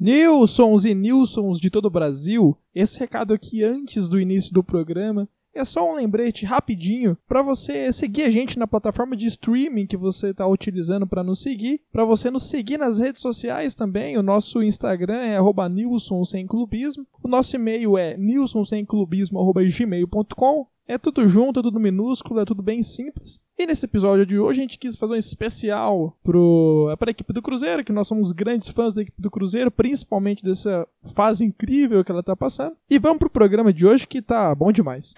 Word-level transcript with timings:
Nilsons 0.00 0.86
e 0.86 0.94
Nilsons 0.94 1.60
de 1.60 1.68
todo 1.68 1.84
o 1.84 1.90
Brasil, 1.90 2.56
esse 2.74 2.98
recado 2.98 3.34
aqui 3.34 3.62
antes 3.62 4.08
do 4.08 4.18
início 4.18 4.50
do 4.50 4.64
programa 4.64 5.28
é 5.52 5.62
só 5.62 5.90
um 5.90 5.94
lembrete 5.94 6.46
rapidinho 6.46 7.18
para 7.28 7.42
você 7.42 7.92
seguir 7.92 8.22
a 8.22 8.30
gente 8.30 8.58
na 8.58 8.66
plataforma 8.66 9.14
de 9.14 9.26
streaming 9.26 9.86
que 9.86 9.98
você 9.98 10.30
está 10.30 10.46
utilizando 10.46 11.06
para 11.06 11.22
nos 11.22 11.42
seguir, 11.42 11.82
para 11.92 12.02
você 12.02 12.30
nos 12.30 12.48
seguir 12.48 12.78
nas 12.78 12.98
redes 12.98 13.20
sociais 13.20 13.74
também. 13.74 14.16
O 14.16 14.22
nosso 14.22 14.62
Instagram 14.62 15.20
é 15.20 15.36
@nilson 15.68 16.24
sem 16.24 16.46
clubismo, 16.46 17.06
o 17.22 17.28
nosso 17.28 17.54
e-mail 17.56 17.98
é 17.98 18.16
nilsonsemclubismo@gmail.com. 18.16 20.66
É 20.90 20.98
tudo 20.98 21.28
junto, 21.28 21.60
é 21.60 21.62
tudo 21.62 21.78
minúsculo, 21.78 22.40
é 22.40 22.44
tudo 22.44 22.64
bem 22.64 22.82
simples. 22.82 23.38
E 23.56 23.64
nesse 23.64 23.84
episódio 23.84 24.26
de 24.26 24.40
hoje 24.40 24.58
a 24.58 24.62
gente 24.64 24.76
quis 24.76 24.96
fazer 24.96 25.14
um 25.14 25.16
especial 25.16 26.18
pro, 26.20 26.92
para 26.98 27.10
a 27.10 27.12
equipe 27.12 27.32
do 27.32 27.40
Cruzeiro, 27.40 27.84
que 27.84 27.92
nós 27.92 28.08
somos 28.08 28.32
grandes 28.32 28.68
fãs 28.70 28.94
da 28.94 29.02
equipe 29.02 29.22
do 29.22 29.30
Cruzeiro, 29.30 29.70
principalmente 29.70 30.42
dessa 30.42 30.84
fase 31.14 31.44
incrível 31.44 32.04
que 32.04 32.10
ela 32.10 32.24
tá 32.24 32.34
passando. 32.34 32.74
E 32.90 32.98
vamos 32.98 33.20
pro 33.20 33.30
programa 33.30 33.72
de 33.72 33.86
hoje 33.86 34.04
que 34.04 34.20
tá 34.20 34.52
bom 34.52 34.72
demais. 34.72 35.14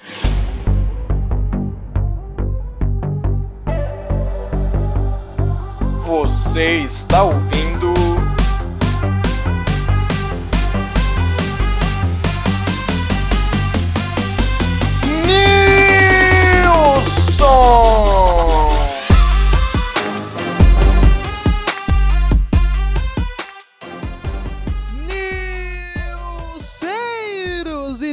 Você 6.04 6.80
está 6.80 7.24
ouvindo 7.24 8.11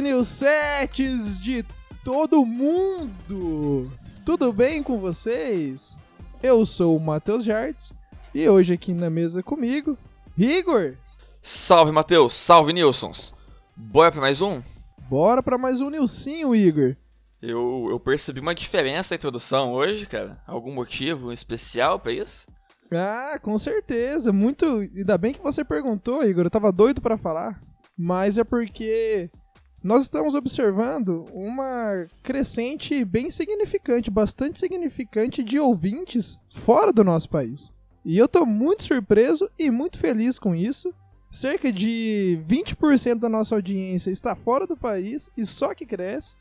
e 0.00 0.02
Nilsetes 0.02 1.40
de 1.40 1.64
todo 2.02 2.46
mundo! 2.46 3.92
Tudo 4.24 4.52
bem 4.52 4.82
com 4.82 4.98
vocês? 4.98 5.94
Eu 6.42 6.64
sou 6.64 6.96
o 6.96 7.00
Matheus 7.00 7.44
Jardes 7.44 7.92
e 8.34 8.48
hoje 8.48 8.72
aqui 8.74 8.94
na 8.94 9.10
mesa 9.10 9.42
comigo, 9.42 9.98
Igor! 10.38 10.94
Salve, 11.42 11.92
Matheus! 11.92 12.34
Salve, 12.34 12.72
Nilsons! 12.72 13.34
Bora 13.76 14.10
pra 14.10 14.22
mais 14.22 14.40
um? 14.40 14.62
Bora 15.08 15.42
pra 15.42 15.58
mais 15.58 15.80
um 15.82 15.90
Nilcinho, 15.90 16.54
Igor! 16.54 16.96
Eu, 17.42 17.88
eu 17.90 18.00
percebi 18.00 18.40
uma 18.40 18.54
diferença 18.54 19.12
na 19.12 19.16
introdução 19.16 19.72
hoje, 19.72 20.06
cara. 20.06 20.42
Algum 20.46 20.72
motivo 20.72 21.32
especial 21.32 21.98
pra 21.98 22.12
isso? 22.12 22.46
Ah, 22.92 23.38
com 23.40 23.56
certeza. 23.56 24.32
Muito. 24.32 24.66
Ainda 24.66 25.16
bem 25.16 25.32
que 25.32 25.42
você 25.42 25.64
perguntou, 25.64 26.22
Igor. 26.22 26.44
Eu 26.44 26.50
tava 26.50 26.70
doido 26.70 27.00
pra 27.00 27.16
falar. 27.16 27.62
Mas 27.96 28.36
é 28.36 28.44
porque 28.44 29.30
nós 29.82 30.02
estamos 30.02 30.34
observando 30.34 31.24
uma 31.32 32.06
crescente 32.22 33.02
bem 33.04 33.30
significante, 33.30 34.10
bastante 34.10 34.58
significante 34.58 35.42
de 35.42 35.58
ouvintes 35.58 36.38
fora 36.50 36.92
do 36.92 37.02
nosso 37.02 37.30
país. 37.30 37.72
E 38.04 38.16
eu 38.16 38.28
tô 38.28 38.44
muito 38.44 38.82
surpreso 38.82 39.50
e 39.58 39.70
muito 39.70 39.98
feliz 39.98 40.38
com 40.38 40.54
isso. 40.54 40.92
Cerca 41.30 41.72
de 41.72 42.40
20% 42.46 43.18
da 43.18 43.28
nossa 43.28 43.54
audiência 43.54 44.10
está 44.10 44.34
fora 44.34 44.66
do 44.66 44.76
país 44.76 45.30
e 45.36 45.46
só 45.46 45.74
que 45.74 45.86
cresce. 45.86 46.34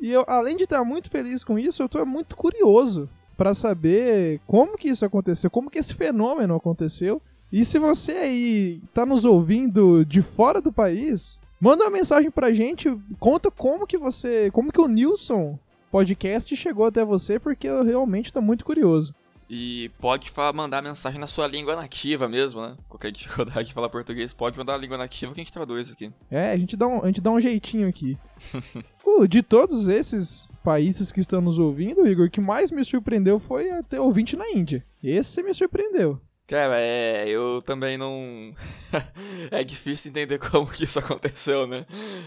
E 0.00 0.10
eu, 0.10 0.24
além 0.26 0.56
de 0.56 0.64
estar 0.64 0.84
muito 0.84 1.10
feliz 1.10 1.42
com 1.42 1.58
isso, 1.58 1.82
eu 1.82 1.88
tô 1.88 2.04
muito 2.04 2.36
curioso 2.36 3.08
para 3.36 3.54
saber 3.54 4.40
como 4.46 4.78
que 4.78 4.88
isso 4.88 5.04
aconteceu, 5.04 5.50
como 5.50 5.70
que 5.70 5.78
esse 5.78 5.94
fenômeno 5.94 6.54
aconteceu. 6.54 7.20
E 7.52 7.64
se 7.64 7.78
você 7.78 8.12
aí 8.12 8.82
tá 8.94 9.04
nos 9.04 9.24
ouvindo 9.24 10.04
de 10.04 10.22
fora 10.22 10.60
do 10.60 10.72
país, 10.72 11.38
manda 11.60 11.84
uma 11.84 11.90
mensagem 11.90 12.30
pra 12.30 12.52
gente, 12.52 12.88
conta 13.18 13.50
como 13.50 13.86
que 13.86 13.96
você, 13.98 14.50
como 14.50 14.72
que 14.72 14.80
o 14.80 14.88
Nilson 14.88 15.58
podcast 15.90 16.54
chegou 16.56 16.86
até 16.86 17.04
você, 17.04 17.38
porque 17.38 17.66
eu 17.68 17.82
realmente 17.84 18.32
tô 18.32 18.40
muito 18.42 18.64
curioso. 18.64 19.14
E 19.48 19.92
pode 20.00 20.28
fa- 20.32 20.52
mandar 20.52 20.82
mensagem 20.82 21.20
na 21.20 21.28
sua 21.28 21.46
língua 21.46 21.76
nativa 21.76 22.28
mesmo, 22.28 22.60
né? 22.60 22.76
Qualquer 22.88 23.12
dificuldade 23.12 23.68
de 23.68 23.74
falar 23.74 23.88
português, 23.88 24.34
pode 24.34 24.58
mandar 24.58 24.74
a 24.74 24.78
língua 24.78 24.98
nativa 24.98 25.32
que 25.32 25.40
a 25.40 25.44
gente 25.44 25.52
traduz 25.52 25.88
aqui. 25.90 26.10
É, 26.28 26.50
a 26.50 26.56
gente 26.56 26.76
dá 26.76 26.86
um, 26.88 27.02
a 27.02 27.06
gente 27.06 27.20
dá 27.20 27.30
um 27.30 27.40
jeitinho 27.40 27.88
aqui. 27.88 28.18
Uh, 29.06 29.26
de 29.28 29.40
todos 29.40 29.86
esses 29.86 30.48
países 30.64 31.12
que 31.12 31.20
estão 31.20 31.40
nos 31.40 31.60
ouvindo, 31.60 32.06
Igor, 32.08 32.26
o 32.26 32.30
que 32.30 32.40
mais 32.40 32.72
me 32.72 32.84
surpreendeu 32.84 33.38
foi 33.38 33.68
ter 33.84 34.00
ouvinte 34.00 34.34
na 34.36 34.50
Índia. 34.50 34.84
Esse 35.00 35.44
me 35.44 35.54
surpreendeu. 35.54 36.20
Cara, 36.46 36.78
é. 36.78 37.28
Eu 37.28 37.60
também 37.62 37.98
não. 37.98 38.54
é 39.50 39.64
difícil 39.64 40.10
entender 40.10 40.38
como 40.38 40.70
que 40.70 40.84
isso 40.84 40.98
aconteceu, 40.98 41.66
né? 41.66 41.84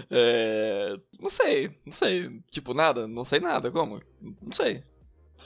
É. 0.10 0.96
Não 1.20 1.30
sei, 1.30 1.72
não 1.86 1.94
sei. 1.94 2.42
Tipo, 2.52 2.74
nada, 2.74 3.08
não 3.08 3.24
sei 3.24 3.40
nada, 3.40 3.72
como? 3.72 4.02
Não 4.22 4.52
sei. 4.52 4.84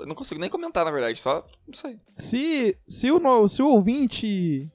Não 0.08 0.16
consigo 0.16 0.42
nem 0.42 0.50
comentar, 0.50 0.84
na 0.84 0.92
verdade, 0.92 1.22
só. 1.22 1.46
Não 1.68 1.74
sei. 1.76 2.00
Se, 2.18 2.78
se, 2.88 3.12
o, 3.12 3.48
se 3.48 3.62
o 3.62 3.68
ouvinte 3.68 4.72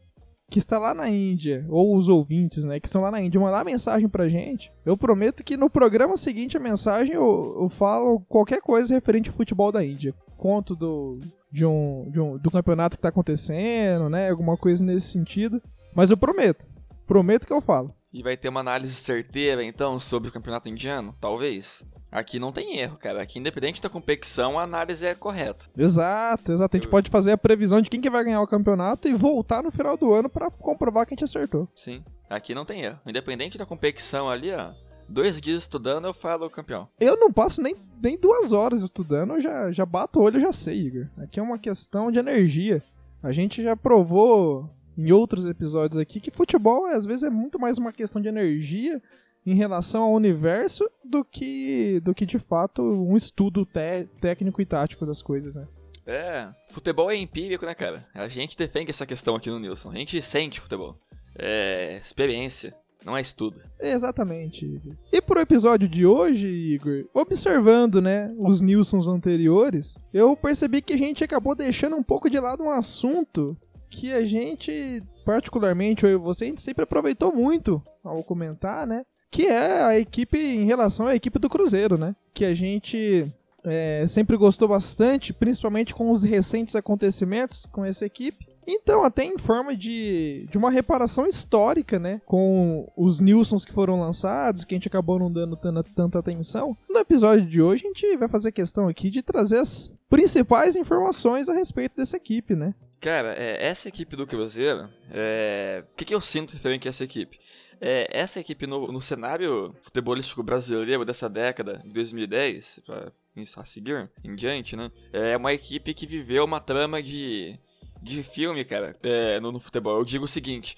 que 0.51 0.59
está 0.59 0.79
lá 0.79 0.95
na 0.95 1.11
Índia, 1.11 1.67
ou 1.69 1.97
os 1.97 2.09
ouvintes, 2.09 2.65
né, 2.65 2.81
que 2.81 2.87
estão 2.87 3.03
lá 3.03 3.11
na 3.11 3.21
Índia, 3.21 3.41
mandar 3.41 3.65
mensagem 3.65 4.09
pra 4.09 4.29
gente, 4.29 4.73
eu 4.87 4.97
prometo 4.97 5.45
que 5.45 5.57
no 5.57 5.69
programa 5.69 6.17
seguinte 6.17 6.57
a 6.57 6.61
mensagem 6.61 7.15
eu, 7.15 7.59
eu 7.61 7.69
falo 7.69 8.21
qualquer 8.29 8.61
coisa 8.63 8.95
referente 8.95 9.29
ao 9.29 9.35
futebol 9.37 9.71
da 9.71 9.85
Índia. 9.85 10.15
Conto 10.39 10.75
do, 10.75 11.21
de 11.51 11.65
um, 11.67 12.11
de 12.11 12.21
um- 12.21 12.37
do 12.39 12.51
campeonato 12.51 12.97
que 12.97 13.03
tá 13.03 13.09
acontecendo, 13.09 14.09
né, 14.09 14.31
alguma 14.31 14.57
coisa 14.57 14.85
nesse 14.85 15.09
sentido. 15.09 15.63
Mas 15.95 16.11
eu 16.11 16.17
prometo, 16.17 16.67
prometo 17.07 17.47
que 17.47 17.53
eu 17.53 17.61
falo. 17.61 17.95
E 18.13 18.23
vai 18.23 18.37
ter 18.37 18.49
uma 18.49 18.61
análise 18.61 18.95
certeira, 18.95 19.63
então, 19.63 20.01
sobre 20.01 20.29
o 20.31 20.33
campeonato 20.33 20.69
indiano? 20.69 21.15
Talvez. 21.21 21.85
Aqui 22.11 22.39
não 22.39 22.51
tem 22.53 22.79
erro, 22.79 22.97
cara. 22.97 23.21
Aqui, 23.23 23.39
independente 23.39 23.83
da 23.83 23.91
competição, 23.91 24.59
a 24.59 24.63
análise 24.63 25.05
é 25.05 25.15
correta. 25.15 25.67
Exato, 25.77 26.53
exato. 26.53 26.75
A 26.75 26.81
gente 26.81 26.89
pode 26.89 27.11
fazer 27.11 27.33
a 27.33 27.37
previsão 27.39 27.83
de 27.83 27.91
quem 27.91 28.01
que 28.01 28.09
vai 28.09 28.25
ganhar 28.25 28.41
o 28.41 28.47
campeonato 28.47 29.07
e 29.09 29.13
voltar 29.15 29.63
no 29.63 29.71
final 29.71 29.95
do 29.95 30.11
ano 30.15 30.31
pra 30.31 30.51
comprovar 30.51 31.05
que 31.05 31.13
a 31.13 31.17
gente 31.17 31.25
acertou. 31.25 31.69
Sim. 31.75 32.03
Aqui 32.31 32.55
não 32.55 32.65
tem 32.65 32.83
erro. 32.83 32.99
Independente 33.07 33.59
da 33.59 33.67
competição 33.67 34.29
ali, 34.31 34.51
ó. 34.55 34.71
Dois 35.09 35.41
dias 35.41 35.63
estudando, 35.63 36.07
eu 36.07 36.15
falo 36.15 36.51
campeão. 36.51 36.89
Eu 37.01 37.17
não 37.19 37.33
passo 37.33 37.63
nem, 37.63 37.75
nem 38.03 38.19
duas 38.19 38.53
horas 38.53 38.83
estudando, 38.83 39.35
eu 39.35 39.41
já, 39.41 39.73
já 39.73 39.87
bato 39.87 40.21
o 40.21 40.23
olho, 40.23 40.37
eu 40.37 40.43
já 40.43 40.53
sei, 40.53 40.79
Igor. 40.87 41.07
Aqui 41.19 41.41
é 41.41 41.43
uma 41.43 41.59
questão 41.59 42.11
de 42.13 42.19
energia. 42.19 42.83
A 43.23 43.33
gente 43.33 43.63
já 43.63 43.75
provou 43.77 44.69
em 44.97 45.11
outros 45.13 45.45
episódios 45.47 45.99
aqui 45.99 46.21
que 46.21 46.31
futebol 46.31 46.87
às 46.87 47.07
vezes 47.07 47.25
é 47.25 47.31
muito 47.31 47.59
mais 47.59 47.79
uma 47.79 47.93
questão 47.93 48.21
de 48.21 48.29
energia 48.29 49.01
em 49.47 49.55
relação 49.55 50.03
ao 50.03 50.13
universo 50.13 50.89
do 51.05 51.25
que 51.25 52.01
do 52.05 52.15
que 52.15 52.27
de 52.27 52.39
fato 52.39 52.83
um 52.83 53.17
estudo 53.17 53.65
té- 53.65 54.07
técnico 54.21 54.61
e 54.61 54.67
tático 54.67 55.07
das 55.07 55.23
coisas, 55.23 55.55
né? 55.55 55.67
É, 56.07 56.49
futebol 56.71 57.11
é 57.11 57.17
empírico, 57.17 57.65
né, 57.67 57.75
cara? 57.75 58.05
A 58.15 58.29
gente 58.29 58.57
defende 58.57 58.91
essa 58.91 59.07
questão 59.07 59.37
aqui 59.37 59.51
no 59.51 59.59
Nilson. 59.59 59.91
A 59.91 59.95
gente 59.95 60.21
sente 60.23 60.61
futebol. 60.61 60.97
É 61.37 61.99
experiência, 62.03 62.75
não 63.05 63.17
é 63.17 63.21
estudo. 63.21 63.61
Exatamente. 63.81 64.67
Igor. 64.67 64.95
E 65.13 65.21
pro 65.21 65.41
episódio 65.41 65.89
de 65.89 66.05
hoje, 66.05 66.49
Igor, 66.49 67.05
observando, 67.15 68.01
né, 68.01 68.35
os 68.37 68.61
Nilsons 68.61 69.09
anteriores, 69.09 69.97
eu 70.13 70.37
percebi 70.37 70.83
que 70.83 70.93
a 70.93 70.99
gente 70.99 71.23
acabou 71.23 71.55
deixando 71.55 71.97
um 71.97 72.03
pouco 72.03 72.29
de 72.29 72.39
lado 72.39 72.63
um 72.63 72.71
assunto 72.71 73.57
que 73.91 74.13
a 74.13 74.25
gente, 74.25 75.03
particularmente, 75.25 76.05
eu 76.05 76.13
e 76.13 76.17
você, 76.17 76.45
a 76.45 76.49
gente 76.49 76.63
sempre 76.63 76.85
aproveitou 76.85 77.35
muito 77.35 77.83
ao 78.05 78.23
comentar, 78.23 78.87
né? 78.87 79.05
Que 79.31 79.47
é 79.47 79.83
a 79.83 79.99
equipe 79.99 80.39
em 80.39 80.65
relação 80.65 81.07
à 81.07 81.15
equipe 81.15 81.39
do 81.39 81.49
Cruzeiro, 81.49 81.99
né? 81.99 82.15
Que 82.35 82.45
a 82.45 82.55
gente 82.55 83.27
é, 83.65 84.05
sempre 84.07 84.37
gostou 84.37 84.69
bastante, 84.69 85.33
principalmente 85.33 85.95
com 85.95 86.11
os 86.11 86.23
recentes 86.23 86.75
acontecimentos 86.75 87.67
com 87.73 87.85
essa 87.85 88.07
equipe. 88.07 88.48
Então, 88.71 89.03
até 89.03 89.25
em 89.25 89.39
forma 89.39 89.75
de, 89.75 90.47
de 90.51 90.59
uma 90.59 90.71
reparação 90.71 91.27
histórica, 91.27 91.99
né? 91.99 92.21
Com 92.27 92.87
os 92.95 93.19
Nilsons 93.19 93.65
que 93.65 93.73
foram 93.73 93.99
lançados, 93.99 94.63
que 94.63 94.75
a 94.75 94.77
gente 94.77 94.89
acabou 94.89 95.19
não 95.19 95.33
dando 95.33 95.57
tanta, 95.57 95.83
tanta 95.83 96.19
atenção. 96.19 96.77
No 96.87 96.99
episódio 96.99 97.47
de 97.47 97.63
hoje, 97.63 97.85
a 97.85 97.89
gente 97.89 98.17
vai 98.19 98.29
fazer 98.29 98.53
questão 98.53 98.87
aqui 98.87 99.09
de 99.09 99.23
trazer 99.23 99.61
as 99.61 99.91
principais 100.11 100.77
informações 100.77 101.49
a 101.49 101.55
respeito 101.55 101.97
dessa 101.97 102.19
equipe, 102.19 102.55
né? 102.55 102.75
Cara, 103.01 103.33
é, 103.33 103.67
essa 103.67 103.89
equipe 103.89 104.15
do 104.15 104.27
Cruzeiro, 104.27 104.91
é, 105.11 105.83
o 105.91 105.97
que, 105.97 106.05
que 106.05 106.15
eu 106.15 106.21
sinto 106.21 106.53
referente 106.53 106.87
a 106.87 106.91
essa 106.91 107.05
equipe? 107.05 107.39
É, 107.81 108.07
essa 108.11 108.39
equipe 108.39 108.67
no, 108.67 108.93
no 108.93 109.01
cenário 109.01 109.75
futebolístico 109.83 110.43
brasileiro 110.43 111.07
dessa 111.07 111.29
década, 111.29 111.81
de 111.85 111.93
2010, 111.93 112.81
pra 112.85 113.13
a 113.57 113.65
seguir 113.65 114.11
em 114.25 114.35
diante, 114.35 114.75
né? 114.75 114.91
É 115.13 115.37
uma 115.37 115.53
equipe 115.53 115.95
que 115.95 116.07
viveu 116.07 116.45
uma 116.45 116.61
trama 116.61 117.01
de, 117.01 117.57
de 118.03 118.23
filme, 118.23 118.65
cara, 118.65 118.97
é, 119.03 119.41
no, 119.41 119.53
no 119.53 119.61
futebol. 119.61 119.99
Eu 119.99 120.05
digo 120.05 120.25
o 120.25 120.29
seguinte: 120.29 120.77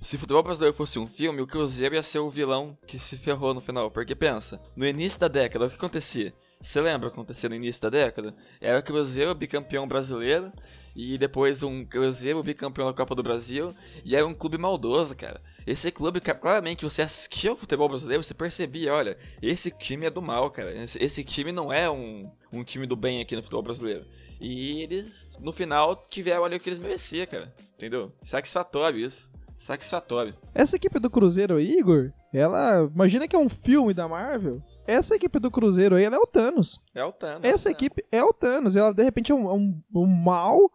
se 0.00 0.16
o 0.16 0.18
futebol 0.18 0.42
brasileiro 0.42 0.76
fosse 0.76 0.98
um 0.98 1.06
filme, 1.06 1.40
o 1.40 1.46
Cruzeiro 1.46 1.94
ia 1.94 2.02
ser 2.02 2.18
o 2.18 2.30
vilão 2.30 2.76
que 2.86 2.98
se 2.98 3.16
ferrou 3.16 3.54
no 3.54 3.60
final. 3.60 3.90
Porque 3.90 4.14
pensa, 4.14 4.60
no 4.76 4.86
início 4.86 5.18
da 5.18 5.28
década, 5.28 5.66
o 5.66 5.68
que 5.68 5.76
acontecia? 5.76 6.32
Você 6.60 6.80
lembra 6.80 7.08
o 7.08 7.10
que 7.10 7.16
acontecia 7.16 7.48
no 7.48 7.54
início 7.54 7.82
da 7.82 7.90
década? 7.90 8.34
Era 8.60 8.78
o 8.78 8.82
Cruzeiro 8.82 9.34
bicampeão 9.34 9.86
brasileiro 9.86 10.52
e 10.94 11.18
depois 11.18 11.62
um 11.62 11.84
Cruzeiro 11.84 12.42
bicampeão 12.42 12.86
da 12.86 12.92
Copa 12.92 13.14
do 13.14 13.22
Brasil 13.22 13.70
e 14.04 14.16
era 14.16 14.26
um 14.26 14.34
clube 14.34 14.58
maldoso, 14.58 15.14
cara. 15.14 15.40
Esse 15.66 15.90
clube, 15.90 16.20
claramente, 16.20 16.84
você 16.84 17.02
assistia 17.02 17.50
ao 17.50 17.56
futebol 17.56 17.88
brasileiro, 17.88 18.22
você 18.22 18.32
percebia, 18.32 18.94
olha, 18.94 19.18
esse 19.42 19.70
time 19.70 20.06
é 20.06 20.10
do 20.10 20.22
mal, 20.22 20.50
cara. 20.50 20.72
Esse, 20.82 21.02
esse 21.02 21.24
time 21.24 21.52
não 21.52 21.72
é 21.72 21.90
um, 21.90 22.30
um 22.52 22.62
time 22.62 22.86
do 22.86 22.96
bem 22.96 23.20
aqui 23.20 23.34
no 23.34 23.42
futebol 23.42 23.62
brasileiro. 23.62 24.04
E 24.40 24.82
eles, 24.82 25.36
no 25.40 25.52
final, 25.52 26.06
tiveram 26.10 26.44
ali 26.44 26.56
o 26.56 26.60
que 26.60 26.68
eles 26.68 26.78
mereciam, 26.78 27.26
cara. 27.26 27.52
Entendeu? 27.76 28.12
Satisfatório 28.24 28.98
isso. 28.98 29.30
Satisfatório. 29.58 30.34
Essa 30.54 30.76
equipe 30.76 30.98
do 30.98 31.08
Cruzeiro 31.10 31.56
aí, 31.56 31.78
Igor, 31.78 32.12
ela. 32.32 32.88
Imagina 32.94 33.26
que 33.26 33.34
é 33.34 33.38
um 33.38 33.48
filme 33.48 33.94
da 33.94 34.06
Marvel. 34.06 34.62
Essa 34.86 35.16
equipe 35.16 35.38
do 35.38 35.50
Cruzeiro 35.50 35.96
aí, 35.96 36.04
ela 36.04 36.16
é 36.16 36.18
o 36.18 36.26
Thanos. 36.26 36.80
É 36.94 37.02
o 37.04 37.10
Thanos. 37.12 37.42
Essa 37.42 37.68
né? 37.70 37.72
equipe 37.72 38.04
é 38.12 38.22
o 38.22 38.32
Thanos. 38.32 38.76
Ela, 38.76 38.92
de 38.92 39.02
repente, 39.02 39.32
é 39.32 39.34
um, 39.34 39.48
é 39.50 39.52
um, 39.54 39.82
um 39.94 40.06
mal 40.06 40.70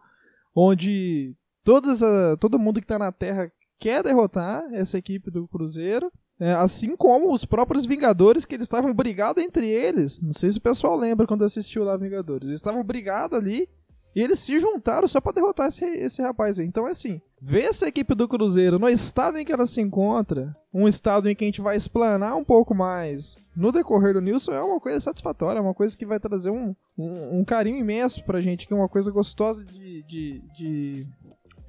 onde 0.54 1.34
todas 1.64 2.02
a- 2.02 2.36
todo 2.38 2.58
mundo 2.58 2.80
que 2.80 2.86
tá 2.86 2.98
na 2.98 3.12
Terra 3.12 3.50
quer 3.78 4.02
derrotar 4.02 4.62
essa 4.74 4.98
equipe 4.98 5.30
do 5.30 5.46
Cruzeiro. 5.48 6.12
É, 6.42 6.54
assim 6.54 6.96
como 6.96 7.32
os 7.32 7.44
próprios 7.44 7.86
Vingadores, 7.86 8.44
que 8.44 8.56
eles 8.56 8.64
estavam 8.64 8.92
brigados 8.92 9.40
entre 9.40 9.68
eles. 9.68 10.18
Não 10.20 10.32
sei 10.32 10.50
se 10.50 10.58
o 10.58 10.62
pessoal 10.62 10.96
lembra 10.96 11.24
quando 11.24 11.44
assistiu 11.44 11.84
lá 11.84 11.96
Vingadores. 11.96 12.48
Eles 12.48 12.58
estavam 12.58 12.82
brigados 12.82 13.38
ali 13.38 13.68
e 14.12 14.20
eles 14.20 14.40
se 14.40 14.58
juntaram 14.58 15.06
só 15.06 15.20
pra 15.20 15.32
derrotar 15.32 15.68
esse, 15.68 15.84
esse 15.84 16.20
rapaz 16.20 16.58
aí. 16.58 16.66
Então, 16.66 16.84
assim, 16.86 17.20
ver 17.40 17.66
essa 17.66 17.86
equipe 17.86 18.12
do 18.14 18.26
Cruzeiro 18.26 18.76
no 18.76 18.88
estado 18.88 19.38
em 19.38 19.44
que 19.44 19.52
ela 19.52 19.66
se 19.66 19.80
encontra, 19.80 20.54
um 20.72 20.88
estado 20.88 21.30
em 21.30 21.34
que 21.34 21.44
a 21.44 21.46
gente 21.46 21.60
vai 21.60 21.76
explanar 21.76 22.36
um 22.36 22.44
pouco 22.44 22.74
mais 22.74 23.36
no 23.56 23.70
decorrer 23.70 24.12
do 24.12 24.20
Nilson, 24.20 24.52
é 24.52 24.62
uma 24.62 24.80
coisa 24.80 25.00
satisfatória, 25.00 25.58
é 25.58 25.62
uma 25.62 25.74
coisa 25.74 25.96
que 25.96 26.04
vai 26.04 26.18
trazer 26.18 26.50
um, 26.50 26.74
um, 26.98 27.38
um 27.38 27.44
carinho 27.44 27.78
imenso 27.78 28.24
pra 28.24 28.40
gente, 28.40 28.66
que 28.66 28.72
é 28.72 28.76
uma 28.76 28.88
coisa 28.88 29.10
gostosa 29.10 29.64
de, 29.64 30.02
de, 30.02 30.42
de, 30.56 31.06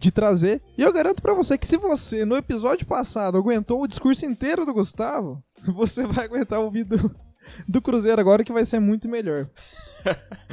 de 0.04 0.12
trazer. 0.12 0.62
E 0.78 0.82
eu 0.82 0.92
garanto 0.92 1.22
pra 1.22 1.34
você 1.34 1.58
que 1.58 1.66
se 1.66 1.78
você, 1.78 2.26
no 2.26 2.36
episódio 2.36 2.86
passado, 2.86 3.38
aguentou 3.38 3.82
o 3.82 3.88
discurso 3.88 4.26
inteiro 4.26 4.66
do 4.66 4.74
Gustavo, 4.74 5.42
você 5.66 6.06
vai 6.06 6.26
aguentar 6.26 6.60
ouvir 6.60 6.84
do, 6.84 7.16
do 7.68 7.82
Cruzeiro 7.82 8.20
agora, 8.20 8.44
que 8.44 8.52
vai 8.54 8.66
ser 8.66 8.80
muito 8.80 9.08
melhor. 9.08 9.50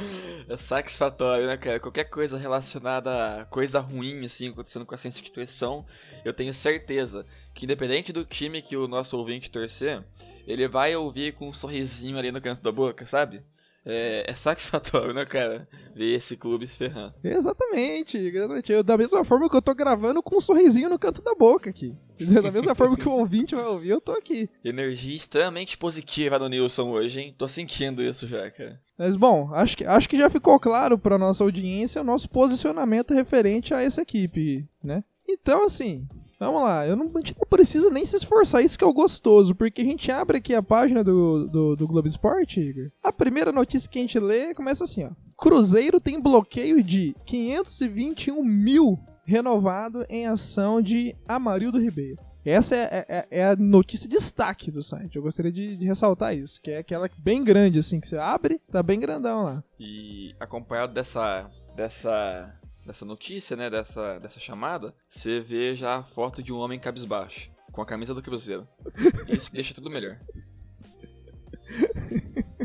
É 0.47 0.57
satisfatório, 0.57 1.45
né, 1.47 1.55
cara? 1.55 1.79
Qualquer 1.79 2.05
coisa 2.05 2.37
relacionada 2.37 3.41
a 3.41 3.45
coisa 3.45 3.79
ruim, 3.79 4.25
assim, 4.25 4.49
acontecendo 4.49 4.85
com 4.85 4.95
essa 4.95 5.07
instituição, 5.07 5.85
eu 6.25 6.33
tenho 6.33 6.53
certeza 6.53 7.25
que, 7.53 7.65
independente 7.65 8.11
do 8.11 8.25
time 8.25 8.61
que 8.61 8.75
o 8.75 8.87
nosso 8.87 9.17
ouvinte 9.17 9.51
torcer, 9.51 10.03
ele 10.47 10.67
vai 10.67 10.95
ouvir 10.95 11.33
com 11.33 11.49
um 11.49 11.53
sorrisinho 11.53 12.17
ali 12.17 12.31
no 12.31 12.41
canto 12.41 12.61
da 12.61 12.71
boca, 12.71 13.05
sabe? 13.05 13.43
É, 13.85 14.29
é 14.29 14.35
satisfatório, 14.35 15.13
né, 15.13 15.25
cara? 15.25 15.67
Ver 15.95 16.15
esse 16.15 16.37
clube 16.37 16.67
se 16.67 16.77
ferrando. 16.77 17.13
Exatamente, 17.23 18.17
exatamente. 18.17 18.71
Eu, 18.71 18.83
da 18.83 18.97
mesma 18.97 19.25
forma 19.25 19.49
que 19.49 19.55
eu 19.55 19.61
tô 19.61 19.73
gravando 19.73 20.21
com 20.21 20.37
um 20.37 20.41
sorrisinho 20.41 20.89
no 20.89 20.99
canto 20.99 21.21
da 21.21 21.33
boca 21.33 21.69
aqui. 21.69 21.95
Da 22.19 22.51
mesma 22.51 22.75
forma 22.75 22.95
que 22.95 23.07
o 23.07 23.13
ouvinte 23.13 23.55
vai 23.55 23.65
ouvir, 23.65 23.89
eu 23.89 23.99
tô 23.99 24.11
aqui. 24.11 24.47
Energia 24.63 25.15
extremamente 25.15 25.77
positiva 25.77 26.37
no 26.37 26.47
Nilson 26.47 26.91
hoje, 26.91 27.19
hein? 27.19 27.35
Tô 27.35 27.47
sentindo 27.47 28.03
isso 28.03 28.27
já, 28.27 28.49
cara. 28.51 28.79
Mas 28.95 29.15
bom, 29.15 29.49
acho 29.53 29.75
que, 29.75 29.83
acho 29.83 30.07
que 30.07 30.17
já 30.17 30.29
ficou 30.29 30.59
claro 30.59 30.99
pra 30.99 31.17
nossa 31.17 31.43
audiência 31.43 32.01
o 32.01 32.05
nosso 32.05 32.29
posicionamento 32.29 33.15
referente 33.15 33.73
a 33.73 33.81
essa 33.81 34.03
equipe, 34.03 34.67
né? 34.83 35.03
Então, 35.27 35.65
assim, 35.65 36.07
vamos 36.47 36.63
lá. 36.63 36.85
Eu 36.87 36.95
não, 36.95 37.05
a 37.13 37.19
gente 37.19 37.35
não 37.39 37.47
precisa 37.49 37.89
nem 37.89 38.05
se 38.05 38.15
esforçar, 38.15 38.63
isso 38.63 38.77
que 38.77 38.83
é 38.83 38.87
o 38.87 38.93
gostoso, 38.93 39.53
porque 39.55 39.81
a 39.81 39.85
gente 39.85 40.11
abre 40.11 40.37
aqui 40.37 40.53
a 40.53 40.63
página 40.63 41.03
do, 41.03 41.47
do, 41.47 41.75
do 41.75 41.87
Globo 41.87 42.07
Esporte, 42.07 42.59
Igor. 42.59 42.91
A 43.03 43.11
primeira 43.11 43.51
notícia 43.51 43.89
que 43.89 43.97
a 43.99 44.01
gente 44.01 44.19
lê 44.19 44.53
começa 44.53 44.83
assim, 44.83 45.05
ó. 45.05 45.11
Cruzeiro 45.37 45.99
tem 45.99 46.21
bloqueio 46.21 46.83
de 46.83 47.15
521 47.25 48.43
mil 48.43 48.99
renovado 49.23 50.05
em 50.09 50.27
ação 50.27 50.81
de 50.81 51.15
Amarildo 51.27 51.79
Ribeiro. 51.79 52.17
Essa 52.43 52.75
é, 52.75 53.05
é- 53.07 53.27
é 53.29 53.45
a 53.45 53.55
notícia 53.55 54.09
de 54.09 54.15
destaque 54.15 54.71
do 54.71 54.81
site. 54.81 55.15
Eu 55.15 55.21
gostaria 55.21 55.51
de, 55.51 55.77
de 55.77 55.85
ressaltar 55.85 56.35
isso, 56.35 56.59
que 56.61 56.71
é 56.71 56.79
aquela 56.79 57.07
bem 57.19 57.43
grande, 57.43 57.77
assim, 57.79 57.99
que 57.99 58.07
você 58.07 58.17
abre, 58.17 58.59
tá 58.71 58.81
bem 58.81 58.99
grandão 58.99 59.43
lá. 59.43 59.63
E 59.79 60.33
acompanhado 60.39 60.91
dessa 60.93 61.47
dessa 61.75 62.53
dessa 62.85 63.05
notícia, 63.05 63.55
né, 63.55 63.69
dessa 63.69 64.19
dessa 64.19 64.39
chamada, 64.39 64.93
você 65.09 65.39
vê 65.39 65.75
já 65.75 65.97
a 65.97 66.03
foto 66.03 66.41
de 66.41 66.51
um 66.51 66.57
homem 66.57 66.79
cabisbaixo 66.79 67.49
com 67.71 67.81
a 67.81 67.85
camisa 67.85 68.13
do 68.13 68.21
Cruzeiro. 68.21 68.67
Isso 69.27 69.49
que 69.49 69.55
deixa 69.55 69.73
tudo 69.73 69.89
melhor. 69.89 70.19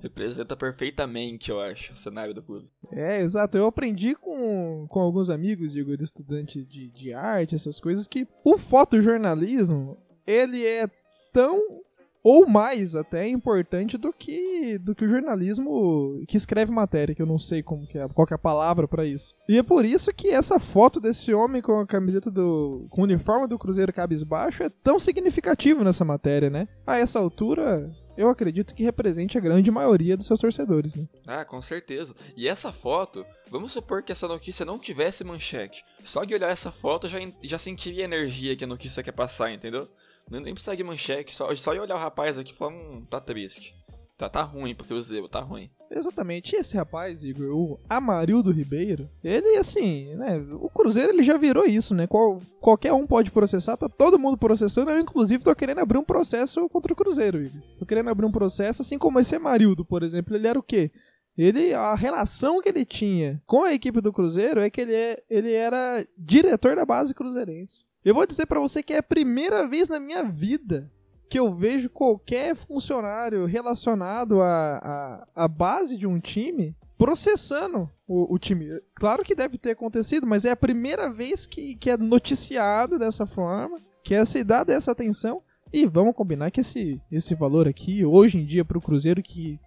Representa 0.00 0.56
perfeitamente, 0.56 1.50
eu 1.50 1.60
acho, 1.60 1.92
o 1.92 1.96
cenário 1.96 2.34
do 2.34 2.42
clube. 2.42 2.68
É, 2.90 3.20
exato. 3.20 3.58
Eu 3.58 3.66
aprendi 3.66 4.14
com, 4.14 4.86
com 4.88 5.00
alguns 5.00 5.28
amigos, 5.28 5.72
digo, 5.72 5.96
de 5.96 6.04
estudante 6.04 6.64
de, 6.64 6.88
de 6.88 7.12
arte, 7.12 7.54
essas 7.54 7.78
coisas, 7.78 8.06
que 8.06 8.26
o 8.42 8.56
fotojornalismo, 8.56 9.98
ele 10.26 10.66
é 10.66 10.88
tão 11.32 11.82
ou 12.22 12.46
mais 12.46 12.94
até 12.94 13.26
importante 13.26 13.96
do 13.96 14.12
que 14.12 14.78
do 14.78 14.94
que 14.94 15.04
o 15.04 15.08
jornalismo 15.08 16.22
que 16.28 16.36
escreve 16.36 16.70
matéria, 16.70 17.14
que 17.14 17.22
eu 17.22 17.26
não 17.26 17.38
sei 17.38 17.62
como 17.62 17.86
que 17.86 17.98
é, 17.98 18.06
qual 18.08 18.26
que 18.26 18.34
é 18.34 18.36
a 18.36 18.38
palavra 18.38 18.86
pra 18.86 19.04
isso. 19.04 19.34
E 19.48 19.58
é 19.58 19.62
por 19.62 19.84
isso 19.84 20.12
que 20.12 20.28
essa 20.28 20.58
foto 20.58 21.00
desse 21.00 21.32
homem 21.32 21.62
com 21.62 21.80
a 21.80 21.86
camiseta 21.86 22.30
do 22.30 22.86
com 22.90 23.02
o 23.02 23.04
uniforme 23.04 23.46
do 23.46 23.58
Cruzeiro 23.58 23.92
cabisbaixo 23.92 24.62
é 24.62 24.68
tão 24.68 24.98
significativo 24.98 25.82
nessa 25.82 26.04
matéria, 26.04 26.50
né? 26.50 26.68
A 26.86 26.98
essa 26.98 27.18
altura, 27.18 27.90
eu 28.16 28.28
acredito 28.28 28.74
que 28.74 28.82
represente 28.82 29.38
a 29.38 29.40
grande 29.40 29.70
maioria 29.70 30.16
dos 30.16 30.26
seus 30.26 30.40
torcedores, 30.40 30.94
né? 30.94 31.08
Ah, 31.26 31.44
com 31.44 31.62
certeza. 31.62 32.14
E 32.36 32.48
essa 32.48 32.72
foto, 32.72 33.24
vamos 33.50 33.72
supor 33.72 34.02
que 34.02 34.12
essa 34.12 34.28
notícia 34.28 34.66
não 34.66 34.78
tivesse 34.78 35.24
manchete. 35.24 35.84
Só 36.04 36.24
de 36.24 36.34
olhar 36.34 36.50
essa 36.50 36.70
foto 36.70 37.08
já, 37.08 37.18
já 37.42 37.58
sentiria 37.58 38.04
a 38.04 38.04
energia 38.04 38.56
que 38.56 38.64
a 38.64 38.66
notícia 38.66 39.02
quer 39.02 39.12
passar, 39.12 39.52
entendeu? 39.52 39.88
Nem, 40.28 40.40
nem 40.40 40.54
precisa 40.54 40.84
manchete, 40.84 41.34
só, 41.34 41.54
só 41.54 41.72
de 41.72 41.80
olhar 41.80 41.94
o 41.94 41.98
rapaz 41.98 42.38
aqui 42.38 42.52
e 42.52 42.56
falar, 42.56 42.72
hum, 42.72 43.06
tá 43.08 43.20
triste. 43.20 43.74
Tá, 44.20 44.28
tá 44.28 44.42
ruim 44.42 44.74
pro 44.74 44.86
Cruzeiro, 44.86 45.28
tá 45.30 45.40
ruim. 45.40 45.70
Exatamente. 45.90 46.54
E 46.54 46.58
esse 46.58 46.76
rapaz, 46.76 47.24
Igor, 47.24 47.56
o 47.56 47.80
Amarildo 47.88 48.52
Ribeiro, 48.52 49.08
ele, 49.24 49.56
assim, 49.56 50.14
né? 50.14 50.36
O 50.60 50.68
Cruzeiro 50.68 51.10
ele 51.10 51.22
já 51.22 51.38
virou 51.38 51.64
isso, 51.64 51.94
né? 51.94 52.06
Qual, 52.06 52.38
qualquer 52.60 52.92
um 52.92 53.06
pode 53.06 53.30
processar, 53.30 53.78
tá 53.78 53.88
todo 53.88 54.18
mundo 54.18 54.36
processando. 54.36 54.90
Eu, 54.90 54.98
inclusive, 54.98 55.42
tô 55.42 55.54
querendo 55.54 55.78
abrir 55.78 55.96
um 55.96 56.04
processo 56.04 56.68
contra 56.68 56.92
o 56.92 56.96
Cruzeiro, 56.96 57.42
Igor. 57.42 57.62
Tô 57.78 57.86
querendo 57.86 58.10
abrir 58.10 58.26
um 58.26 58.30
processo, 58.30 58.82
assim 58.82 58.98
como 58.98 59.18
esse 59.18 59.34
Amarildo, 59.34 59.86
por 59.86 60.02
exemplo. 60.02 60.36
Ele 60.36 60.46
era 60.46 60.58
o 60.58 60.62
quê? 60.62 60.90
Ele, 61.36 61.72
a 61.72 61.94
relação 61.94 62.60
que 62.60 62.68
ele 62.68 62.84
tinha 62.84 63.42
com 63.46 63.64
a 63.64 63.72
equipe 63.72 64.02
do 64.02 64.12
Cruzeiro 64.12 64.60
é 64.60 64.68
que 64.68 64.82
ele, 64.82 64.94
é, 64.94 65.22
ele 65.30 65.52
era 65.52 66.06
diretor 66.18 66.76
da 66.76 66.84
base 66.84 67.14
cruzeirense. 67.14 67.84
Eu 68.04 68.14
vou 68.14 68.26
dizer 68.26 68.46
pra 68.46 68.60
você 68.60 68.82
que 68.82 68.94
é 68.94 68.98
a 68.98 69.02
primeira 69.02 69.66
vez 69.66 69.88
na 69.88 70.00
minha 70.00 70.22
vida 70.22 70.90
que 71.28 71.38
eu 71.38 71.54
vejo 71.54 71.88
qualquer 71.88 72.56
funcionário 72.56 73.46
relacionado 73.46 74.42
à, 74.42 75.26
à, 75.32 75.46
base 75.46 75.96
de 75.96 76.04
um 76.04 76.18
time 76.18 76.74
processando 76.98 77.88
o, 78.06 78.34
o 78.34 78.38
time. 78.38 78.80
Claro 78.94 79.22
que 79.22 79.34
deve 79.34 79.56
ter 79.56 79.70
acontecido, 79.70 80.26
mas 80.26 80.44
é 80.44 80.50
a 80.50 80.56
primeira 80.56 81.08
vez 81.08 81.46
que, 81.46 81.76
que 81.76 81.88
é 81.88 81.96
noticiado 81.96 82.98
dessa 82.98 83.26
forma, 83.26 83.78
que 84.02 84.12
é 84.12 84.24
se 84.24 84.42
dá 84.42 84.64
dessa 84.64 84.90
atenção. 84.90 85.40
E 85.72 85.86
vamos 85.86 86.16
combinar 86.16 86.50
que 86.50 86.60
esse, 86.60 87.00
esse 87.12 87.32
valor 87.32 87.68
aqui, 87.68 88.04
hoje 88.04 88.38
em 88.38 88.44
dia, 88.44 88.64
pro 88.64 88.80
Cruzeiro, 88.80 89.22
que 89.22 89.60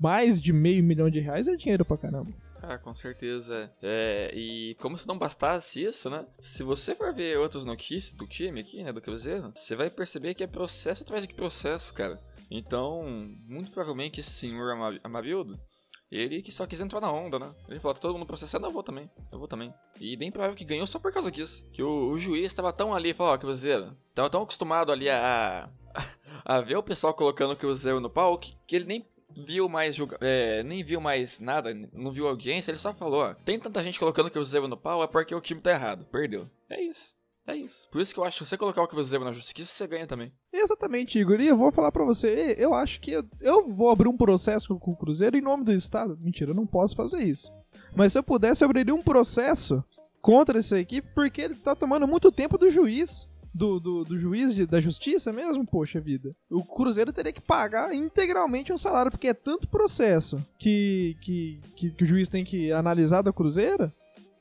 mais 0.00 0.40
de 0.40 0.50
meio 0.50 0.82
milhão 0.82 1.10
de 1.10 1.20
reais 1.20 1.46
é 1.46 1.56
dinheiro 1.56 1.84
pra 1.84 1.98
caramba. 1.98 2.32
Ah, 2.68 2.78
com 2.78 2.94
certeza. 2.94 3.72
É, 3.80 4.32
e 4.34 4.74
como 4.80 4.98
se 4.98 5.06
não 5.06 5.16
bastasse 5.16 5.82
isso, 5.84 6.10
né? 6.10 6.26
Se 6.42 6.64
você 6.64 6.94
for 6.96 7.14
ver 7.14 7.38
outras 7.38 7.64
notícias 7.64 8.12
do 8.12 8.26
time 8.26 8.60
aqui, 8.60 8.82
né, 8.82 8.92
do 8.92 9.00
Cruzeiro, 9.00 9.52
você 9.54 9.76
vai 9.76 9.88
perceber 9.88 10.34
que 10.34 10.42
é 10.42 10.48
processo 10.48 11.04
atrás 11.04 11.24
de 11.26 11.32
processo, 11.32 11.94
cara. 11.94 12.20
Então, 12.50 13.04
muito 13.46 13.70
provavelmente 13.70 14.20
esse 14.20 14.30
senhor 14.30 14.72
Ama- 14.72 14.98
Amarildo, 15.04 15.56
ele 16.10 16.42
que 16.42 16.50
só 16.50 16.66
quis 16.66 16.80
entrar 16.80 17.00
na 17.00 17.10
onda, 17.12 17.38
né? 17.38 17.54
Ele 17.68 17.78
falou, 17.78 17.94
tá 17.94 18.00
todo 18.00 18.14
mundo 18.14 18.26
processando, 18.26 18.66
eu 18.66 18.72
vou 18.72 18.82
também, 18.82 19.08
eu 19.30 19.38
vou 19.38 19.46
também. 19.48 19.72
E 20.00 20.16
bem 20.16 20.32
provável 20.32 20.56
que 20.56 20.64
ganhou 20.64 20.86
só 20.88 20.98
por 20.98 21.12
causa 21.12 21.30
disso. 21.30 21.64
Que 21.72 21.82
o, 21.84 22.08
o 22.10 22.18
juiz 22.18 22.52
tava 22.52 22.72
tão 22.72 22.92
ali, 22.94 23.14
falou, 23.14 23.32
ó, 23.32 23.38
Cruzeiro, 23.38 23.96
tava 24.14 24.28
tão 24.30 24.42
acostumado 24.42 24.90
ali 24.90 25.08
a, 25.08 25.68
a, 25.94 26.56
a 26.56 26.60
ver 26.60 26.76
o 26.76 26.82
pessoal 26.82 27.14
colocando 27.14 27.52
o 27.52 27.56
Cruzeiro 27.56 28.00
no 28.00 28.10
pau, 28.10 28.38
que, 28.38 28.56
que 28.66 28.74
ele 28.74 28.86
nem 28.86 29.06
viu 29.34 29.68
mais 29.68 29.96
é, 30.20 30.62
nem 30.62 30.84
viu 30.84 31.00
mais 31.00 31.40
nada, 31.40 31.74
não 31.92 32.12
viu 32.12 32.26
audiência, 32.26 32.70
ele 32.70 32.78
só 32.78 32.92
falou, 32.94 33.22
ó, 33.22 33.34
tem 33.34 33.58
tanta 33.58 33.82
gente 33.82 33.98
colocando 33.98 34.26
o 34.26 34.30
Cruzeiro 34.30 34.68
no 34.68 34.76
pau, 34.76 35.02
é 35.02 35.06
porque 35.06 35.34
o 35.34 35.40
time 35.40 35.60
tá 35.60 35.70
errado, 35.70 36.06
perdeu. 36.10 36.48
É 36.68 36.80
isso. 36.80 37.14
É 37.46 37.54
isso. 37.54 37.88
Por 37.92 38.00
isso 38.00 38.12
que 38.12 38.18
eu 38.18 38.24
acho 38.24 38.38
que 38.38 38.48
você 38.48 38.58
colocar 38.58 38.82
o 38.82 38.88
Cruzeiro 38.88 39.24
na 39.24 39.32
justiça, 39.32 39.72
você 39.72 39.86
ganha 39.86 40.06
também. 40.06 40.32
Exatamente, 40.52 41.16
Igor. 41.16 41.40
E 41.40 41.46
eu 41.46 41.56
vou 41.56 41.70
falar 41.70 41.92
pra 41.92 42.04
você, 42.04 42.56
eu 42.58 42.74
acho 42.74 43.00
que 43.00 43.12
eu, 43.12 43.24
eu 43.40 43.68
vou 43.68 43.88
abrir 43.88 44.08
um 44.08 44.16
processo 44.16 44.76
com 44.80 44.90
o 44.90 44.96
Cruzeiro 44.96 45.36
em 45.36 45.40
nome 45.40 45.62
do 45.62 45.72
Estado. 45.72 46.18
Mentira, 46.20 46.50
eu 46.50 46.56
não 46.56 46.66
posso 46.66 46.96
fazer 46.96 47.22
isso. 47.22 47.52
Mas 47.94 48.12
se 48.12 48.18
eu 48.18 48.22
pudesse, 48.24 48.64
eu 48.64 48.66
abriria 48.66 48.92
um 48.92 49.02
processo 49.02 49.84
contra 50.20 50.58
essa 50.58 50.76
equipe, 50.76 51.08
porque 51.14 51.40
ele 51.40 51.54
tá 51.54 51.76
tomando 51.76 52.08
muito 52.08 52.32
tempo 52.32 52.58
do 52.58 52.68
juiz. 52.68 53.28
Do, 53.56 53.80
do, 53.80 54.04
do 54.04 54.18
juiz 54.18 54.54
de- 54.54 54.66
da 54.66 54.80
justiça 54.80 55.32
mesmo, 55.32 55.64
poxa 55.66 55.98
vida. 55.98 56.36
O 56.50 56.62
Cruzeiro 56.62 57.10
teria 57.12 57.32
que 57.32 57.40
pagar 57.40 57.94
integralmente 57.94 58.70
um 58.72 58.76
salário, 58.76 59.10
porque 59.10 59.28
é 59.28 59.32
tanto 59.34 59.66
processo 59.68 60.36
que, 60.58 61.16
que, 61.22 61.60
que, 61.74 61.90
que 61.92 62.04
o 62.04 62.06
juiz 62.06 62.28
tem 62.28 62.44
que 62.44 62.70
analisar 62.70 63.22
da 63.22 63.32
Cruzeiro 63.32 63.90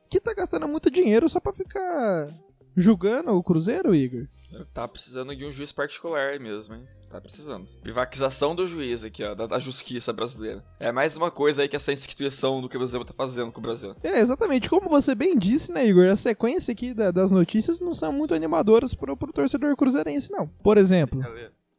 que 0.10 0.20
tá 0.20 0.34
gastando 0.34 0.68
muito 0.68 0.92
dinheiro 0.92 1.30
só 1.30 1.40
pra 1.40 1.54
ficar 1.54 2.28
julgando 2.76 3.32
o 3.32 3.42
Cruzeiro, 3.44 3.96
Igor? 3.96 4.28
Tá 4.74 4.86
precisando 4.88 5.34
de 5.36 5.46
um 5.46 5.52
juiz 5.52 5.72
particular 5.72 6.38
mesmo, 6.40 6.76
hein? 6.76 6.86
Tá 7.16 7.22
precisando. 7.22 7.66
Privatização 7.82 8.54
do 8.54 8.68
juiz 8.68 9.02
aqui, 9.06 9.24
ó, 9.24 9.34
da, 9.34 9.48
da 9.48 9.58
justiça 9.58 10.12
brasileira. 10.12 10.62
É 10.78 10.92
mais 10.92 11.16
uma 11.16 11.32
coisa 11.32 11.62
aí 11.62 11.70
que 11.70 11.76
essa 11.78 11.94
instituição 11.94 12.60
do 12.60 12.68
Cruzeiro 12.68 13.06
tá 13.06 13.14
fazendo 13.16 13.54
com 13.54 13.60
o 13.60 13.64
Brasil. 13.64 13.96
É, 14.04 14.20
exatamente. 14.20 14.70
Como 14.70 14.90
você 14.90 15.16
bem 15.16 15.38
disse, 15.38 15.72
né, 15.72 15.88
Igor? 15.88 16.08
A 16.10 16.18
sequência 16.18 16.74
aqui 16.74 16.94
da- 16.94 17.12
das 17.12 17.32
notícias 17.32 17.80
não 17.80 17.94
são 17.94 18.12
muito 18.12 18.36
animadoras 18.36 18.94
pro, 18.94 19.16
pro 19.16 19.32
torcedor 19.32 19.78
cruzeirense, 19.78 20.30
não. 20.30 20.46
Por 20.62 20.78
exemplo, 20.78 21.22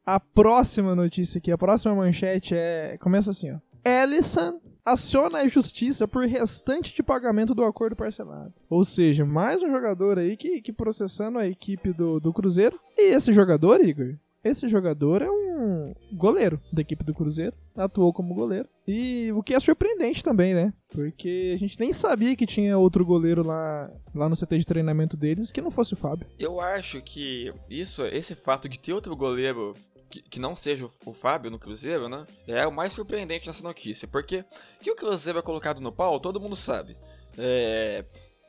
a 0.07 0.19
próxima 0.19 0.95
notícia 0.95 1.37
aqui, 1.37 1.53
a 1.53 1.59
próxima 1.59 1.95
manchete 1.95 2.55
é. 2.57 2.97
Começa 2.99 3.31
assim, 3.31 3.53
ó. 3.53 3.59
Ellison 3.85 4.59
aciona 4.85 5.41
a 5.41 5.49
justiça 5.49 6.09
por 6.09 6.25
restante 6.27 6.95
de 6.95 7.03
pagamento 7.03 7.55
do 7.55 7.63
acordo 7.65 7.95
parcelado. 7.95 8.55
Ou 8.71 8.85
seja, 8.85 9.25
mais 9.27 9.63
um 9.63 9.69
jogador 9.71 10.19
aí 10.19 10.35
que, 10.37 10.63
que 10.63 10.73
processando 10.73 11.39
a 11.39 11.47
equipe 11.47 11.93
do, 11.93 12.19
do 12.21 12.33
Cruzeiro. 12.33 12.79
E 12.97 13.13
esse 13.13 13.33
jogador, 13.33 13.81
Igor, 13.85 14.15
esse 14.49 14.69
jogador 14.69 15.23
é 15.23 15.31
um 15.31 15.95
goleiro 16.13 16.61
da 16.73 16.83
equipe 16.83 17.05
do 17.05 17.15
Cruzeiro, 17.15 17.55
atuou 17.77 18.13
como 18.13 18.35
goleiro. 18.35 18.69
E 18.87 19.33
o 19.33 19.43
que 19.43 19.55
é 19.55 19.61
surpreendente 19.61 20.23
também, 20.23 20.55
né? 20.55 20.73
Porque 20.91 21.53
a 21.55 21.59
gente 21.59 21.79
nem 21.81 21.93
sabia 21.93 22.37
que 22.37 22.47
tinha 22.47 22.79
outro 22.79 23.05
goleiro 23.05 23.47
lá, 23.47 23.91
lá 24.15 24.29
no 24.29 24.37
CT 24.37 24.59
de 24.59 24.67
treinamento 24.67 25.17
deles 25.17 25.51
que 25.51 25.61
não 25.61 25.71
fosse 25.71 25.95
o 25.95 25.97
Fábio. 25.97 26.27
Eu 26.39 26.61
acho 26.61 27.03
que 27.03 27.53
isso, 27.69 28.05
esse 28.07 28.35
fato 28.35 28.69
de 28.69 28.79
ter 28.79 28.93
outro 28.93 29.17
goleiro 29.17 29.75
que, 30.11 30.23
que 30.23 30.41
não 30.41 30.55
seja 30.55 30.89
o, 31.05 31.13
Fábio 31.13 31.51
no 31.51 31.59
Cruzeiro, 31.59 32.09
né? 32.09 32.25
É 32.47 32.67
o 32.67 32.73
mais 32.73 32.93
surpreendente 32.93 33.47
nessa 33.47 33.63
notícia. 33.63 34.07
Porque 34.07 34.45
que 34.81 34.91
o 34.91 34.97
Cruzeiro 34.97 35.39
é 35.39 35.43
colocado 35.43 35.81
no 35.81 35.93
pau, 35.93 36.21
todo 36.21 36.41
mundo 36.41 36.57
sabe. 36.57 36.97
É. 37.37 38.05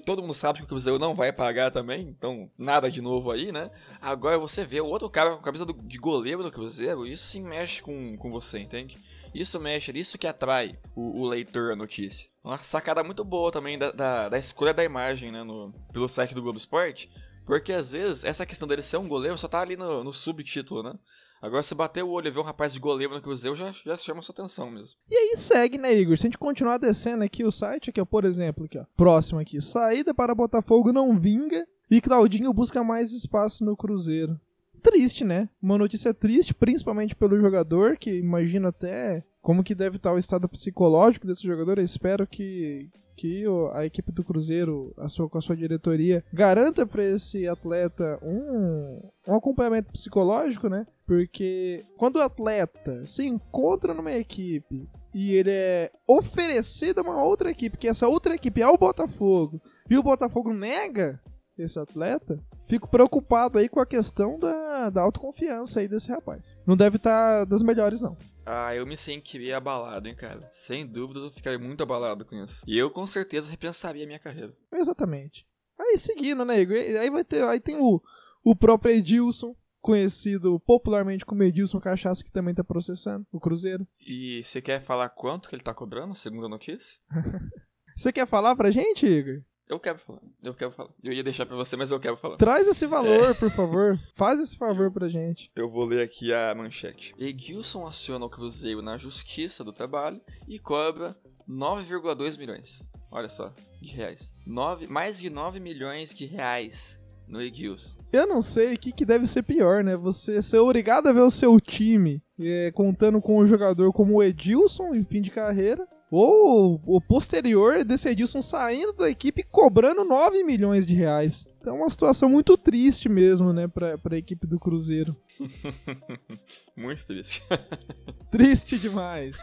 Todo 0.07 0.21
mundo 0.21 0.33
sabe 0.33 0.59
que 0.59 0.63
o 0.63 0.67
Cruzeiro 0.67 0.97
não 0.97 1.13
vai 1.13 1.33
pagar 1.33 1.69
também, 1.69 2.07
então 2.07 2.49
nada 2.57 2.89
de 2.89 3.01
novo 3.01 3.29
aí, 3.29 3.51
né? 3.51 3.69
Agora 4.01 4.39
você 4.39 4.63
vê 4.63 4.79
o 4.79 4.85
outro 4.85 5.09
cara 5.09 5.31
com 5.31 5.39
a 5.39 5.43
camisa 5.43 5.65
do- 5.65 5.73
de 5.73 5.97
goleiro 5.97 6.41
do 6.41 6.49
Cruzeiro, 6.51 7.05
isso 7.05 7.25
sim 7.27 7.43
mexe 7.43 7.81
com, 7.81 8.15
com 8.17 8.31
você, 8.31 8.57
entende? 8.57 8.97
Isso 9.35 9.59
mexe, 9.59 9.91
isso 9.99 10.17
que 10.17 10.25
atrai 10.25 10.79
o, 10.95 11.19
o 11.21 11.27
leitor 11.27 11.73
a 11.73 11.75
notícia. 11.75 12.29
Uma 12.41 12.57
sacada 12.59 13.03
muito 13.03 13.21
boa 13.25 13.51
também 13.51 13.77
da, 13.77 13.91
da, 13.91 14.29
da 14.29 14.39
escolha 14.39 14.73
da 14.73 14.81
imagem, 14.81 15.29
né? 15.29 15.43
No, 15.43 15.73
pelo 15.91 16.07
site 16.07 16.33
do 16.33 16.41
Globo 16.41 16.57
Esporte. 16.57 17.11
Porque 17.45 17.73
às 17.73 17.91
vezes 17.91 18.23
essa 18.23 18.45
questão 18.45 18.65
dele 18.67 18.81
ser 18.83 18.95
um 18.97 19.07
goleiro 19.09 19.37
só 19.37 19.49
tá 19.49 19.59
ali 19.59 19.75
no, 19.75 20.05
no 20.05 20.13
subtítulo, 20.13 20.83
né? 20.83 20.93
Agora 21.41 21.61
se 21.61 21.75
bater 21.75 22.03
o 22.03 22.09
olho 22.09 22.27
e 22.27 22.31
ver 22.31 22.39
um 22.39 22.43
rapaz 22.43 22.73
de 22.73 22.79
goleiro 22.79 23.13
no 23.13 23.21
Cruzeiro 23.21 23.55
já, 23.55 23.71
já 23.85 23.97
chama 23.97 24.21
sua 24.21 24.33
atenção 24.33 24.71
mesmo. 24.71 24.95
E 25.09 25.15
aí 25.15 25.35
segue, 25.35 25.77
né, 25.77 25.93
Igor? 25.93 26.17
Se 26.17 26.25
a 26.25 26.27
gente 26.27 26.37
continuar 26.37 26.77
descendo 26.77 27.23
aqui 27.23 27.43
o 27.43 27.51
site, 27.51 27.89
aqui, 27.89 28.01
ó, 28.01 28.05
por 28.05 28.25
exemplo, 28.25 28.65
aqui, 28.65 28.77
ó. 28.77 28.85
Próximo 28.95 29.39
aqui. 29.39 29.61
Saída 29.61 30.13
para 30.13 30.33
Botafogo 30.33 30.91
não 30.91 31.19
vinga 31.19 31.65
e 31.89 32.01
Claudinho 32.01 32.51
busca 32.53 32.83
mais 32.83 33.13
espaço 33.13 33.63
no 33.63 33.77
Cruzeiro. 33.77 34.39
Triste, 34.81 35.23
né? 35.23 35.49
Uma 35.61 35.77
notícia 35.77 36.13
triste, 36.13 36.53
principalmente 36.53 37.15
pelo 37.15 37.39
jogador, 37.39 37.97
que 37.97 38.11
imagino 38.11 38.67
até 38.67 39.23
como 39.41 39.63
que 39.63 39.75
deve 39.75 39.97
estar 39.97 40.13
o 40.13 40.17
estado 40.17 40.47
psicológico 40.49 41.27
desse 41.27 41.43
jogador. 41.45 41.77
Eu 41.77 41.83
espero 41.83 42.27
que, 42.27 42.89
que 43.15 43.43
a 43.73 43.85
equipe 43.85 44.11
do 44.11 44.23
Cruzeiro, 44.23 44.93
a 44.97 45.07
sua, 45.07 45.29
com 45.29 45.37
a 45.37 45.41
sua 45.41 45.55
diretoria, 45.55 46.23
garanta 46.33 46.85
para 46.85 47.03
esse 47.03 47.47
atleta 47.47 48.19
um, 48.21 49.01
um 49.27 49.35
acompanhamento 49.35 49.91
psicológico, 49.91 50.67
né? 50.67 50.85
Porque 51.07 51.85
quando 51.95 52.17
o 52.17 52.21
atleta 52.21 53.05
se 53.05 53.25
encontra 53.25 53.93
numa 53.93 54.11
equipe 54.11 54.89
e 55.13 55.33
ele 55.33 55.51
é 55.51 55.91
oferecido 56.05 56.99
a 56.99 57.01
uma 57.01 57.23
outra 57.23 57.49
equipe, 57.49 57.77
que 57.77 57.87
essa 57.87 58.09
outra 58.09 58.35
equipe 58.35 58.61
é 58.61 58.67
o 58.67 58.77
Botafogo, 58.77 59.61
e 59.89 59.97
o 59.97 60.03
Botafogo 60.03 60.53
nega 60.53 61.19
esse 61.57 61.79
atleta, 61.79 62.37
fico 62.67 62.89
preocupado 62.89 63.57
aí 63.57 63.69
com 63.69 63.79
a 63.79 63.85
questão 63.85 64.37
da, 64.37 64.89
da 64.89 65.01
autoconfiança 65.01 65.79
aí 65.79 65.87
desse 65.87 66.11
rapaz. 66.11 66.55
Não 66.67 66.75
deve 66.75 66.97
estar 66.97 67.45
das 67.45 67.63
melhores, 67.63 68.01
não. 68.01 68.17
Ah, 68.45 68.75
eu 68.75 68.85
me 68.85 68.97
sentiria 68.97 69.57
abalado, 69.57 70.07
hein, 70.07 70.15
cara. 70.15 70.49
Sem 70.53 70.85
dúvidas 70.85 71.23
eu 71.23 71.31
ficaria 71.31 71.57
muito 71.57 71.81
abalado 71.81 72.25
com 72.25 72.35
isso. 72.43 72.61
E 72.67 72.77
eu 72.77 72.91
com 72.91 73.07
certeza 73.07 73.49
repensaria 73.49 74.03
a 74.03 74.07
minha 74.07 74.19
carreira. 74.19 74.53
Exatamente. 74.73 75.47
Aí 75.79 75.97
seguindo, 75.97 76.43
né, 76.43 76.59
Igor? 76.59 76.75
Aí 76.75 77.09
vai 77.09 77.23
ter. 77.23 77.43
Aí 77.43 77.59
tem 77.59 77.77
o, 77.77 78.01
o 78.43 78.55
próprio 78.55 78.93
Edilson, 78.93 79.55
conhecido 79.81 80.59
popularmente 80.59 81.25
como 81.25 81.43
Edilson 81.43 81.79
Cachaça, 81.79 82.23
que 82.23 82.31
também 82.31 82.53
tá 82.53 82.63
processando 82.63 83.25
o 83.31 83.39
Cruzeiro. 83.39 83.87
E 83.99 84.41
você 84.43 84.61
quer 84.61 84.83
falar 84.83 85.09
quanto 85.09 85.49
que 85.49 85.55
ele 85.55 85.63
tá 85.63 85.73
cobrando, 85.73 86.15
segundo 86.15 86.45
a 86.45 86.49
notícia? 86.49 86.97
Você 87.95 88.13
quer 88.13 88.27
falar 88.27 88.55
pra 88.55 88.69
gente, 88.69 89.07
Igor? 89.07 89.41
Eu 89.67 89.79
quero 89.79 89.97
falar, 89.97 90.21
eu 90.43 90.53
quero 90.53 90.71
falar. 90.71 90.91
Eu 91.03 91.11
ia 91.11 91.23
deixar 91.23 91.47
pra 91.47 91.55
você, 91.55 91.75
mas 91.75 91.89
eu 91.91 91.99
quero 91.99 92.15
falar. 92.15 92.37
Traz 92.37 92.67
esse 92.67 92.85
valor, 92.85 93.35
por 93.35 93.49
favor. 93.49 93.99
Faz 94.15 94.39
esse 94.39 94.55
favor 94.55 94.91
pra 94.91 95.09
gente. 95.09 95.51
Eu 95.55 95.69
vou 95.69 95.83
ler 95.83 96.03
aqui 96.03 96.31
a 96.31 96.55
manchete. 96.55 97.13
Edilson 97.17 97.85
aciona 97.85 98.23
o 98.23 98.29
Cruzeiro 98.29 98.83
na 98.83 98.97
Justiça 98.97 99.63
do 99.63 99.73
Trabalho 99.73 100.21
e 100.47 100.57
cobra 100.57 101.17
9,2 101.49 102.37
milhões. 102.37 102.87
Olha 103.11 103.29
só, 103.29 103.53
de 103.81 103.89
reais. 103.89 104.33
Nove, 104.45 104.87
mais 104.87 105.17
de 105.17 105.29
9 105.29 105.59
milhões 105.59 106.13
de 106.13 106.25
reais 106.25 106.96
no 107.27 107.41
Edilson. 107.41 107.97
Eu 108.11 108.25
não 108.25 108.41
sei 108.41 108.73
o 108.73 108.79
que, 108.79 108.91
que 108.91 109.05
deve 109.05 109.27
ser 109.27 109.43
pior, 109.43 109.83
né? 109.83 109.95
Você 109.95 110.41
ser 110.41 110.57
obrigado 110.59 111.07
a 111.07 111.11
ver 111.11 111.21
o 111.21 111.29
seu 111.29 111.59
time 111.59 112.21
é, 112.39 112.71
contando 112.71 113.21
com 113.21 113.37
um 113.37 113.47
jogador 113.47 113.91
como 113.91 114.15
o 114.15 114.23
Edilson 114.23 114.93
em 114.93 115.03
fim 115.03 115.21
de 115.21 115.31
carreira. 115.31 115.85
Ou 116.09 116.81
o 116.85 117.01
posterior 117.01 117.83
desse 117.83 118.07
Edilson 118.07 118.41
saindo 118.41 118.93
da 118.93 119.09
equipe 119.09 119.41
e 119.41 119.43
cobrando 119.43 120.05
9 120.05 120.41
milhões 120.41 120.87
de 120.87 120.95
reais. 120.95 121.45
Então 121.59 121.75
é 121.75 121.79
uma 121.79 121.89
situação 121.89 122.29
muito 122.29 122.57
triste 122.57 123.09
mesmo, 123.09 123.51
né, 123.51 123.67
pra, 123.67 123.97
pra 123.97 124.17
equipe 124.17 124.47
do 124.47 124.57
Cruzeiro. 124.57 125.13
Muito 126.77 127.05
triste. 127.05 127.43
Triste 128.31 128.79
demais. 128.79 129.37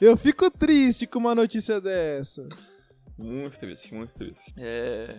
Eu 0.00 0.16
fico 0.16 0.50
triste 0.50 1.06
com 1.06 1.18
uma 1.18 1.34
notícia 1.34 1.80
dessa. 1.80 2.48
Muito 3.16 3.58
triste, 3.58 3.94
muito 3.94 4.12
triste. 4.14 4.52
É. 4.56 5.14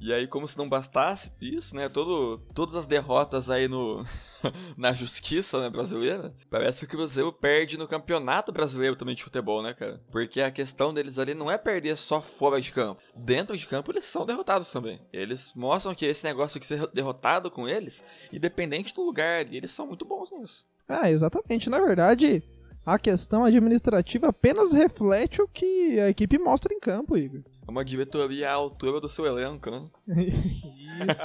E 0.00 0.12
aí, 0.12 0.26
como 0.26 0.46
se 0.46 0.58
não 0.58 0.68
bastasse 0.68 1.32
isso, 1.40 1.74
né? 1.74 1.88
Todo, 1.88 2.38
todas 2.54 2.74
as 2.74 2.86
derrotas 2.86 3.48
aí 3.48 3.66
no 3.66 4.04
na 4.76 4.92
justiça 4.92 5.60
né, 5.60 5.70
brasileira, 5.70 6.34
parece 6.50 6.80
que 6.80 6.84
o 6.84 6.98
Cruzeiro 6.98 7.32
perde 7.32 7.78
no 7.78 7.88
campeonato 7.88 8.52
brasileiro 8.52 8.96
também 8.96 9.14
de 9.14 9.24
futebol, 9.24 9.62
né, 9.62 9.74
cara? 9.74 10.00
Porque 10.10 10.40
a 10.40 10.50
questão 10.50 10.92
deles 10.92 11.18
ali 11.18 11.34
não 11.34 11.50
é 11.50 11.58
perder 11.58 11.96
só 11.96 12.20
fora 12.20 12.60
de 12.60 12.70
campo. 12.72 13.00
Dentro 13.14 13.56
de 13.56 13.66
campo 13.66 13.90
eles 13.90 14.04
são 14.04 14.26
derrotados 14.26 14.70
também. 14.70 15.00
Eles 15.12 15.52
mostram 15.54 15.94
que 15.94 16.06
esse 16.06 16.24
negócio 16.24 16.60
de 16.60 16.66
ser 16.66 16.86
derrotado 16.88 17.50
com 17.50 17.68
eles, 17.68 18.04
independente 18.32 18.94
do 18.94 19.02
lugar, 19.02 19.52
eles 19.52 19.72
são 19.72 19.86
muito 19.86 20.04
bons 20.04 20.30
nisso. 20.30 20.66
Ah, 20.88 21.10
exatamente. 21.10 21.68
Na 21.68 21.80
verdade, 21.80 22.42
a 22.84 22.98
questão 22.98 23.44
administrativa 23.44 24.28
apenas 24.28 24.72
reflete 24.72 25.42
o 25.42 25.48
que 25.48 25.98
a 25.98 26.08
equipe 26.08 26.38
mostra 26.38 26.72
em 26.72 26.78
campo, 26.78 27.16
Igor. 27.16 27.42
É 27.66 27.70
uma 27.70 27.84
diretoria 27.84 28.50
à 28.50 28.54
altura 28.54 29.00
do 29.00 29.08
seu 29.08 29.26
elenco, 29.26 29.70
né? 29.70 29.88
Isso. 31.08 31.22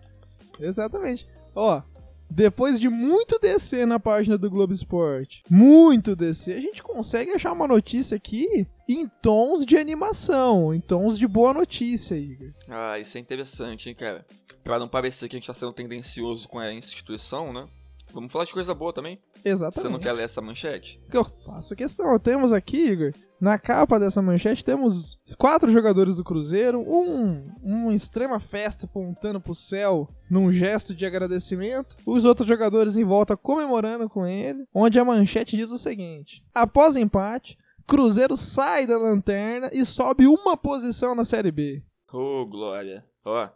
Exatamente. 0.60 1.26
Ó, 1.54 1.82
depois 2.30 2.78
de 2.78 2.88
muito 2.88 3.38
descer 3.38 3.86
na 3.86 3.98
página 3.98 4.36
do 4.36 4.50
Globo 4.50 4.72
Esporte, 4.72 5.42
muito 5.50 6.14
descer, 6.14 6.56
a 6.56 6.60
gente 6.60 6.82
consegue 6.82 7.30
achar 7.30 7.52
uma 7.52 7.66
notícia 7.66 8.16
aqui 8.16 8.66
em 8.86 9.08
tons 9.22 9.64
de 9.64 9.78
animação, 9.78 10.74
em 10.74 10.80
tons 10.80 11.18
de 11.18 11.26
boa 11.26 11.54
notícia, 11.54 12.16
Igor. 12.16 12.52
Ah, 12.68 12.98
isso 12.98 13.16
é 13.16 13.20
interessante, 13.20 13.88
hein, 13.88 13.94
cara? 13.94 14.26
Pra 14.62 14.78
não 14.78 14.88
parecer 14.88 15.28
que 15.28 15.36
a 15.36 15.38
gente 15.38 15.46
tá 15.46 15.54
sendo 15.54 15.72
tendencioso 15.72 16.46
com 16.48 16.58
a 16.58 16.72
instituição, 16.72 17.52
né? 17.52 17.66
Vamos 18.12 18.32
falar 18.32 18.44
de 18.44 18.52
coisa 18.52 18.74
boa 18.74 18.92
também. 18.92 19.20
Você 19.34 19.48
Exatamente. 19.48 19.92
não 19.92 19.98
quer 19.98 20.12
ler 20.12 20.24
essa 20.24 20.40
manchete? 20.40 21.00
que 21.10 21.16
eu 21.16 21.24
faço 21.24 21.76
questão. 21.76 22.18
Temos 22.18 22.52
aqui, 22.52 22.90
Igor, 22.90 23.12
na 23.40 23.58
capa 23.58 23.98
dessa 23.98 24.22
manchete, 24.22 24.64
temos 24.64 25.18
quatro 25.36 25.70
jogadores 25.70 26.16
do 26.16 26.24
Cruzeiro, 26.24 26.80
um, 26.80 27.50
um 27.62 27.92
extrema 27.92 28.40
festa 28.40 28.86
apontando 28.86 29.40
pro 29.40 29.54
céu 29.54 30.08
num 30.30 30.50
gesto 30.52 30.94
de 30.94 31.06
agradecimento, 31.06 31.96
os 32.06 32.24
outros 32.24 32.48
jogadores 32.48 32.96
em 32.96 33.04
volta 33.04 33.36
comemorando 33.36 34.08
com 34.08 34.26
ele, 34.26 34.64
onde 34.74 34.98
a 34.98 35.04
manchete 35.04 35.56
diz 35.56 35.70
o 35.70 35.78
seguinte: 35.78 36.42
após 36.54 36.96
empate, 36.96 37.56
Cruzeiro 37.86 38.36
sai 38.36 38.86
da 38.86 38.98
lanterna 38.98 39.70
e 39.72 39.84
sobe 39.84 40.26
uma 40.26 40.56
posição 40.56 41.14
na 41.14 41.24
Série 41.24 41.50
B. 41.50 41.82
Ô, 42.12 42.46
Glória. 42.46 43.04
Ó. 43.24 43.48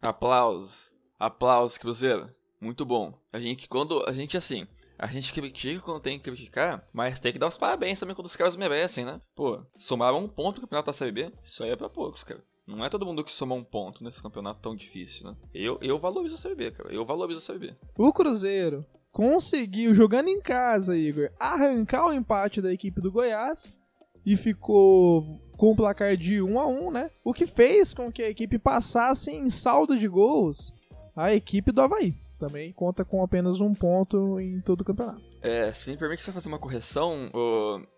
Aplausos. 0.00 0.90
Aplausos, 1.18 1.78
Cruzeiro. 1.78 2.28
Muito 2.62 2.84
bom. 2.86 3.12
A 3.32 3.40
gente, 3.40 3.68
quando. 3.68 4.08
A 4.08 4.12
gente, 4.12 4.36
assim. 4.36 4.68
A 4.96 5.08
gente 5.08 5.32
critica 5.32 5.82
quando 5.82 6.00
tem 6.00 6.16
que 6.16 6.30
criticar, 6.30 6.86
mas 6.92 7.18
tem 7.18 7.32
que 7.32 7.38
dar 7.38 7.48
os 7.48 7.58
parabéns 7.58 7.98
também 7.98 8.14
quando 8.14 8.28
os 8.28 8.36
caras 8.36 8.56
merecem, 8.56 9.04
né? 9.04 9.20
Pô, 9.34 9.60
somaram 9.76 10.18
um 10.18 10.28
ponto 10.28 10.56
no 10.56 10.60
campeonato 10.60 10.86
da 10.86 10.92
Série 10.92 11.10
B. 11.10 11.32
Isso 11.42 11.64
aí 11.64 11.70
é 11.70 11.76
pra 11.76 11.88
poucos, 11.88 12.22
cara. 12.22 12.40
Não 12.64 12.84
é 12.84 12.88
todo 12.88 13.04
mundo 13.04 13.24
que 13.24 13.32
soma 13.32 13.56
um 13.56 13.64
ponto 13.64 14.04
nesse 14.04 14.22
campeonato 14.22 14.60
tão 14.60 14.76
difícil, 14.76 15.26
né? 15.26 15.36
Eu, 15.52 15.76
eu 15.82 15.98
valorizo 15.98 16.36
a 16.36 16.38
Série 16.38 16.54
B, 16.54 16.70
cara. 16.70 16.94
Eu 16.94 17.04
valorizo 17.04 17.40
a 17.40 17.42
Série 17.42 17.58
B. 17.58 17.74
O 17.98 18.12
Cruzeiro 18.12 18.86
conseguiu, 19.10 19.92
jogando 19.92 20.28
em 20.28 20.40
casa, 20.40 20.96
Igor, 20.96 21.32
arrancar 21.40 22.06
o 22.06 22.12
empate 22.12 22.62
da 22.62 22.72
equipe 22.72 23.00
do 23.00 23.10
Goiás 23.10 23.76
e 24.24 24.36
ficou 24.36 25.40
com 25.56 25.72
o 25.72 25.76
placar 25.76 26.16
de 26.16 26.40
1 26.40 26.60
a 26.60 26.66
1 26.68 26.90
né? 26.92 27.10
O 27.24 27.34
que 27.34 27.44
fez 27.44 27.92
com 27.92 28.12
que 28.12 28.22
a 28.22 28.30
equipe 28.30 28.56
passasse 28.56 29.32
em 29.32 29.48
saldo 29.48 29.98
de 29.98 30.06
gols 30.06 30.72
a 31.16 31.34
equipe 31.34 31.72
do 31.72 31.82
Havaí. 31.82 32.21
Também 32.42 32.72
conta 32.72 33.04
com 33.04 33.22
apenas 33.22 33.60
um 33.60 33.72
ponto 33.72 34.40
em 34.40 34.60
todo 34.60 34.80
o 34.80 34.84
campeonato. 34.84 35.22
É, 35.40 35.72
se 35.72 35.92
me 35.92 35.96
permite 35.96 36.24
só 36.24 36.32
fazer 36.32 36.48
uma 36.48 36.58
correção, 36.58 37.30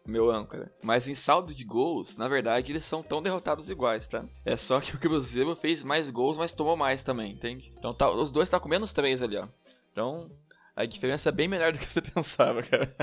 meu 0.07 0.31
âncora. 0.31 0.71
Mas 0.85 1.09
em 1.09 1.15
saldo 1.15 1.55
de 1.55 1.65
gols, 1.65 2.19
na 2.19 2.29
verdade, 2.29 2.71
eles 2.71 2.85
são 2.85 3.03
tão 3.03 3.23
derrotados 3.23 3.71
iguais, 3.71 4.07
tá? 4.07 4.23
É 4.45 4.55
só 4.55 4.81
que 4.81 4.95
o 4.95 5.01
Cruzeiro 5.01 5.57
fez 5.57 5.83
mais 5.83 6.11
gols, 6.11 6.37
mas 6.37 6.53
tomou 6.53 6.77
mais 6.77 7.03
também, 7.03 7.33
entende? 7.33 7.73
Então 7.79 7.95
tá, 7.95 8.11
os 8.11 8.31
dois 8.31 8.51
tá 8.51 8.61
com 8.61 8.69
menos 8.69 8.93
3 8.93 9.23
ali, 9.23 9.39
ó. 9.39 9.49
Então, 9.91 10.31
a 10.77 10.85
diferença 10.85 11.31
é 11.31 11.33
bem 11.33 11.49
melhor 11.49 11.73
do 11.73 11.79
que 11.79 11.87
você 11.87 12.03
pensava, 12.13 12.63
cara. 12.63 12.95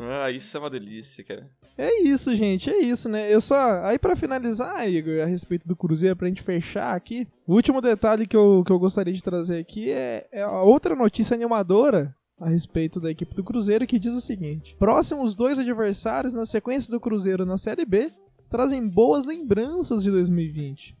Ah, 0.00 0.30
isso 0.30 0.56
é 0.56 0.60
uma 0.60 0.70
delícia, 0.70 1.22
cara. 1.22 1.48
É 1.76 2.02
isso, 2.02 2.34
gente, 2.34 2.70
é 2.70 2.78
isso, 2.78 3.08
né? 3.08 3.32
Eu 3.32 3.40
só. 3.40 3.84
Aí 3.84 3.98
para 3.98 4.16
finalizar, 4.16 4.88
Igor, 4.88 5.22
a 5.22 5.26
respeito 5.26 5.66
do 5.66 5.76
Cruzeiro, 5.76 6.16
pra 6.16 6.28
gente 6.28 6.42
fechar 6.42 6.94
aqui, 6.94 7.26
o 7.46 7.54
último 7.54 7.80
detalhe 7.80 8.26
que 8.26 8.36
eu, 8.36 8.62
que 8.64 8.72
eu 8.72 8.78
gostaria 8.78 9.12
de 9.12 9.22
trazer 9.22 9.58
aqui 9.58 9.90
é, 9.90 10.26
é 10.32 10.42
a 10.42 10.62
outra 10.62 10.94
notícia 10.94 11.34
animadora 11.34 12.14
a 12.38 12.48
respeito 12.48 12.98
da 12.98 13.10
equipe 13.10 13.34
do 13.34 13.44
Cruzeiro 13.44 13.86
que 13.86 13.98
diz 13.98 14.14
o 14.14 14.20
seguinte: 14.20 14.74
próximos 14.78 15.34
dois 15.34 15.58
adversários 15.58 16.32
na 16.32 16.44
sequência 16.44 16.90
do 16.90 17.00
Cruzeiro 17.00 17.44
na 17.44 17.58
Série 17.58 17.84
B 17.84 18.10
trazem 18.50 18.86
boas 18.86 19.24
lembranças 19.24 20.02
de 20.02 20.10
2020. 20.10 20.96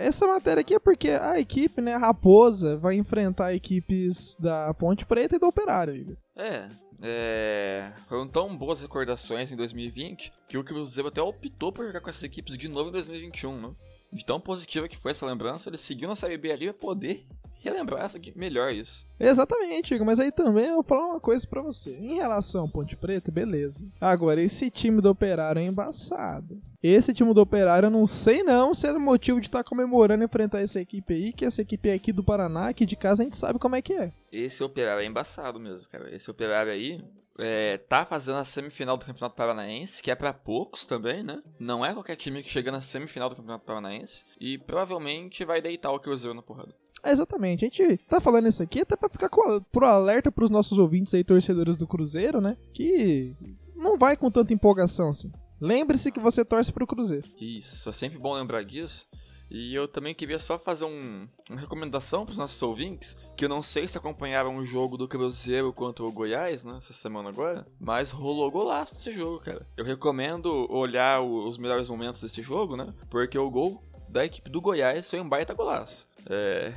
Essa 0.00 0.26
matéria 0.26 0.62
aqui 0.62 0.74
é 0.74 0.78
porque 0.78 1.10
a 1.10 1.38
equipe, 1.38 1.82
né, 1.82 1.94
a 1.94 1.98
Raposa, 1.98 2.76
vai 2.78 2.94
enfrentar 2.94 3.54
equipes 3.54 4.36
da 4.40 4.72
Ponte 4.74 5.04
Preta 5.04 5.36
e 5.36 5.38
do 5.38 5.46
Operário, 5.46 5.94
Igor. 5.94 6.16
É, 6.34 6.68
é, 7.02 7.92
foram 8.08 8.28
tão 8.28 8.56
boas 8.56 8.80
recordações 8.80 9.50
em 9.50 9.56
2020 9.56 10.32
que 10.48 10.58
o 10.58 10.64
Cruzeiro 10.64 11.08
até 11.08 11.20
optou 11.20 11.72
por 11.72 11.86
jogar 11.86 12.00
com 12.00 12.10
essas 12.10 12.22
equipes 12.22 12.56
de 12.56 12.68
novo 12.68 12.90
em 12.90 12.92
2021, 12.92 13.60
né? 13.60 13.74
De 14.12 14.24
tão 14.24 14.40
positiva 14.40 14.88
que 14.88 14.96
foi 14.96 15.10
essa 15.10 15.26
lembrança, 15.26 15.68
ele 15.68 15.78
seguiu 15.78 16.08
na 16.08 16.16
Série 16.16 16.38
B 16.38 16.52
ali 16.52 16.66
pra 16.66 16.74
poder 16.74 17.26
relembrar 17.64 18.04
essa 18.04 18.18
aqui, 18.18 18.32
melhor 18.36 18.72
isso. 18.72 19.06
Exatamente, 19.18 19.94
Igor, 19.94 20.06
mas 20.06 20.20
aí 20.20 20.30
também 20.30 20.66
eu 20.66 20.74
vou 20.74 20.82
falar 20.82 21.06
uma 21.06 21.20
coisa 21.20 21.46
para 21.46 21.62
você. 21.62 21.96
Em 21.96 22.14
relação 22.14 22.62
ao 22.62 22.68
Ponte 22.68 22.96
Preta, 22.96 23.32
beleza. 23.32 23.84
Agora, 24.00 24.40
esse 24.40 24.70
time 24.70 25.00
do 25.00 25.10
Operário 25.10 25.60
é 25.60 25.64
embaçado. 25.64 26.60
Esse 26.82 27.14
time 27.14 27.32
do 27.32 27.40
Operário, 27.40 27.86
eu 27.86 27.90
não 27.90 28.04
sei 28.04 28.42
não 28.42 28.74
se 28.74 28.86
é 28.86 28.92
motivo 28.92 29.40
de 29.40 29.46
estar 29.46 29.64
tá 29.64 29.68
comemorando 29.68 30.22
enfrentar 30.22 30.60
essa 30.60 30.80
equipe 30.80 31.14
aí, 31.14 31.32
que 31.32 31.44
essa 31.44 31.62
equipe 31.62 31.88
é 31.88 31.94
aqui 31.94 32.12
do 32.12 32.22
Paraná, 32.22 32.68
aqui 32.68 32.84
de 32.84 32.96
casa 32.96 33.22
a 33.22 33.24
gente 33.24 33.36
sabe 33.36 33.58
como 33.58 33.76
é 33.76 33.82
que 33.82 33.94
é. 33.94 34.12
Esse 34.30 34.62
Operário 34.62 35.02
é 35.02 35.06
embaçado 35.06 35.58
mesmo, 35.58 35.88
cara. 35.88 36.14
Esse 36.14 36.30
Operário 36.30 36.70
aí, 36.70 37.00
é, 37.38 37.78
tá 37.78 38.04
fazendo 38.04 38.38
a 38.38 38.44
semifinal 38.44 38.96
do 38.96 39.06
Campeonato 39.06 39.36
Paranaense, 39.36 40.02
que 40.02 40.10
é 40.10 40.14
para 40.14 40.32
poucos 40.32 40.84
também, 40.86 41.22
né? 41.22 41.42
Não 41.58 41.84
é 41.84 41.92
qualquer 41.92 42.16
time 42.16 42.42
que 42.42 42.48
chega 42.48 42.70
na 42.70 42.80
semifinal 42.80 43.28
do 43.28 43.36
Campeonato 43.36 43.64
Paranaense 43.64 44.24
e 44.40 44.58
provavelmente 44.58 45.44
vai 45.44 45.60
deitar 45.60 45.90
o 45.90 46.00
Cruzeiro 46.00 46.34
na 46.34 46.42
porrada. 46.42 46.74
É, 47.04 47.12
exatamente. 47.12 47.64
A 47.64 47.68
gente 47.68 47.98
tá 48.08 48.18
falando 48.18 48.48
isso 48.48 48.62
aqui 48.62 48.80
até 48.80 48.96
pra 48.96 49.08
ficar 49.08 49.28
com, 49.28 49.60
pro 49.70 49.86
alerta 49.86 50.32
pros 50.32 50.50
nossos 50.50 50.78
ouvintes 50.78 51.12
aí, 51.14 51.22
torcedores 51.22 51.76
do 51.76 51.86
Cruzeiro, 51.86 52.40
né? 52.40 52.56
Que 52.72 53.36
não 53.76 53.98
vai 53.98 54.16
com 54.16 54.30
tanta 54.30 54.54
empolgação 54.54 55.10
assim. 55.10 55.30
Lembre-se 55.60 56.10
que 56.10 56.18
você 56.18 56.44
torce 56.44 56.72
pro 56.72 56.86
Cruzeiro. 56.86 57.28
Isso, 57.38 57.88
é 57.88 57.92
sempre 57.92 58.18
bom 58.18 58.34
lembrar 58.34 58.64
disso. 58.64 59.06
E 59.50 59.74
eu 59.74 59.86
também 59.86 60.14
queria 60.14 60.38
só 60.40 60.58
fazer 60.58 60.84
um, 60.84 61.28
uma 61.48 61.60
recomendação 61.60 62.24
para 62.24 62.32
os 62.32 62.38
nossos 62.38 62.60
ouvintes, 62.62 63.16
que 63.36 63.44
eu 63.44 63.48
não 63.48 63.62
sei 63.62 63.86
se 63.86 63.96
acompanharam 63.96 64.56
o 64.56 64.64
jogo 64.64 64.96
do 64.96 65.06
Cruzeiro 65.06 65.72
contra 65.72 66.02
o 66.02 66.10
Goiás, 66.10 66.64
né, 66.64 66.76
essa 66.78 66.92
semana 66.94 67.28
agora, 67.28 67.66
mas 67.78 68.10
rolou 68.10 68.50
golaço 68.50 68.94
nesse 68.94 69.12
jogo, 69.12 69.40
cara. 69.40 69.66
Eu 69.76 69.84
recomendo 69.84 70.66
olhar 70.72 71.20
os 71.22 71.58
melhores 71.58 71.88
momentos 71.88 72.22
desse 72.22 72.42
jogo, 72.42 72.76
né, 72.76 72.92
porque 73.10 73.38
o 73.38 73.50
gol 73.50 73.82
da 74.08 74.24
equipe 74.24 74.50
do 74.50 74.60
Goiás 74.60 75.08
foi 75.08 75.20
um 75.20 75.28
baita 75.28 75.54
golaço. 75.54 76.08
É. 76.28 76.72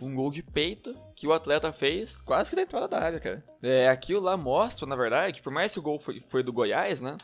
Um 0.00 0.14
gol 0.14 0.30
de 0.30 0.42
peito 0.42 0.96
que 1.16 1.26
o 1.26 1.32
atleta 1.32 1.72
fez 1.72 2.16
quase 2.18 2.50
que 2.50 2.56
da 2.56 2.62
entrada 2.62 2.86
da 2.86 3.00
área, 3.00 3.18
cara. 3.18 3.44
É, 3.60 3.88
aquilo 3.88 4.20
lá 4.20 4.36
mostra, 4.36 4.86
na 4.86 4.94
verdade, 4.94 5.42
por 5.42 5.52
mais 5.52 5.72
que 5.72 5.78
o 5.80 5.82
gol 5.82 5.98
foi, 5.98 6.22
foi 6.28 6.42
do 6.42 6.52
Goiás, 6.52 7.00
né? 7.00 7.16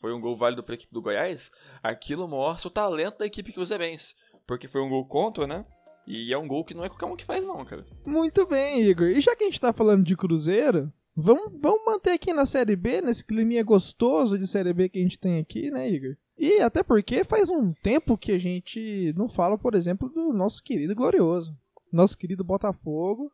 Foi 0.00 0.12
um 0.12 0.20
gol 0.20 0.36
válido 0.36 0.62
para 0.62 0.74
a 0.74 0.76
equipe 0.76 0.92
do 0.92 1.00
Goiás. 1.00 1.50
Aquilo 1.82 2.26
mostra 2.28 2.68
o 2.68 2.70
talento 2.70 3.18
da 3.18 3.26
equipe 3.26 3.52
Cruzeirense. 3.52 4.14
Porque 4.46 4.68
foi 4.68 4.80
um 4.80 4.88
gol 4.88 5.06
contra, 5.06 5.46
né? 5.46 5.64
E 6.06 6.32
é 6.32 6.38
um 6.38 6.46
gol 6.46 6.64
que 6.64 6.74
não 6.74 6.84
é 6.84 6.88
qualquer 6.88 7.06
um 7.06 7.16
que 7.16 7.24
faz, 7.24 7.44
não, 7.44 7.64
cara. 7.64 7.84
Muito 8.04 8.46
bem, 8.46 8.82
Igor. 8.82 9.08
E 9.08 9.20
já 9.20 9.34
que 9.34 9.44
a 9.44 9.46
gente 9.46 9.60
tá 9.60 9.72
falando 9.72 10.04
de 10.04 10.16
Cruzeiro, 10.16 10.92
vamos, 11.16 11.52
vamos 11.60 11.84
manter 11.84 12.12
aqui 12.12 12.32
na 12.32 12.46
Série 12.46 12.76
B, 12.76 13.00
nesse 13.00 13.24
climinha 13.24 13.64
gostoso 13.64 14.38
de 14.38 14.46
Série 14.46 14.72
B 14.72 14.88
que 14.88 14.98
a 14.98 15.02
gente 15.02 15.18
tem 15.18 15.40
aqui, 15.40 15.70
né, 15.70 15.88
Igor? 15.88 16.16
E 16.38 16.60
até 16.60 16.82
porque 16.82 17.24
faz 17.24 17.48
um 17.48 17.72
tempo 17.72 18.16
que 18.16 18.32
a 18.32 18.38
gente 18.38 19.12
não 19.16 19.28
fala, 19.28 19.56
por 19.56 19.74
exemplo, 19.74 20.08
do 20.08 20.32
nosso 20.32 20.62
querido 20.62 20.94
Glorioso. 20.94 21.56
Nosso 21.92 22.16
querido 22.16 22.44
Botafogo. 22.44 23.30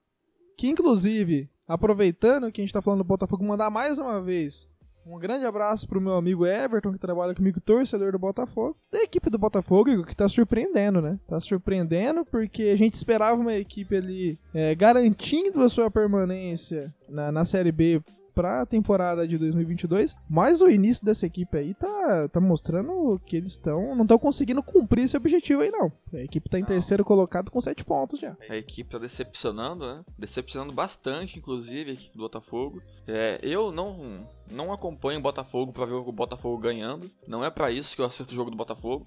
Que 0.57 0.69
inclusive, 0.69 1.49
aproveitando 1.67 2.53
que 2.53 2.61
a 2.61 2.65
gente 2.65 2.73
tá 2.73 2.83
falando 2.83 3.01
do 3.01 3.05
Botafogo, 3.05 3.45
mandar 3.45 3.71
mais 3.71 3.99
uma 3.99 4.21
vez 4.21 4.71
um 5.05 5.19
grande 5.19 5.45
abraço 5.45 5.89
pro 5.89 6.01
meu 6.01 6.15
amigo 6.15 6.47
Everton, 6.47 6.93
que 6.93 6.99
trabalha 6.99 7.35
comigo, 7.35 7.61
torcedor 7.61 8.13
do 8.13 8.19
Botafogo. 8.19 8.77
Da 8.91 9.03
equipe 9.03 9.29
do 9.29 9.39
Botafogo, 9.39 10.05
que 10.05 10.15
tá 10.15 10.29
surpreendendo, 10.29 11.03
né? 11.03 11.19
Tá 11.27 11.41
surpreendendo 11.41 12.25
porque 12.25 12.65
a 12.65 12.77
gente 12.77 12.95
esperava 12.95 13.41
uma 13.41 13.55
equipe 13.55 13.97
ali 13.97 14.39
é, 14.55 14.75
garantindo 14.75 15.63
a 15.63 15.69
sua 15.69 15.91
permanência 15.91 16.95
na, 17.09 17.33
na 17.33 17.45
Série 17.45 17.73
B 17.73 18.01
pra 18.35 18.67
temporada 18.67 19.27
de 19.27 19.39
2022, 19.39 20.17
mas 20.29 20.61
o 20.61 20.69
início 20.69 21.05
dessa 21.05 21.27
equipe 21.27 21.57
aí 21.57 21.75
tá, 21.75 22.29
tá 22.29 22.41
mostrando 22.41 23.21
que 23.27 23.37
eles 23.37 23.53
estão 23.53 23.95
não 23.95 24.03
estão 24.03 24.19
conseguindo 24.19 24.63
cumprir 24.63 25.05
esse 25.05 25.17
objetivo 25.17 25.63
aí 25.63 25.71
não. 25.71 25.93
A 26.13 26.19
equipe 26.19 26.49
tá 26.49 26.59
em 26.59 26.63
não. 26.63 26.69
terceiro 26.69 27.05
colocado 27.05 27.51
com 27.51 27.61
7 27.61 27.85
pontos 27.85 28.21
já. 28.21 28.37
A 28.49 28.57
equipe 28.57 28.91
tá 28.91 28.99
decepcionando, 28.99 29.87
né? 29.87 30.05
Decepcionando 30.19 30.73
bastante, 30.73 31.39
inclusive, 31.39 31.91
a 31.91 31.95
equipe 31.95 32.17
do 32.17 32.23
Botafogo. 32.23 32.83
É, 33.07 33.39
eu 33.43 33.73
não 33.73 34.27
não 34.51 34.73
acompanho 34.73 35.19
o 35.19 35.23
Botafogo 35.23 35.73
para 35.73 35.87
ver 35.87 35.95
o 35.95 36.13
Botafogo 36.13 36.59
ganhando. 36.59 37.11
Não 37.27 37.45
é 37.45 37.51
para 37.51 37.71
isso 37.71 37.95
que 37.95 38.03
eu 38.03 38.07
assisto 38.07 38.33
o 38.33 38.37
jogo 38.37 38.51
do 38.51 38.57
Botafogo. 38.57 39.07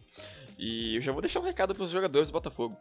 E 0.58 0.96
eu 0.96 1.02
já 1.02 1.12
vou 1.12 1.22
deixar 1.22 1.40
um 1.40 1.44
recado 1.44 1.74
para 1.74 1.84
os 1.84 1.92
jogadores 1.92 2.30
do 2.30 2.34
Botafogo. 2.34 2.78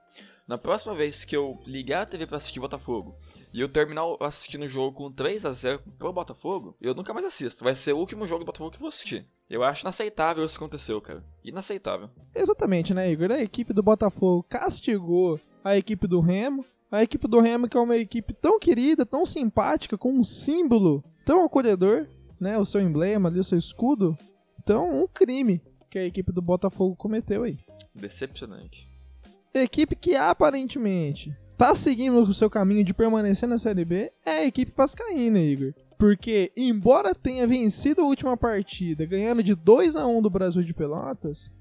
Na 0.47 0.59
próxima 0.59 0.95
vez 0.95 1.25
que 1.25 1.37
eu 1.37 1.61
ligar 1.67 2.03
a 2.03 2.07
TV 2.07 2.27
para 2.27 2.37
assistir 2.37 2.61
Botafogo 2.61 3.17
e 3.53 3.61
eu 3.61 3.69
terminar 3.69 4.05
assistindo 4.21 4.65
o 4.65 4.69
jogo 4.69 4.97
com 4.97 5.13
3 5.13 5.45
a 5.45 5.53
0 5.53 5.81
pro 5.99 6.13
Botafogo, 6.13 6.77
eu 6.81 6.95
nunca 6.95 7.15
mais 7.15 7.27
assisto. 7.27 7.65
Vai 7.65 7.75
ser 7.75 7.93
o 7.93 7.99
último 7.99 8.27
jogo 8.27 8.45
do 8.45 8.47
Botafogo 8.47 8.71
que 8.71 8.77
eu 8.77 8.81
vou 8.81 8.89
assistir. 8.89 9.27
Eu 9.49 9.63
acho 9.63 9.83
inaceitável 9.83 10.45
isso 10.45 10.59
que 10.59 10.65
aconteceu, 10.65 11.01
cara. 11.01 11.25
Inaceitável. 11.43 12.09
Exatamente, 12.35 12.95
né, 12.95 13.11
Igor? 13.11 13.31
A 13.31 13.41
equipe 13.41 13.73
do 13.73 13.83
Botafogo 13.83 14.45
castigou 14.49 15.41
a 15.63 15.77
equipe 15.77 16.07
do 16.07 16.21
Remo. 16.21 16.65
A 16.91 17.03
equipe 17.03 17.27
do 17.27 17.41
Remo, 17.41 17.69
que 17.69 17.77
é 17.77 17.81
uma 17.81 17.97
equipe 17.97 18.33
tão 18.33 18.59
querida, 18.59 19.05
tão 19.05 19.27
simpática, 19.27 19.99
com 19.99 20.13
um 20.13 20.23
símbolo 20.23 21.03
tão 21.25 21.45
acolhedor, 21.45 22.07
né? 22.39 22.57
O 22.57 22.65
seu 22.65 22.81
emblema 22.81 23.29
ali, 23.29 23.41
o 23.41 23.45
seu 23.45 23.59
escudo. 23.59 24.17
Então, 24.63 25.03
um 25.03 25.07
crime 25.07 25.61
que 25.95 25.99
a 26.01 26.05
equipe 26.05 26.33
do 26.33 26.43
Botafogo 26.43 26.97
cometeu 26.97 27.45
aí. 27.45 27.57
Decepcionante. 27.95 28.91
Equipe 29.55 29.95
que 29.95 30.17
aparentemente 30.17 31.33
tá 31.57 31.73
seguindo 31.73 32.21
o 32.21 32.35
seu 32.35 32.51
caminho 32.51 32.83
de 32.83 32.93
permanecer 32.93 33.49
na 33.49 33.59
Série 33.59 33.85
B 33.85 34.13
é 34.27 34.39
a 34.39 34.45
equipe 34.45 34.73
vascaína, 34.77 35.39
Igor. 35.39 35.73
Porque, 35.97 36.51
embora 36.57 37.15
tenha 37.15 37.47
vencido 37.47 38.01
a 38.03 38.07
última 38.07 38.37
partida, 38.37 39.07
ganhando 39.07 39.41
de 39.41 39.55
2 39.55 39.95
a 39.95 40.05
1 40.05 40.21
do 40.21 40.29
Brasil 40.29 40.65
de 40.65 40.75
Pelotas, 40.75 41.53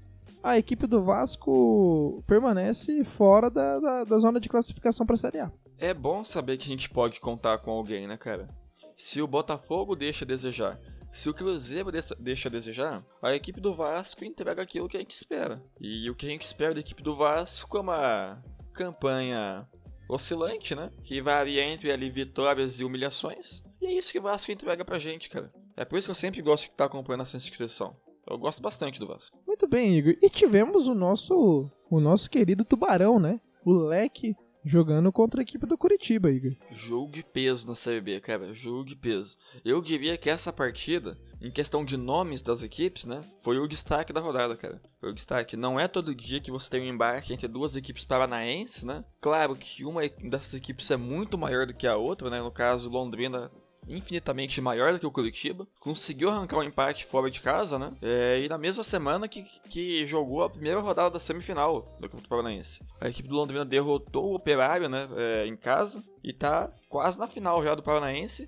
a 0.42 0.58
equipe 0.58 0.88
do 0.88 1.04
Vasco 1.04 2.24
permanece 2.26 3.04
fora 3.04 3.48
da, 3.48 3.78
da, 3.78 4.02
da 4.02 4.18
zona 4.18 4.40
de 4.40 4.48
classificação 4.48 5.06
para 5.06 5.14
a 5.14 5.18
Série 5.18 5.38
A. 5.38 5.52
É 5.78 5.94
bom 5.94 6.24
saber 6.24 6.56
que 6.56 6.64
a 6.64 6.76
gente 6.76 6.90
pode 6.90 7.20
contar 7.20 7.58
com 7.58 7.70
alguém, 7.70 8.08
né, 8.08 8.16
cara? 8.16 8.48
Se 8.96 9.22
o 9.22 9.28
Botafogo 9.28 9.94
deixa 9.94 10.24
a 10.24 10.28
desejar 10.28 10.80
se 11.14 11.30
o 11.30 11.34
Cruzeiro 11.34 11.90
deixa 12.18 12.48
a 12.48 12.52
desejar, 12.52 13.04
a 13.22 13.34
equipe 13.34 13.60
do 13.60 13.74
Vasco 13.74 14.24
entrega 14.24 14.60
aquilo 14.60 14.88
que 14.88 14.96
a 14.96 15.00
gente 15.00 15.14
espera. 15.14 15.62
E 15.80 16.10
o 16.10 16.14
que 16.14 16.26
a 16.26 16.28
gente 16.28 16.42
espera 16.42 16.74
da 16.74 16.80
equipe 16.80 17.02
do 17.02 17.16
Vasco 17.16 17.78
é 17.78 17.80
uma 17.80 18.42
campanha 18.72 19.66
oscilante, 20.08 20.74
né? 20.74 20.90
Que 21.04 21.22
varia 21.22 21.64
entre 21.64 21.92
ali 21.92 22.10
vitórias 22.10 22.80
e 22.80 22.84
humilhações. 22.84 23.62
E 23.80 23.86
é 23.86 23.92
isso 23.92 24.10
que 24.10 24.18
o 24.18 24.22
Vasco 24.22 24.50
entrega 24.50 24.84
pra 24.84 24.98
gente, 24.98 25.30
cara. 25.30 25.52
É 25.76 25.84
por 25.84 25.98
isso 25.98 26.08
que 26.08 26.10
eu 26.10 26.16
sempre 26.16 26.42
gosto 26.42 26.64
de 26.64 26.70
estar 26.70 26.86
acompanhando 26.86 27.22
essa 27.22 27.36
inscrição. 27.36 27.96
Eu 28.28 28.36
gosto 28.36 28.60
bastante 28.60 28.98
do 28.98 29.06
Vasco. 29.06 29.38
Muito 29.46 29.68
bem, 29.68 29.96
Igor. 29.96 30.16
E 30.20 30.28
tivemos 30.28 30.88
o 30.88 30.94
nosso 30.94 31.70
o 31.88 32.00
nosso 32.00 32.28
querido 32.28 32.64
Tubarão, 32.64 33.20
né? 33.20 33.40
O 33.64 33.72
Leque 33.72 34.34
jogando 34.64 35.12
contra 35.12 35.40
a 35.40 35.42
equipe 35.42 35.66
do 35.66 35.76
Curitiba, 35.76 36.30
Igor. 36.30 36.52
Jogo 36.70 37.12
de 37.12 37.22
peso 37.22 37.66
na 37.66 37.74
Série 37.74 38.00
B, 38.00 38.20
cara. 38.20 38.54
Jogo 38.54 38.84
de 38.84 38.96
peso. 38.96 39.36
Eu 39.64 39.80
diria 39.82 40.16
que 40.16 40.30
essa 40.30 40.52
partida, 40.52 41.18
em 41.40 41.50
questão 41.50 41.84
de 41.84 41.96
nomes 41.96 42.40
das 42.40 42.62
equipes, 42.62 43.04
né? 43.04 43.20
Foi 43.42 43.58
o 43.58 43.68
destaque 43.68 44.12
da 44.12 44.20
rodada, 44.20 44.56
cara. 44.56 44.80
Foi 45.00 45.10
o 45.10 45.14
destaque. 45.14 45.56
Não 45.56 45.78
é 45.78 45.86
todo 45.86 46.14
dia 46.14 46.40
que 46.40 46.50
você 46.50 46.70
tem 46.70 46.80
um 46.80 46.94
embarque 46.94 47.32
entre 47.32 47.46
duas 47.46 47.76
equipes 47.76 48.04
paranaenses, 48.04 48.82
né? 48.82 49.04
Claro 49.20 49.54
que 49.54 49.84
uma 49.84 50.02
dessas 50.08 50.54
equipes 50.54 50.90
é 50.90 50.96
muito 50.96 51.36
maior 51.36 51.66
do 51.66 51.74
que 51.74 51.86
a 51.86 51.96
outra, 51.96 52.30
né? 52.30 52.40
No 52.40 52.50
caso, 52.50 52.88
Londrina 52.88 53.50
infinitamente 53.88 54.60
maior 54.60 54.92
do 54.92 54.98
que 54.98 55.06
o 55.06 55.10
Curitiba, 55.10 55.66
conseguiu 55.78 56.30
arrancar 56.30 56.58
um 56.58 56.62
empate 56.62 57.06
fora 57.06 57.30
de 57.30 57.40
casa, 57.40 57.78
né? 57.78 57.92
É, 58.02 58.40
e 58.40 58.48
na 58.48 58.58
mesma 58.58 58.84
semana 58.84 59.28
que, 59.28 59.44
que 59.68 60.06
jogou 60.06 60.42
a 60.42 60.50
primeira 60.50 60.80
rodada 60.80 61.10
da 61.10 61.20
semifinal 61.20 61.96
do 62.00 62.08
Campeonato 62.08 62.28
Paranaense. 62.28 62.80
A 63.00 63.08
equipe 63.08 63.28
do 63.28 63.34
Londrina 63.34 63.64
derrotou 63.64 64.32
o 64.32 64.34
Operário, 64.34 64.88
né? 64.88 65.08
É, 65.16 65.46
em 65.46 65.56
casa 65.56 66.02
e 66.22 66.32
tá 66.32 66.70
quase 66.88 67.18
na 67.18 67.26
final 67.26 67.62
já 67.62 67.74
do 67.74 67.82
Paranaense 67.82 68.46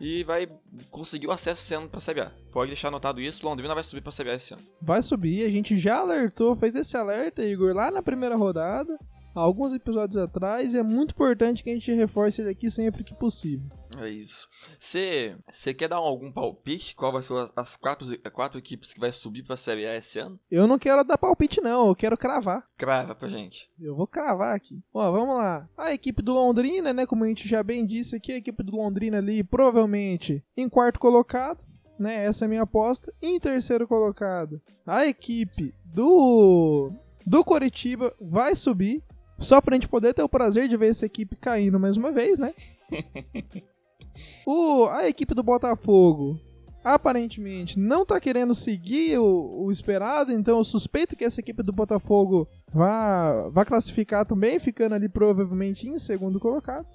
e 0.00 0.22
vai 0.22 0.48
conseguir 0.90 1.26
o 1.26 1.32
acesso 1.32 1.62
esse 1.62 1.74
ano 1.74 1.88
pra 1.88 2.00
Série 2.00 2.20
A. 2.20 2.30
Pode 2.52 2.70
deixar 2.70 2.88
anotado 2.88 3.20
isso, 3.20 3.44
Londrina 3.44 3.74
vai 3.74 3.84
subir 3.84 4.00
pra 4.00 4.12
Série 4.12 4.30
A 4.30 4.34
esse 4.34 4.54
ano. 4.54 4.62
Vai 4.80 5.02
subir, 5.02 5.44
a 5.44 5.50
gente 5.50 5.76
já 5.76 5.98
alertou, 5.98 6.54
fez 6.54 6.74
esse 6.74 6.96
alerta, 6.96 7.44
Igor, 7.44 7.74
lá 7.74 7.90
na 7.90 8.02
primeira 8.02 8.36
rodada, 8.36 8.96
alguns 9.34 9.72
episódios 9.72 10.16
atrás, 10.16 10.74
e 10.74 10.78
é 10.78 10.82
muito 10.82 11.12
importante 11.12 11.62
que 11.62 11.70
a 11.70 11.74
gente 11.74 11.92
reforce 11.92 12.40
ele 12.40 12.50
aqui 12.50 12.70
sempre 12.70 13.04
que 13.04 13.14
possível. 13.14 13.68
É 13.98 14.08
isso. 14.08 14.46
Você 14.78 15.74
quer 15.74 15.88
dar 15.88 15.96
algum 15.96 16.30
palpite? 16.30 16.94
Qual 16.94 17.12
vai 17.12 17.22
ser 17.22 17.34
as 17.56 17.76
quatro, 17.76 18.06
quatro 18.32 18.58
equipes 18.58 18.92
que 18.92 19.00
vai 19.00 19.12
subir 19.12 19.42
pra 19.44 19.56
Série 19.56 19.86
A 19.86 19.96
esse 19.96 20.18
ano? 20.18 20.38
Eu 20.50 20.66
não 20.66 20.78
quero 20.78 21.02
dar 21.04 21.18
palpite, 21.18 21.60
não, 21.60 21.88
eu 21.88 21.96
quero 21.96 22.16
cravar. 22.16 22.64
Crava 22.76 23.14
pra 23.14 23.28
gente. 23.28 23.68
Eu 23.80 23.96
vou 23.96 24.06
cravar 24.06 24.54
aqui. 24.54 24.82
Ó, 24.92 25.10
vamos 25.10 25.36
lá. 25.36 25.68
A 25.76 25.92
equipe 25.92 26.22
do 26.22 26.34
Londrina, 26.34 26.92
né? 26.92 27.06
Como 27.06 27.24
a 27.24 27.28
gente 27.28 27.48
já 27.48 27.62
bem 27.62 27.86
disse 27.86 28.16
aqui, 28.16 28.32
a 28.32 28.36
equipe 28.36 28.62
do 28.62 28.76
Londrina 28.76 29.18
ali, 29.18 29.42
provavelmente 29.42 30.44
em 30.56 30.68
quarto 30.68 31.00
colocado. 31.00 31.66
Né, 31.98 32.26
essa 32.26 32.44
é 32.44 32.46
a 32.46 32.48
minha 32.48 32.62
aposta. 32.62 33.12
Em 33.20 33.40
terceiro 33.40 33.88
colocado, 33.88 34.62
a 34.86 35.04
equipe 35.04 35.74
do 35.84 36.92
do 37.26 37.44
Coritiba 37.44 38.14
vai 38.20 38.54
subir. 38.54 39.02
Só 39.38 39.60
pra 39.60 39.74
gente 39.74 39.88
poder 39.88 40.14
ter 40.14 40.22
o 40.22 40.28
prazer 40.28 40.68
de 40.68 40.76
ver 40.76 40.88
essa 40.88 41.06
equipe 41.06 41.36
caindo 41.36 41.78
mais 41.78 41.96
uma 41.96 42.10
vez, 42.10 42.38
né? 42.38 42.52
o, 44.46 44.86
a 44.86 45.08
equipe 45.08 45.34
do 45.34 45.42
Botafogo 45.42 46.40
aparentemente 46.82 47.78
não 47.78 48.04
tá 48.04 48.18
querendo 48.18 48.54
seguir 48.54 49.18
o, 49.18 49.64
o, 49.64 49.70
esperado, 49.70 50.32
então 50.32 50.58
eu 50.58 50.64
suspeito 50.64 51.16
que 51.16 51.24
essa 51.24 51.40
equipe 51.40 51.62
do 51.62 51.72
Botafogo 51.72 52.48
vá, 52.72 53.48
vá 53.50 53.64
classificar 53.64 54.24
também, 54.24 54.58
ficando 54.58 54.94
ali 54.94 55.08
provavelmente 55.08 55.88
em 55.88 55.98
segundo 55.98 56.40
colocado. 56.40 56.86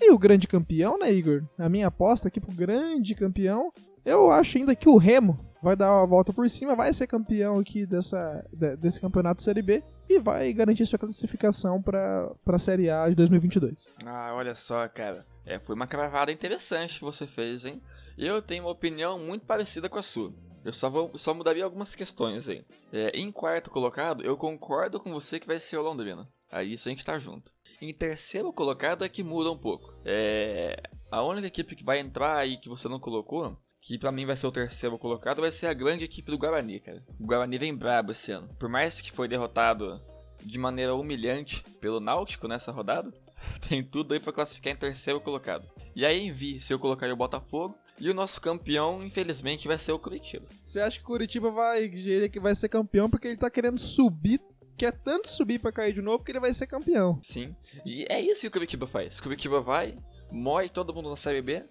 E 0.00 0.10
o 0.10 0.18
grande 0.18 0.48
campeão, 0.48 0.98
né, 0.98 1.12
Igor? 1.12 1.44
A 1.58 1.68
minha 1.68 1.86
aposta 1.86 2.28
aqui 2.28 2.40
pro 2.40 2.54
grande 2.54 3.14
campeão, 3.14 3.72
eu 4.04 4.30
acho 4.30 4.58
ainda 4.58 4.74
que 4.74 4.88
o 4.88 4.96
Remo 4.96 5.38
vai 5.64 5.74
dar 5.74 6.02
a 6.02 6.04
volta 6.04 6.32
por 6.32 6.48
cima, 6.48 6.76
vai 6.76 6.92
ser 6.92 7.06
campeão 7.06 7.58
aqui 7.58 7.86
dessa, 7.86 8.46
desse 8.78 9.00
campeonato 9.00 9.42
Série 9.42 9.62
B 9.62 9.82
e 10.08 10.18
vai 10.20 10.52
garantir 10.52 10.84
sua 10.84 10.98
classificação 10.98 11.82
para 11.82 12.30
a 12.46 12.58
Série 12.58 12.90
A 12.90 13.08
de 13.08 13.14
2022. 13.14 13.88
Ah, 14.04 14.32
olha 14.34 14.54
só, 14.54 14.86
cara. 14.88 15.26
É, 15.46 15.58
foi 15.58 15.74
uma 15.74 15.86
cravada 15.86 16.30
interessante 16.30 16.98
que 16.98 17.04
você 17.04 17.26
fez, 17.26 17.64
hein? 17.64 17.82
Eu 18.16 18.40
tenho 18.42 18.64
uma 18.64 18.70
opinião 18.70 19.18
muito 19.18 19.46
parecida 19.46 19.88
com 19.88 19.98
a 19.98 20.02
sua. 20.02 20.32
Eu 20.64 20.72
só, 20.72 20.88
vou, 20.88 21.10
só 21.18 21.34
mudaria 21.34 21.64
algumas 21.64 21.94
questões 21.94 22.48
aí. 22.48 22.64
É, 22.92 23.10
em 23.18 23.32
quarto 23.32 23.70
colocado, 23.70 24.22
eu 24.22 24.36
concordo 24.36 25.00
com 25.00 25.12
você 25.12 25.40
que 25.40 25.46
vai 25.46 25.58
ser 25.58 25.76
o 25.76 25.82
Londrina. 25.82 26.28
Aí 26.50 26.74
isso 26.74 26.88
a 26.88 26.92
gente 26.92 27.04
tá 27.04 27.18
junto. 27.18 27.52
Em 27.82 27.92
terceiro 27.92 28.52
colocado 28.52 29.04
é 29.04 29.08
que 29.08 29.22
muda 29.22 29.50
um 29.50 29.58
pouco. 29.58 29.92
É, 30.04 30.80
a 31.10 31.22
única 31.22 31.48
equipe 31.48 31.76
que 31.76 31.84
vai 31.84 31.98
entrar 31.98 32.36
aí 32.36 32.56
que 32.56 32.68
você 32.68 32.88
não 32.88 33.00
colocou, 33.00 33.56
que 33.84 33.98
para 33.98 34.10
mim 34.10 34.24
vai 34.24 34.34
ser 34.34 34.46
o 34.46 34.52
terceiro 34.52 34.98
colocado, 34.98 35.42
vai 35.42 35.52
ser 35.52 35.66
a 35.66 35.74
grande 35.74 36.04
equipe 36.04 36.30
do 36.30 36.38
Guarani, 36.38 36.80
cara. 36.80 37.04
O 37.20 37.26
Guarani 37.26 37.58
vem 37.58 37.76
brabo 37.76 38.12
esse 38.12 38.32
ano. 38.32 38.48
Por 38.58 38.66
mais 38.66 38.98
que 38.98 39.12
foi 39.12 39.28
derrotado 39.28 40.00
de 40.42 40.58
maneira 40.58 40.94
humilhante 40.94 41.62
pelo 41.82 42.00
Náutico 42.00 42.48
nessa 42.48 42.72
rodada, 42.72 43.12
tem 43.68 43.84
tudo 43.84 44.14
aí 44.14 44.20
para 44.20 44.32
classificar 44.32 44.72
em 44.72 44.76
terceiro 44.76 45.20
colocado. 45.20 45.68
E 45.94 46.04
aí 46.04 46.18
em 46.18 46.32
vice 46.32 46.72
eu 46.72 46.78
colocaria 46.78 47.12
o 47.12 47.18
Botafogo. 47.18 47.76
E 48.00 48.10
o 48.10 48.14
nosso 48.14 48.40
campeão, 48.40 49.04
infelizmente, 49.04 49.68
vai 49.68 49.78
ser 49.78 49.92
o 49.92 49.98
Curitiba. 50.00 50.48
Você 50.64 50.80
acha 50.80 50.98
que 50.98 51.04
o 51.04 51.06
Curitiba 51.06 51.48
vai, 51.50 51.88
que 51.88 52.40
vai 52.40 52.52
ser 52.52 52.68
campeão 52.68 53.08
porque 53.08 53.28
ele 53.28 53.36
tá 53.36 53.48
querendo 53.48 53.78
subir 53.78 54.40
quer 54.76 54.90
tanto 54.90 55.28
subir 55.28 55.60
para 55.60 55.70
cair 55.70 55.92
de 55.92 56.02
novo 56.02 56.24
que 56.24 56.32
ele 56.32 56.40
vai 56.40 56.52
ser 56.52 56.66
campeão. 56.66 57.20
Sim. 57.22 57.54
E 57.86 58.04
é 58.08 58.20
isso 58.20 58.40
que 58.40 58.48
o 58.48 58.50
Curitiba 58.50 58.88
faz. 58.88 59.18
O 59.18 59.22
Curitiba 59.22 59.60
vai, 59.60 59.96
morre 60.32 60.68
todo 60.68 60.92
mundo 60.92 61.10
na 61.10 61.16
Série 61.16 61.40
B 61.40 61.62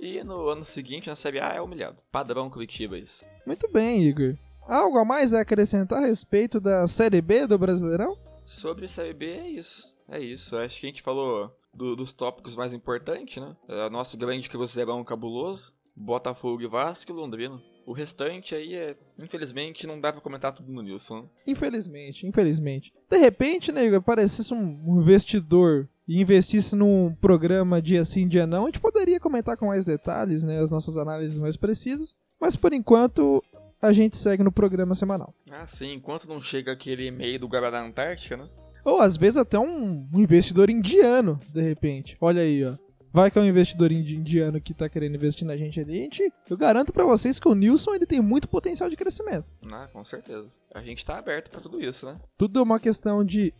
e 0.00 0.24
no 0.24 0.48
ano 0.48 0.64
seguinte, 0.64 1.08
na 1.08 1.16
Série 1.16 1.38
A, 1.38 1.48
é 1.54 1.60
humilhado. 1.60 2.02
Padrão 2.10 2.48
Curitiba 2.48 2.98
isso. 2.98 3.24
Muito 3.46 3.70
bem, 3.70 4.02
Igor. 4.02 4.34
Algo 4.66 4.98
a 4.98 5.04
mais 5.04 5.34
a 5.34 5.40
acrescentar 5.40 6.02
a 6.02 6.06
respeito 6.06 6.58
da 6.58 6.86
Série 6.86 7.20
B 7.20 7.46
do 7.46 7.58
Brasileirão? 7.58 8.16
Sobre 8.46 8.88
Série 8.88 9.12
B 9.12 9.26
é 9.26 9.48
isso. 9.50 9.86
É 10.08 10.18
isso. 10.18 10.56
Acho 10.56 10.80
que 10.80 10.86
a 10.86 10.88
gente 10.88 11.02
falou 11.02 11.54
do, 11.74 11.94
dos 11.94 12.12
tópicos 12.12 12.56
mais 12.56 12.72
importantes, 12.72 13.42
né? 13.42 13.56
É, 13.68 13.90
nosso 13.90 14.16
grande 14.16 14.48
cruzeirão 14.48 15.04
cabuloso, 15.04 15.72
Botafogo 15.94 16.62
e 16.62 16.66
Vasco 16.66 17.12
e 17.12 17.14
Londrina. 17.14 17.60
O 17.86 17.92
restante 17.92 18.54
aí 18.54 18.74
é, 18.74 18.96
infelizmente, 19.18 19.86
não 19.86 20.00
dá 20.00 20.12
pra 20.12 20.20
comentar 20.20 20.54
tudo 20.54 20.70
no 20.70 20.82
Nilson. 20.82 21.22
Né? 21.22 21.28
Infelizmente, 21.46 22.26
infelizmente. 22.26 22.92
De 23.08 23.18
repente, 23.18 23.72
né, 23.72 23.86
aparecesse 23.94 24.54
um 24.54 25.00
investidor 25.00 25.88
e 26.10 26.20
investisse 26.20 26.74
num 26.74 27.14
programa 27.20 27.80
dia 27.80 28.04
sim, 28.04 28.26
dia 28.26 28.44
não, 28.44 28.64
a 28.64 28.66
gente 28.66 28.80
poderia 28.80 29.20
comentar 29.20 29.56
com 29.56 29.66
mais 29.66 29.84
detalhes, 29.84 30.42
né, 30.42 30.60
as 30.60 30.68
nossas 30.68 30.96
análises 30.96 31.38
mais 31.38 31.56
precisas. 31.56 32.16
Mas 32.40 32.56
por 32.56 32.72
enquanto, 32.72 33.40
a 33.80 33.92
gente 33.92 34.16
segue 34.16 34.42
no 34.42 34.50
programa 34.50 34.92
semanal. 34.96 35.32
Ah, 35.48 35.68
sim, 35.68 35.92
enquanto 35.92 36.26
não 36.26 36.40
chega 36.40 36.72
aquele 36.72 37.06
e-mail 37.06 37.38
do 37.38 37.46
Guará 37.46 37.80
Antártica, 37.80 38.36
né? 38.36 38.48
Ou 38.84 39.00
às 39.00 39.16
vezes 39.16 39.36
até 39.36 39.56
um, 39.56 40.08
um 40.12 40.20
investidor 40.20 40.68
indiano, 40.68 41.38
de 41.54 41.62
repente. 41.62 42.16
Olha 42.20 42.42
aí, 42.42 42.64
ó. 42.64 42.74
Vai 43.12 43.30
que 43.30 43.38
é 43.38 43.42
um 43.42 43.46
investidor 43.46 43.92
indiano 43.92 44.60
que 44.60 44.74
tá 44.74 44.88
querendo 44.88 45.14
investir 45.14 45.46
na 45.46 45.56
gente 45.56 45.78
ali. 45.78 46.00
A 46.00 46.02
gente, 46.02 46.32
eu 46.48 46.56
garanto 46.56 46.92
para 46.92 47.04
vocês 47.04 47.38
que 47.38 47.46
o 47.46 47.54
Nilson 47.54 47.94
ele 47.94 48.06
tem 48.06 48.20
muito 48.20 48.48
potencial 48.48 48.90
de 48.90 48.96
crescimento. 48.96 49.46
Ah, 49.70 49.88
com 49.92 50.02
certeza. 50.02 50.48
A 50.74 50.82
gente 50.82 51.06
tá 51.06 51.18
aberto 51.18 51.50
para 51.50 51.60
tudo 51.60 51.80
isso, 51.80 52.04
né? 52.04 52.18
Tudo 52.36 52.58
é 52.58 52.62
uma 52.62 52.80
questão 52.80 53.24
de 53.24 53.54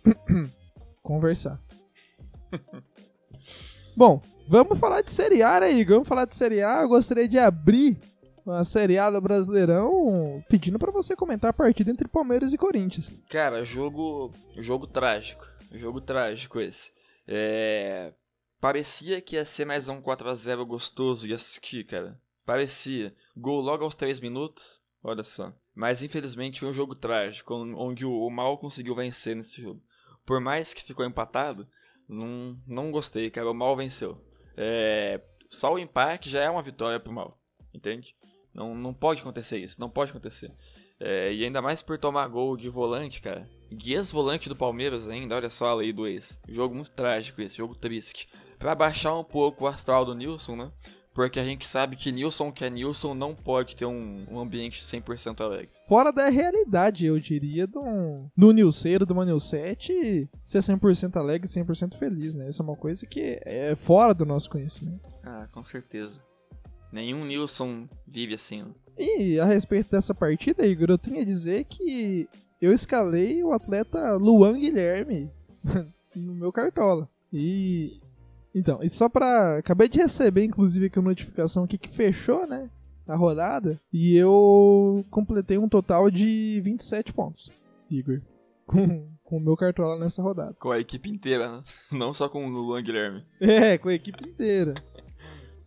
conversar. 1.01 1.61
Bom, 3.97 4.23
vamos 4.49 4.79
falar 4.79 5.03
de 5.03 5.11
Série 5.11 5.43
A, 5.43 5.61
né, 5.61 5.73
Igor? 5.73 5.97
Vamos 5.97 6.09
falar 6.09 6.25
de 6.25 6.37
Série 6.37 6.63
A. 6.63 6.83
Eu 6.83 6.89
gostaria 6.89 7.29
de 7.29 7.39
abrir 7.39 7.99
a 8.47 8.65
Série 8.65 8.99
A 8.99 9.11
do 9.11 9.21
Brasileirão 9.21 10.43
pedindo 10.49 10.79
para 10.79 10.93
você 10.93 11.15
comentar 11.15 11.51
a 11.51 11.55
partida 11.55 11.91
entre 11.91 12.09
Palmeiras 12.09 12.53
e 12.53 12.59
Corinthians. 12.59 13.11
Cara, 13.29 13.65
jogo, 13.65 14.33
jogo 14.57 14.87
trágico. 14.87 15.45
Jogo 15.73 16.01
trágico 16.01 16.59
esse. 16.61 16.91
É, 17.29 18.13
Parecia 18.61 19.23
que 19.23 19.37
ia 19.37 19.45
ser 19.47 19.65
mais 19.65 19.89
um 19.89 20.03
4x0 20.03 20.67
gostoso 20.67 21.27
de 21.27 21.33
assistir, 21.33 21.87
cara. 21.87 22.21
Parecia. 22.45 23.15
Gol 23.35 23.63
logo 23.63 23.85
aos 23.85 23.95
3 23.95 24.21
minutos. 24.21 24.83
Olha 25.03 25.25
só. 25.25 25.51
Mas 25.75 26.03
infelizmente 26.03 26.61
foi 26.61 26.69
um 26.69 26.75
jogo 26.75 26.95
trágico, 26.95 27.55
onde 27.55 28.05
o 28.05 28.29
mal 28.29 28.59
conseguiu 28.59 28.95
vencer 28.95 29.35
nesse 29.35 29.63
jogo. 29.63 29.81
Por 30.27 30.43
mais 30.43 30.75
que 30.75 30.85
ficou 30.85 31.07
empatado, 31.07 31.67
não, 32.11 32.59
não 32.67 32.91
gostei, 32.91 33.31
cara. 33.31 33.51
O 33.51 33.55
mal 33.55 33.77
venceu. 33.77 34.21
É, 34.57 35.21
só 35.49 35.75
o 35.75 35.79
empate 35.79 36.29
já 36.29 36.41
é 36.43 36.51
uma 36.51 36.63
vitória 36.63 36.99
pro 36.99 37.13
mal. 37.13 37.39
Entende? 37.73 38.15
Não, 38.53 38.75
não 38.75 38.93
pode 38.93 39.21
acontecer 39.21 39.59
isso. 39.59 39.81
Não 39.81 39.89
pode 39.89 40.11
acontecer. 40.11 40.53
É, 40.99 41.33
e 41.33 41.45
ainda 41.45 41.63
mais 41.63 41.81
por 41.81 41.97
tomar 41.99 42.29
gol 42.29 42.57
de 42.57 42.69
volante, 42.69 43.23
cara. 43.23 43.49
Guias 43.73 44.13
volante 44.13 44.49
do 44.49 44.57
Palmeiras 44.57 45.09
ainda, 45.09 45.37
olha 45.37 45.49
só 45.49 45.69
a 45.69 45.75
lei 45.75 45.93
do 45.93 46.07
ex. 46.07 46.39
Jogo 46.49 46.75
muito 46.75 46.91
trágico 46.91 47.41
esse, 47.41 47.57
jogo 47.57 47.75
triste. 47.75 48.29
Pra 48.59 48.75
baixar 48.75 49.17
um 49.17 49.25
pouco 49.25 49.65
o 49.65 49.67
astral 49.67 50.05
do 50.05 50.15
Nilson, 50.15 50.57
né? 50.57 50.73
Porque 51.21 51.39
a 51.39 51.45
gente 51.45 51.69
sabe 51.69 51.97
que 51.97 52.11
Nilson, 52.11 52.51
que 52.51 52.65
é 52.65 52.71
Nilson, 52.71 53.13
não 53.13 53.35
pode 53.35 53.77
ter 53.77 53.85
um, 53.85 54.25
um 54.31 54.41
ambiente 54.41 54.83
100% 54.83 55.43
alegre. 55.43 55.69
Fora 55.87 56.11
da 56.11 56.31
realidade, 56.31 57.05
eu 57.05 57.19
diria, 57.19 57.67
do, 57.67 58.25
do 58.35 58.53
Nilceiro, 58.53 59.05
do 59.05 59.15
Manil 59.15 59.39
7, 59.39 60.31
ser 60.43 60.59
100% 60.61 61.17
alegre, 61.17 61.47
100% 61.47 61.99
feliz, 61.99 62.35
né? 62.35 62.49
Isso 62.49 62.63
é 62.63 62.65
uma 62.65 62.75
coisa 62.75 63.05
que 63.05 63.39
é 63.45 63.75
fora 63.77 64.15
do 64.15 64.25
nosso 64.25 64.49
conhecimento. 64.49 65.07
Ah, 65.23 65.47
com 65.53 65.63
certeza. 65.63 66.23
Nenhum 66.91 67.27
Nilson 67.27 67.87
vive 68.09 68.37
assim. 68.37 68.63
Né? 68.63 68.73
E 68.99 69.39
a 69.39 69.45
respeito 69.45 69.91
dessa 69.91 70.15
partida, 70.15 70.67
Igor, 70.67 70.89
eu 70.89 70.97
tenho 70.97 71.21
a 71.21 71.25
dizer 71.25 71.65
que 71.65 72.31
eu 72.63 72.73
escalei 72.73 73.45
o 73.45 73.53
atleta 73.53 74.15
Luan 74.15 74.59
Guilherme 74.59 75.31
no 76.17 76.35
meu 76.35 76.51
cartola. 76.51 77.07
E. 77.31 78.01
Então, 78.55 78.83
e 78.83 78.91
só 78.91 79.09
pra. 79.09 79.59
Acabei 79.59 79.89
de 79.89 79.99
receber, 79.99 80.45
inclusive, 80.45 80.87
aqui 80.87 80.99
uma 80.99 81.11
notificação 81.11 81.65
aqui 81.65 81.79
que 81.79 81.89
fechou, 81.89 82.47
né? 82.47 82.69
A 83.07 83.17
rodada. 83.17 83.81
E 83.93 84.17
eu 84.17 85.05
completei 85.11 85.59
um 85.59 85.69
total 85.69 86.11
de 86.11 86.61
27 86.63 87.13
pontos, 87.13 87.51
Igor. 87.91 88.21
Com, 88.67 89.09
com 89.25 89.37
o 89.37 89.41
meu 89.41 89.57
cartola 89.57 89.99
nessa 89.99 90.23
rodada. 90.23 90.55
Com 90.55 90.71
a 90.71 90.79
equipe 90.79 91.09
inteira, 91.09 91.51
né? 91.51 91.63
Não 91.91 92.15
só 92.15 92.29
com 92.29 92.47
o 92.47 92.49
Luan 92.49 92.83
Guilherme. 92.83 93.25
É, 93.41 93.79
com 93.79 93.89
a 93.89 93.95
equipe 93.95 94.29
inteira. 94.29 94.75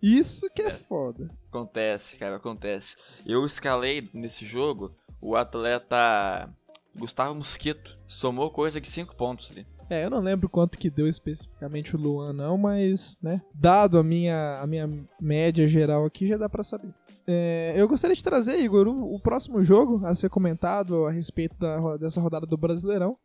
Isso 0.01 0.49
que 0.53 0.61
é, 0.61 0.67
é 0.67 0.71
foda. 0.71 1.29
Acontece, 1.47 2.17
cara, 2.17 2.35
acontece. 2.35 2.97
Eu 3.25 3.45
escalei 3.45 4.09
nesse 4.13 4.45
jogo 4.45 4.93
o 5.21 5.35
atleta 5.35 6.49
Gustavo 6.93 7.35
Mosquito. 7.35 7.97
Somou 8.07 8.51
coisa 8.51 8.81
de 8.81 8.89
5 8.89 9.15
pontos 9.15 9.51
ali. 9.51 9.65
É, 9.93 10.05
eu 10.05 10.09
não 10.09 10.19
lembro 10.19 10.49
quanto 10.49 10.75
que 10.75 10.89
deu 10.89 11.07
especificamente 11.07 11.95
o 11.95 11.99
Luan, 11.99 12.33
não, 12.33 12.57
mas, 12.57 13.15
né, 13.21 13.39
dado 13.53 13.99
a 13.99 14.03
minha, 14.03 14.57
a 14.59 14.65
minha 14.65 14.89
média 15.21 15.67
geral 15.67 16.03
aqui, 16.03 16.27
já 16.27 16.35
dá 16.35 16.49
pra 16.49 16.63
saber. 16.63 16.91
É, 17.27 17.75
eu 17.77 17.87
gostaria 17.87 18.15
de 18.15 18.23
trazer, 18.23 18.59
Igor, 18.59 18.87
o, 18.87 19.13
o, 19.13 19.19
próximo 19.19 19.61
jogo 19.61 20.03
a 20.03 20.15
ser 20.15 20.31
comentado 20.31 21.05
a 21.05 21.11
respeito 21.11 21.55
da, 21.59 21.95
dessa 21.97 22.19
rodada 22.19 22.47
do 22.47 22.57
Brasileirão. 22.57 23.15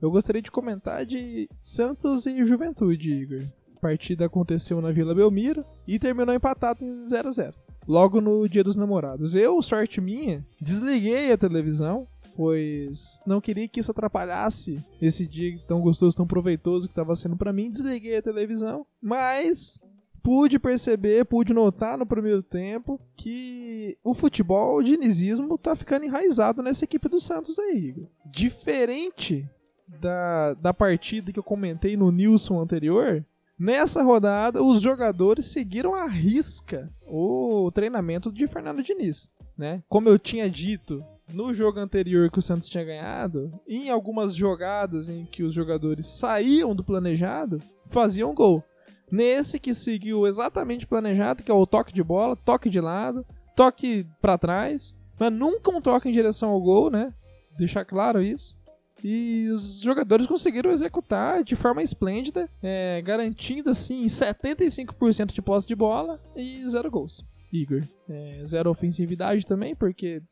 Eu 0.00 0.08
gostaria 0.08 0.40
de 0.40 0.52
comentar 0.52 1.04
de 1.04 1.48
Santos 1.60 2.26
e 2.26 2.44
Juventude, 2.44 3.12
Igor. 3.12 3.42
A 3.76 3.80
partida 3.80 4.26
aconteceu 4.26 4.80
na 4.80 4.92
Vila 4.92 5.16
Belmiro 5.16 5.64
e 5.84 5.98
terminou 5.98 6.32
empatado 6.32 6.84
em 6.84 7.02
0 7.02 7.28
a 7.28 7.32
0 7.32 7.54
Logo 7.88 8.20
no 8.20 8.48
dia 8.48 8.62
dos 8.62 8.76
namorados. 8.76 9.34
Eu, 9.34 9.60
sorte 9.60 10.00
minha, 10.00 10.46
desliguei 10.60 11.32
a 11.32 11.36
televisão, 11.36 12.06
pois 12.36 13.18
não 13.26 13.40
queria 13.40 13.68
que 13.68 13.80
isso 13.80 13.90
atrapalhasse 13.90 14.82
esse 15.00 15.26
dia 15.26 15.58
tão 15.66 15.80
gostoso, 15.80 16.16
tão 16.16 16.26
proveitoso 16.26 16.86
que 16.86 16.92
estava 16.92 17.14
sendo 17.14 17.36
para 17.36 17.52
mim. 17.52 17.70
Desliguei 17.70 18.16
a 18.16 18.22
televisão, 18.22 18.86
mas 19.00 19.78
pude 20.22 20.58
perceber, 20.58 21.26
pude 21.26 21.52
notar 21.52 21.98
no 21.98 22.06
primeiro 22.06 22.42
tempo 22.42 22.98
que 23.14 23.98
o 24.02 24.14
futebol, 24.14 24.78
o 24.78 24.82
dinizismo, 24.82 25.58
tá 25.58 25.76
ficando 25.76 26.06
enraizado 26.06 26.62
nessa 26.62 26.84
equipe 26.84 27.08
do 27.08 27.20
Santos 27.20 27.58
aí. 27.58 27.94
Diferente 28.24 29.48
da, 29.86 30.54
da 30.54 30.72
partida 30.72 31.30
que 31.30 31.38
eu 31.38 31.44
comentei 31.44 31.96
no 31.96 32.10
Nilson 32.10 32.58
anterior, 32.58 33.24
nessa 33.58 34.02
rodada 34.02 34.62
os 34.62 34.80
jogadores 34.80 35.46
seguiram 35.46 35.94
à 35.94 36.06
risca 36.06 36.90
o 37.06 37.70
treinamento 37.72 38.32
de 38.32 38.48
Fernando 38.48 38.82
Diniz. 38.82 39.30
Né? 39.56 39.82
Como 39.88 40.08
eu 40.08 40.18
tinha 40.18 40.50
dito 40.50 41.04
no 41.32 41.52
jogo 41.54 41.80
anterior 41.80 42.30
que 42.30 42.38
o 42.38 42.42
Santos 42.42 42.68
tinha 42.68 42.84
ganhado, 42.84 43.52
em 43.66 43.90
algumas 43.90 44.34
jogadas 44.34 45.08
em 45.08 45.24
que 45.24 45.42
os 45.42 45.54
jogadores 45.54 46.06
saíam 46.06 46.74
do 46.74 46.84
planejado, 46.84 47.60
faziam 47.86 48.34
gol. 48.34 48.62
Nesse 49.10 49.58
que 49.58 49.74
seguiu 49.74 50.26
exatamente 50.26 50.86
planejado, 50.86 51.42
que 51.42 51.50
é 51.50 51.54
o 51.54 51.66
toque 51.66 51.92
de 51.92 52.02
bola, 52.02 52.36
toque 52.36 52.68
de 52.68 52.80
lado, 52.80 53.24
toque 53.54 54.06
para 54.20 54.38
trás, 54.38 54.94
mas 55.18 55.32
nunca 55.32 55.70
um 55.70 55.80
toque 55.80 56.08
em 56.08 56.12
direção 56.12 56.50
ao 56.50 56.60
gol, 56.60 56.90
né? 56.90 57.12
Deixar 57.56 57.84
claro 57.84 58.20
isso. 58.20 58.56
E 59.02 59.48
os 59.50 59.80
jogadores 59.80 60.26
conseguiram 60.26 60.70
executar 60.70 61.44
de 61.44 61.54
forma 61.54 61.82
esplêndida, 61.82 62.48
é, 62.62 63.02
garantindo 63.02 63.70
assim 63.70 64.04
75% 64.04 65.32
de 65.32 65.42
posse 65.42 65.66
de 65.66 65.74
bola 65.74 66.20
e 66.34 66.66
zero 66.68 66.90
gols. 66.90 67.24
Igor. 67.52 67.82
É, 68.08 68.42
zero 68.46 68.70
ofensividade 68.70 69.46
também, 69.46 69.74
porque 69.74 70.22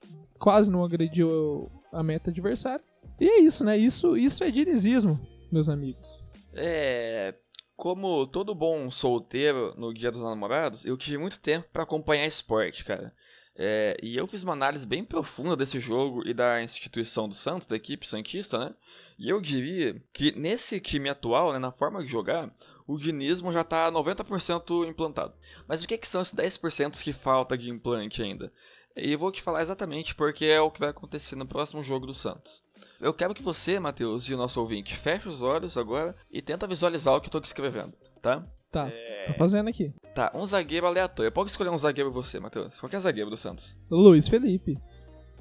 quase 0.42 0.72
não 0.72 0.84
agrediu 0.84 1.70
a 1.92 2.02
meta 2.02 2.30
adversária. 2.30 2.84
E 3.20 3.28
é 3.28 3.40
isso, 3.40 3.62
né? 3.64 3.78
Isso, 3.78 4.16
isso 4.16 4.42
é 4.42 4.50
dinizismo, 4.50 5.20
meus 5.52 5.68
amigos. 5.68 6.20
É, 6.52 7.32
como 7.76 8.26
todo 8.26 8.52
bom 8.52 8.90
solteiro 8.90 9.72
no 9.78 9.94
Dia 9.94 10.10
dos 10.10 10.20
Namorados, 10.20 10.84
eu 10.84 10.96
tive 10.96 11.16
muito 11.16 11.40
tempo 11.40 11.68
para 11.72 11.84
acompanhar 11.84 12.26
esporte, 12.26 12.84
cara. 12.84 13.14
É, 13.54 13.96
e 14.02 14.16
eu 14.16 14.26
fiz 14.26 14.42
uma 14.42 14.54
análise 14.54 14.84
bem 14.84 15.04
profunda 15.04 15.54
desse 15.54 15.78
jogo 15.78 16.26
e 16.26 16.34
da 16.34 16.60
instituição 16.60 17.28
do 17.28 17.34
Santos, 17.34 17.68
da 17.68 17.76
equipe 17.76 18.08
Santista, 18.08 18.58
né? 18.58 18.74
E 19.18 19.28
eu 19.28 19.40
diria 19.40 20.02
que 20.12 20.36
nesse 20.36 20.80
time 20.80 21.08
atual, 21.08 21.52
né, 21.52 21.58
na 21.60 21.70
forma 21.70 22.02
de 22.02 22.08
jogar, 22.08 22.50
o 22.86 22.98
dinismo 22.98 23.52
já 23.52 23.60
está 23.60 23.92
90% 23.92 24.88
implantado. 24.88 25.34
Mas 25.68 25.82
o 25.84 25.86
que, 25.86 25.98
que 25.98 26.08
são 26.08 26.22
esses 26.22 26.34
10% 26.34 27.00
que 27.00 27.12
falta 27.12 27.56
de 27.56 27.70
implante 27.70 28.22
ainda? 28.22 28.52
E 28.96 29.12
eu 29.12 29.18
vou 29.18 29.32
te 29.32 29.42
falar 29.42 29.62
exatamente 29.62 30.14
porque 30.14 30.44
é 30.44 30.60
o 30.60 30.70
que 30.70 30.80
vai 30.80 30.90
acontecer 30.90 31.36
no 31.36 31.46
próximo 31.46 31.82
jogo 31.82 32.06
do 32.06 32.14
Santos. 32.14 32.62
Eu 33.00 33.12
quero 33.12 33.34
que 33.34 33.42
você, 33.42 33.80
Matheus, 33.80 34.28
e 34.28 34.34
o 34.34 34.36
nosso 34.36 34.60
ouvinte, 34.60 34.96
feche 34.96 35.28
os 35.28 35.42
olhos 35.42 35.76
agora 35.76 36.14
e 36.30 36.40
tenta 36.40 36.66
visualizar 36.66 37.14
o 37.14 37.20
que 37.20 37.26
eu 37.26 37.32
tô 37.32 37.40
escrevendo, 37.40 37.92
tá? 38.20 38.44
Tá, 38.70 38.88
é... 38.88 39.26
tô 39.26 39.34
fazendo 39.34 39.68
aqui. 39.68 39.92
Tá, 40.14 40.32
um 40.34 40.46
zagueiro 40.46 40.86
aleatório. 40.86 41.30
Pode 41.30 41.50
escolher 41.50 41.68
um 41.68 41.78
zagueiro 41.78 42.10
você, 42.10 42.40
Matheus. 42.40 42.80
Qualquer 42.80 43.00
zagueiro 43.00 43.28
do 43.28 43.36
Santos. 43.36 43.76
Luiz 43.90 44.28
Felipe. 44.28 44.78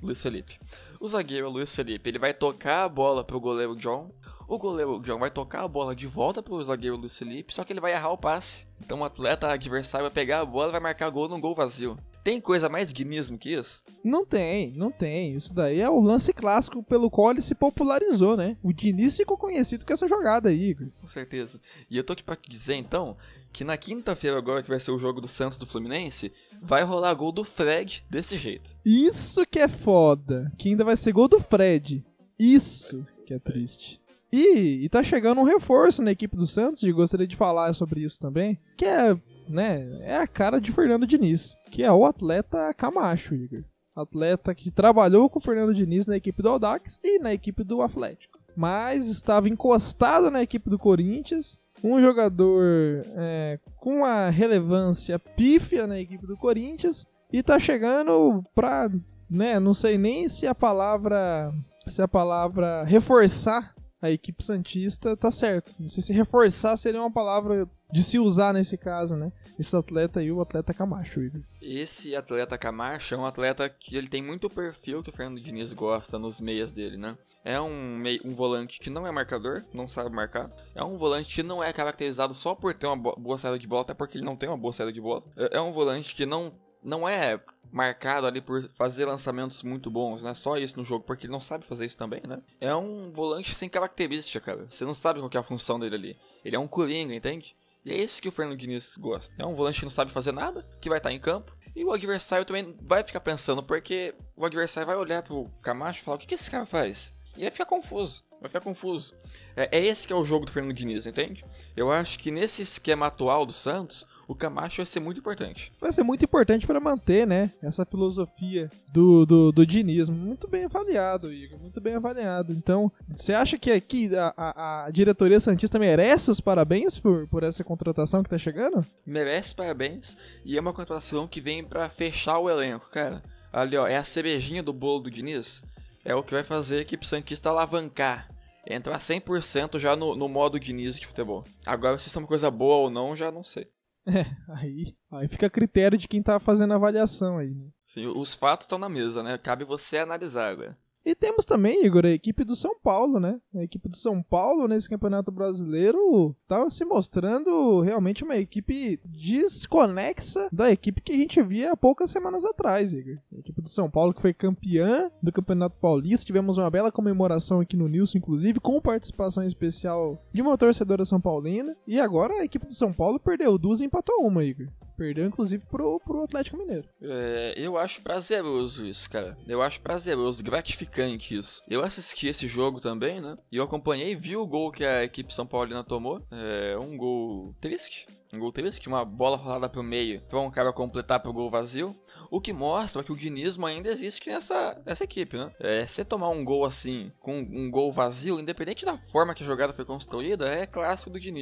Luiz 0.02 0.22
Felipe. 0.22 0.60
O 1.00 1.08
zagueiro 1.08 1.50
Luiz 1.50 1.74
Felipe, 1.74 2.10
ele 2.10 2.20
vai 2.20 2.34
tocar 2.34 2.84
a 2.84 2.90
bola 2.90 3.24
pro 3.24 3.40
goleiro 3.40 3.76
John. 3.76 4.12
O 4.48 4.58
goleiro 4.58 5.00
John 5.00 5.18
vai 5.18 5.32
tocar 5.32 5.64
a 5.64 5.68
bola 5.68 5.96
de 5.96 6.08
volta 6.08 6.44
pro 6.44 6.62
zagueiro 6.64 6.98
Luiz 6.98 7.18
Felipe, 7.18 7.54
só 7.54 7.64
que 7.64 7.72
ele 7.72 7.80
vai 7.80 7.94
errar 7.94 8.12
o 8.12 8.18
passe. 8.18 8.66
Então 8.84 9.00
o 9.00 9.04
atleta 9.06 9.48
adversário 9.48 10.06
vai 10.06 10.14
pegar 10.14 10.42
a 10.42 10.46
bola 10.46 10.70
e 10.70 10.72
vai 10.72 10.82
marcar 10.82 11.10
gol 11.10 11.30
num 11.30 11.40
gol 11.40 11.56
vazio. 11.56 11.98
Tem 12.24 12.40
coisa 12.40 12.70
mais 12.70 12.92
guinismo 12.92 13.38
que 13.38 13.54
isso? 13.54 13.84
Não 14.04 14.24
tem, 14.24 14.74
não 14.74 14.92
tem. 14.92 15.34
Isso 15.34 15.54
daí 15.54 15.82
é 15.82 15.90
o 15.90 16.00
lance 16.00 16.32
clássico 16.32 16.84
pelo 16.84 17.10
qual 17.10 17.32
ele 17.32 17.42
se 17.42 17.56
popularizou, 17.56 18.38
né? 18.38 18.58
O 18.62 18.72
Diniz 18.72 19.18
ficou 19.18 19.38
conhecido 19.38 19.86
com 19.86 19.92
essa 19.92 20.08
jogada 20.08 20.50
aí, 20.50 20.70
Igor. 20.70 20.88
Com 21.00 21.08
certeza. 21.08 21.60
E 21.90 21.98
eu 21.98 22.04
tô 22.04 22.14
aqui 22.14 22.24
pra 22.24 22.38
dizer, 22.48 22.76
então, 22.76 23.18
que 23.52 23.64
na 23.64 23.76
quinta-feira 23.76 24.38
agora, 24.38 24.62
que 24.62 24.70
vai 24.70 24.80
ser 24.80 24.92
o 24.92 25.00
jogo 25.00 25.20
do 25.20 25.28
Santos 25.28 25.58
do 25.58 25.66
Fluminense, 25.66 26.32
vai 26.62 26.84
rolar 26.84 27.14
gol 27.16 27.32
do 27.32 27.44
Fred 27.44 28.04
desse 28.08 28.38
jeito. 28.38 28.70
Isso 28.86 29.44
que 29.46 29.60
é 29.60 29.68
foda. 29.68 30.52
Que 30.60 30.70
ainda 30.70 30.84
vai 30.84 30.96
ser 30.96 31.12
gol 31.12 31.28
do 31.28 31.40
Fred. 31.40 32.06
Isso 32.38 33.06
que 33.26 33.34
é 33.34 33.40
triste. 33.40 34.00
E, 34.32 34.86
e 34.86 34.90
tá 34.90 35.04
chegando 35.04 35.42
um 35.42 35.46
reforço 35.46 36.02
na 36.02 36.12
equipe 36.12 36.38
do 36.38 36.48
Santos, 36.48 36.84
e 36.84 36.92
gostaria 36.92 37.28
de 37.28 37.36
falar 37.36 37.74
sobre 37.74 38.02
isso 38.02 38.18
também, 38.20 38.58
que 38.78 38.86
é 38.86 39.18
né, 39.48 39.88
é 40.02 40.18
a 40.18 40.28
cara 40.28 40.60
de 40.60 40.72
Fernando 40.72 41.08
Diniz, 41.08 41.56
que 41.72 41.84
é 41.84 41.92
o 41.92 42.06
atleta 42.06 42.74
Camacho, 42.74 43.36
Igor. 43.36 43.64
Atleta 43.96 44.56
que 44.56 44.72
trabalhou 44.72 45.30
com 45.30 45.40
o 45.40 45.42
Fernando 45.42 45.74
Diniz 45.74 46.06
na 46.06 46.16
equipe 46.16 46.42
do 46.42 46.50
Audax 46.50 47.00
e 47.04 47.20
na 47.20 47.34
equipe 47.34 47.64
do 47.64 47.82
Atlético. 47.82 48.40
Mas 48.56 49.08
estava 49.08 49.50
encostado 49.50 50.32
na 50.32 50.42
equipe 50.42 50.70
do 50.70 50.80
Corinthians. 50.80 51.58
Um 51.84 52.00
jogador 52.00 53.02
é, 53.16 53.60
com 53.78 53.98
uma 53.98 54.30
relevância 54.30 55.18
pífia 55.20 55.88
na 55.88 56.00
equipe 56.00 56.26
do 56.26 56.38
Corinthians. 56.38 57.06
E 57.32 57.42
tá 57.42 57.58
chegando 57.58 58.44
pra. 58.54 58.90
Né, 59.30 59.60
não 59.60 59.74
sei 59.74 59.98
nem 59.98 60.28
se 60.28 60.46
a 60.48 60.56
palavra. 60.56 61.54
Se 61.88 62.02
a 62.02 62.08
palavra 62.08 62.84
reforçar 62.84 63.74
a 64.02 64.10
equipe 64.10 64.44
Santista 64.44 65.16
tá 65.16 65.30
certo. 65.30 65.74
Não 65.80 65.88
sei 65.88 66.02
se 66.02 66.14
reforçar 66.14 66.76
seria 66.76 67.00
uma 67.00 67.12
palavra 67.12 67.68
de 67.92 68.04
se 68.04 68.20
usar 68.20 68.54
nesse 68.54 68.78
caso, 68.78 69.16
né? 69.16 69.32
Esse 69.60 69.76
atleta 69.76 70.20
aí, 70.20 70.32
o 70.32 70.42
atleta 70.42 70.74
Camacho, 70.74 71.22
Igor. 71.22 71.42
Esse 71.62 72.16
atleta 72.16 72.58
Camacho 72.58 73.14
é 73.14 73.18
um 73.18 73.26
atleta 73.26 73.70
que 73.70 73.96
ele 73.96 74.08
tem 74.08 74.22
muito 74.22 74.50
perfil 74.50 75.04
que 75.04 75.10
o 75.10 75.14
Fernando 75.14 75.40
Diniz 75.42 75.74
gosta 75.74 76.18
nos 76.18 76.40
meias 76.40 76.72
dele, 76.72 76.98
né? 76.98 77.18
É 77.44 77.60
um, 77.60 78.02
um 78.24 78.34
volante 78.34 78.80
que 78.80 78.90
não 78.90 79.06
é 79.06 79.12
marcador, 79.12 79.64
não 79.74 79.88
sabe 79.88 80.16
marcar. 80.16 80.50
É 80.76 80.84
um 80.84 80.98
volante 80.98 81.34
que 81.34 81.44
não 81.44 81.64
é 81.64 81.74
caracterizado 81.74 82.34
só 82.34 82.56
por 82.56 82.74
ter 82.74 82.88
uma 82.88 82.98
boa 82.98 83.38
saída 83.38 83.60
de 83.60 83.68
bola, 83.68 83.82
até 83.82 83.94
porque 83.94 84.18
ele 84.18 84.26
não 84.26 84.36
tem 84.36 84.50
uma 84.50 84.58
boa 84.58 84.74
saída 84.74 84.92
de 84.92 85.02
bola. 85.02 85.24
É, 85.36 85.58
é 85.58 85.62
um 85.62 85.72
volante 85.72 86.16
que 86.16 86.26
não 86.26 86.54
não 86.84 87.08
é 87.08 87.40
marcado 87.72 88.28
ali 88.28 88.42
por 88.42 88.68
fazer 88.70 89.06
lançamentos 89.06 89.64
muito 89.64 89.90
bons, 89.90 90.24
né? 90.24 90.34
Só 90.34 90.58
isso 90.58 90.78
no 90.78 90.84
jogo, 90.84 91.06
porque 91.06 91.26
ele 91.26 91.32
não 91.32 91.40
sabe 91.40 91.66
fazer 91.66 91.86
isso 91.86 91.98
também, 91.98 92.22
né? 92.28 92.42
É 92.60 92.76
um 92.76 93.12
volante 93.12 93.56
sem 93.56 93.70
característica, 93.70 94.40
cara. 94.44 94.68
Você 94.70 94.84
não 94.84 94.94
sabe 94.94 95.20
qual 95.20 95.30
é 95.34 95.38
a 95.38 95.44
função 95.44 95.80
dele 95.80 95.96
ali. 95.96 96.18
Ele 96.44 96.56
é 96.56 96.60
um 96.60 96.68
coringa, 96.68 97.14
entende? 97.14 97.56
E 97.84 97.92
é 97.92 97.98
esse 97.98 98.22
que 98.22 98.30
o 98.30 98.32
Fernando 98.32 98.58
Diniz 98.58 98.96
gosta. 98.98 99.34
É 99.38 99.46
um 99.46 99.56
volante 99.56 99.80
que 99.80 99.86
não 99.86 99.92
sabe 99.92 100.12
fazer 100.12 100.32
nada, 100.32 100.66
que 100.80 100.90
vai 100.90 101.00
estar 101.00 101.12
em 101.12 101.20
campo. 101.20 101.56
E 101.76 101.84
o 101.84 101.92
adversário 101.92 102.46
também 102.46 102.76
vai 102.82 103.04
ficar 103.04 103.22
pensando, 103.22 103.64
porque 103.64 104.14
o 104.36 104.46
adversário 104.46 104.88
vai 104.88 104.96
olhar 104.96 105.24
pro 105.24 105.50
Camacho 105.62 106.02
e 106.02 106.04
falar: 106.04 106.18
o 106.18 106.20
que, 106.20 106.28
que 106.28 106.36
esse 106.36 106.52
cara 106.52 106.66
faz? 106.66 107.14
E 107.36 107.42
vai 107.42 107.52
ficar 107.52 107.66
confuso. 107.66 108.24
Vai 108.42 108.50
ficar 108.50 108.62
confuso. 108.62 109.16
É, 109.56 109.78
é 109.78 109.86
esse 109.86 110.06
que 110.06 110.12
é 110.12 110.16
o 110.16 110.26
jogo 110.26 110.46
do 110.46 110.52
Fernando 110.52 110.76
Diniz, 110.76 111.06
entende? 111.06 111.46
Eu 111.76 111.92
acho 111.92 112.20
que 112.20 112.32
nesse 112.32 112.62
esquema 112.62 113.08
atual 113.08 113.46
do 113.46 113.54
Santos, 113.54 114.06
o 114.32 114.36
Camacho 114.36 114.78
vai 114.78 114.86
ser 114.86 115.02
muito 115.02 115.20
importante. 115.20 115.74
Vai 115.80 115.92
ser 115.92 116.04
muito 116.04 116.24
importante 116.24 116.66
para 116.66 116.80
manter, 116.80 117.28
né, 117.28 117.52
essa 117.62 117.86
filosofia 117.86 118.70
do, 118.88 119.26
do, 119.26 119.52
do 119.52 119.66
dinismo. 119.66 120.16
Muito 120.16 120.48
bem 120.48 120.64
avaliado, 120.64 121.34
Igor, 121.34 121.60
muito 121.60 121.82
bem 121.82 121.96
avaliado. 121.96 122.54
Então, 122.54 122.90
você 123.10 123.34
acha 123.34 123.58
que 123.58 123.70
aqui 123.70 124.16
a, 124.16 124.34
a, 124.38 124.86
a, 124.86 124.92
diretoria 124.92 125.40
Santista 125.40 125.78
merece 125.78 126.32
os 126.32 126.40
parabéns 126.40 126.98
por, 126.98 127.28
por 127.28 127.44
essa 127.44 127.62
contratação 127.64 128.24
que 128.24 128.30
tá 128.30 128.38
chegando? 128.38 128.86
Merece 129.06 129.54
parabéns, 129.54 130.16
e 130.46 130.58
é 130.58 130.62
uma 130.62 130.74
contratação 130.74 131.28
que 131.28 131.42
vem 131.42 131.64
para 131.64 131.90
fechar 131.90 132.40
o 132.40 132.50
elenco, 132.50 132.90
cara. 132.90 133.22
Ali, 133.52 133.76
ó, 133.76 133.86
é 133.86 133.98
a 133.98 134.04
cerejinha 134.06 134.64
do 134.64 134.72
bolo 134.72 135.02
do 135.02 135.12
Diniz. 135.12 135.62
É 136.06 136.16
o 136.16 136.24
que 136.24 136.34
vai 136.34 136.44
fazer 136.44 136.78
a 136.78 136.82
equipe 136.82 137.06
Santista 137.06 137.50
alavancar 137.50 138.30
entrar 138.66 139.00
100% 139.00 139.80
já 139.80 139.96
no, 139.96 140.16
no 140.16 140.30
modo 140.30 140.60
Diniz 140.60 140.96
de 140.96 141.08
futebol. 141.08 141.44
Agora, 141.66 141.98
se 141.98 142.08
isso 142.08 142.18
é 142.18 142.22
uma 142.22 142.28
coisa 142.28 142.50
boa 142.52 142.76
ou 142.76 142.90
não, 142.90 143.16
já 143.16 143.32
não 143.32 143.44
sei. 143.44 143.68
É, 144.14 144.26
aí, 144.54 144.96
aí 145.12 145.28
fica 145.28 145.48
a 145.48 145.50
critério 145.50 145.98
de 145.98 146.08
quem 146.08 146.22
tá 146.22 146.40
fazendo 146.40 146.74
a 146.74 146.76
avaliação 146.76 147.38
aí, 147.38 147.54
né? 147.54 147.70
Sim, 147.86 148.08
os 148.08 148.34
fatos 148.34 148.66
estão 148.66 148.78
na 148.78 148.90
mesa, 148.90 149.24
né? 149.24 149.38
Cabe 149.38 149.64
você 149.64 149.98
analisar 149.98 150.52
agora. 150.52 150.78
E 151.04 151.16
temos 151.16 151.46
também, 151.46 151.84
Igor, 151.84 152.06
a 152.06 152.12
equipe 152.12 152.44
do 152.44 152.56
São 152.56 152.78
Paulo, 152.80 153.20
né? 153.20 153.40
A 153.56 153.64
equipe 153.64 153.90
do 153.90 153.96
São 153.96 154.22
Paulo 154.22 154.68
nesse 154.68 154.88
Campeonato 154.88 155.32
Brasileiro 155.32 156.36
tá 156.48 156.70
se 156.70 156.86
mostrando 156.86 157.82
realmente 157.82 158.24
uma 158.24 158.38
equipe 158.38 159.00
desconexa 159.06 160.48
da 160.52 160.72
equipe 160.72 161.02
que 161.02 161.12
a 161.12 161.18
gente 161.18 161.42
via 161.42 161.72
há 161.72 161.78
poucas 161.78 162.12
semanas 162.12 162.46
atrás, 162.46 162.94
Igor. 162.94 163.18
A 163.34 163.40
equipe 163.40 163.62
do 163.62 163.70
São 163.70 163.90
Paulo 163.90 164.14
que 164.14 164.22
foi 164.22 164.34
campeã 164.34 165.10
do 165.24 165.32
Campeonato 165.32 165.76
Paulista. 165.80 166.26
Tivemos 166.26 166.58
uma 166.58 166.70
bela 166.70 166.92
comemoração 166.92 167.60
aqui 167.60 167.76
no 167.76 167.88
Nilson, 167.88 168.20
inclusive, 168.20 168.60
com 168.60 168.80
participação 168.80 169.44
especial 169.44 170.24
de 170.32 170.42
uma 170.42 170.58
torcedora 170.58 171.04
São 171.04 171.20
Paulina. 171.20 171.76
E 171.88 172.00
agora 172.00 172.34
a 172.34 172.46
equipe 172.46 172.68
do 172.68 172.74
São 172.74 172.94
Paulo 172.94 173.20
perdeu 173.20 173.58
duas 173.58 173.82
e 173.82 173.86
empatou 173.86 174.26
uma, 174.26 174.44
Igor. 174.44 174.68
Perdeu, 175.02 175.26
inclusive, 175.26 175.66
pro, 175.66 176.00
pro 176.00 176.26
Atlético 176.26 176.58
Mineiro. 176.58 176.88
É, 177.02 177.56
eu 177.58 177.76
acho 177.76 178.04
prazeroso 178.04 178.86
isso, 178.86 179.10
cara. 179.10 179.36
Eu 179.48 179.60
acho 179.60 179.82
prazeroso, 179.82 180.44
gratificante 180.44 181.36
isso. 181.36 181.60
Eu 181.68 181.84
assisti 181.84 182.28
esse 182.28 182.48
jogo 182.48 182.80
também, 182.80 183.20
né? 183.20 183.36
E 183.52 183.58
eu 183.58 183.64
acompanhei 183.64 184.16
vi 184.16 184.38
o 184.38 184.46
gol 184.46 184.72
que 184.72 184.86
a 184.86 185.04
equipe 185.04 185.34
São 185.34 185.48
Paulina 185.48 185.84
tomou. 185.84 186.22
É 186.30 186.78
um 186.78 186.96
gol 186.96 187.56
triste. 187.60 188.06
Um 188.32 188.38
gol 188.38 188.52
triste, 188.52 188.88
uma 188.88 189.04
bola 189.04 189.36
rolada 189.36 189.68
pro 189.68 189.82
meio 189.82 190.22
pra 190.30 190.40
um 190.40 190.52
cara 190.52 190.72
completar 190.72 191.20
pro 191.20 191.34
gol 191.34 191.50
vazio. 191.50 191.96
O 192.32 192.40
que 192.40 192.54
mostra 192.54 193.04
que 193.04 193.12
o 193.12 193.16
dinismo 193.16 193.66
ainda 193.66 193.90
existe 193.90 194.30
nessa, 194.30 194.82
nessa 194.86 195.04
equipe, 195.04 195.36
né? 195.36 195.52
É, 195.60 195.86
você 195.86 196.06
tomar 196.06 196.30
um 196.30 196.46
gol 196.46 196.64
assim, 196.64 197.12
com 197.20 197.40
um 197.40 197.70
gol 197.70 197.92
vazio, 197.92 198.40
independente 198.40 198.86
da 198.86 198.98
forma 199.12 199.36
que 199.36 199.44
a 199.44 199.46
jogada 199.46 199.74
foi 199.74 199.84
construída, 199.84 200.48
é 200.48 200.66
clássico 200.66 201.10
do 201.10 201.20
Diniz. 201.20 201.42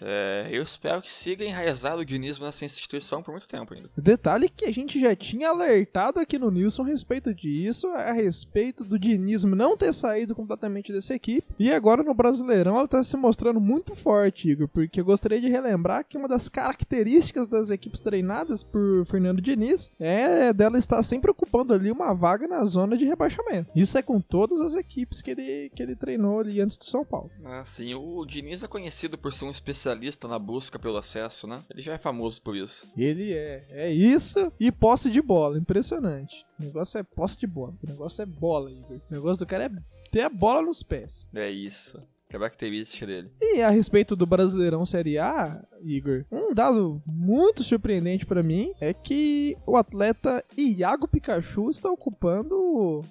É, 0.00 0.48
eu 0.50 0.62
espero 0.62 1.02
que 1.02 1.12
siga 1.12 1.44
enraizado 1.44 2.00
o 2.00 2.04
dinismo 2.04 2.46
nessa 2.46 2.64
instituição 2.64 3.22
por 3.22 3.32
muito 3.32 3.46
tempo 3.46 3.74
ainda. 3.74 3.90
Detalhe 3.94 4.48
que 4.48 4.64
a 4.64 4.72
gente 4.72 4.98
já 4.98 5.14
tinha 5.14 5.50
alertado 5.50 6.18
aqui 6.18 6.38
no 6.38 6.50
Nilson 6.50 6.84
a 6.84 6.86
respeito 6.86 7.34
disso, 7.34 7.88
a 7.88 8.12
respeito 8.12 8.84
do 8.84 8.98
dinismo 8.98 9.54
não 9.54 9.76
ter 9.76 9.92
saído 9.92 10.34
completamente 10.34 10.92
dessa 10.92 11.14
equipe. 11.14 11.46
E 11.58 11.70
agora 11.70 12.02
no 12.02 12.14
Brasileirão 12.14 12.76
ela 12.76 12.86
está 12.86 13.02
se 13.02 13.16
mostrando 13.18 13.60
muito 13.60 13.94
forte, 13.94 14.48
Igor, 14.48 14.68
porque 14.68 15.00
eu 15.00 15.04
gostaria 15.04 15.40
de 15.40 15.48
relembrar 15.48 16.06
que 16.08 16.16
uma 16.16 16.28
das 16.28 16.48
características 16.48 17.48
das 17.48 17.70
equipes 17.70 18.00
treinadas 18.00 18.62
por 18.62 19.04
Fernando 19.04 19.42
Diniz 19.42 19.90
é 20.00 20.21
é 20.22 20.52
dela 20.52 20.78
estar 20.78 21.02
sempre 21.02 21.30
ocupando 21.30 21.74
ali 21.74 21.90
uma 21.90 22.14
vaga 22.14 22.46
na 22.46 22.64
zona 22.64 22.96
de 22.96 23.04
rebaixamento. 23.04 23.70
Isso 23.74 23.98
é 23.98 24.02
com 24.02 24.20
todas 24.20 24.60
as 24.60 24.74
equipes 24.74 25.20
que 25.20 25.30
ele, 25.30 25.70
que 25.70 25.82
ele 25.82 25.96
treinou 25.96 26.40
ali 26.40 26.60
antes 26.60 26.76
do 26.76 26.84
São 26.84 27.04
Paulo. 27.04 27.30
Ah, 27.44 27.64
sim. 27.64 27.94
O 27.94 28.24
Diniz 28.24 28.62
é 28.62 28.68
conhecido 28.68 29.18
por 29.18 29.32
ser 29.32 29.44
um 29.44 29.50
especialista 29.50 30.28
na 30.28 30.38
busca 30.38 30.78
pelo 30.78 30.96
acesso, 30.96 31.46
né? 31.46 31.60
Ele 31.70 31.82
já 31.82 31.94
é 31.94 31.98
famoso 31.98 32.40
por 32.42 32.56
isso. 32.56 32.86
Ele 32.96 33.32
é. 33.32 33.66
É 33.70 33.92
isso 33.92 34.52
e 34.58 34.70
posse 34.70 35.10
de 35.10 35.20
bola. 35.20 35.58
Impressionante. 35.58 36.46
O 36.60 36.64
negócio 36.64 36.98
é 36.98 37.02
posse 37.02 37.38
de 37.38 37.46
bola. 37.46 37.74
O 37.82 37.90
negócio 37.90 38.22
é 38.22 38.26
bola, 38.26 38.70
Igor. 38.70 39.00
O 39.10 39.14
negócio 39.14 39.44
do 39.44 39.48
cara 39.48 39.64
é 39.64 39.70
ter 40.10 40.22
a 40.22 40.28
bola 40.28 40.62
nos 40.62 40.82
pés. 40.82 41.26
É 41.34 41.50
isso 41.50 41.98
característica 42.32 43.06
dele. 43.06 43.30
E 43.40 43.60
a 43.60 43.70
respeito 43.70 44.16
do 44.16 44.26
Brasileirão 44.26 44.84
Série 44.84 45.18
A, 45.18 45.62
Igor, 45.82 46.24
um 46.30 46.54
dado 46.54 47.02
muito 47.06 47.62
surpreendente 47.62 48.24
para 48.24 48.42
mim 48.42 48.72
é 48.80 48.94
que 48.94 49.56
o 49.66 49.76
atleta 49.76 50.44
Iago 50.56 51.06
Pikachu 51.06 51.68
está 51.68 51.90
ocupando 51.90 52.54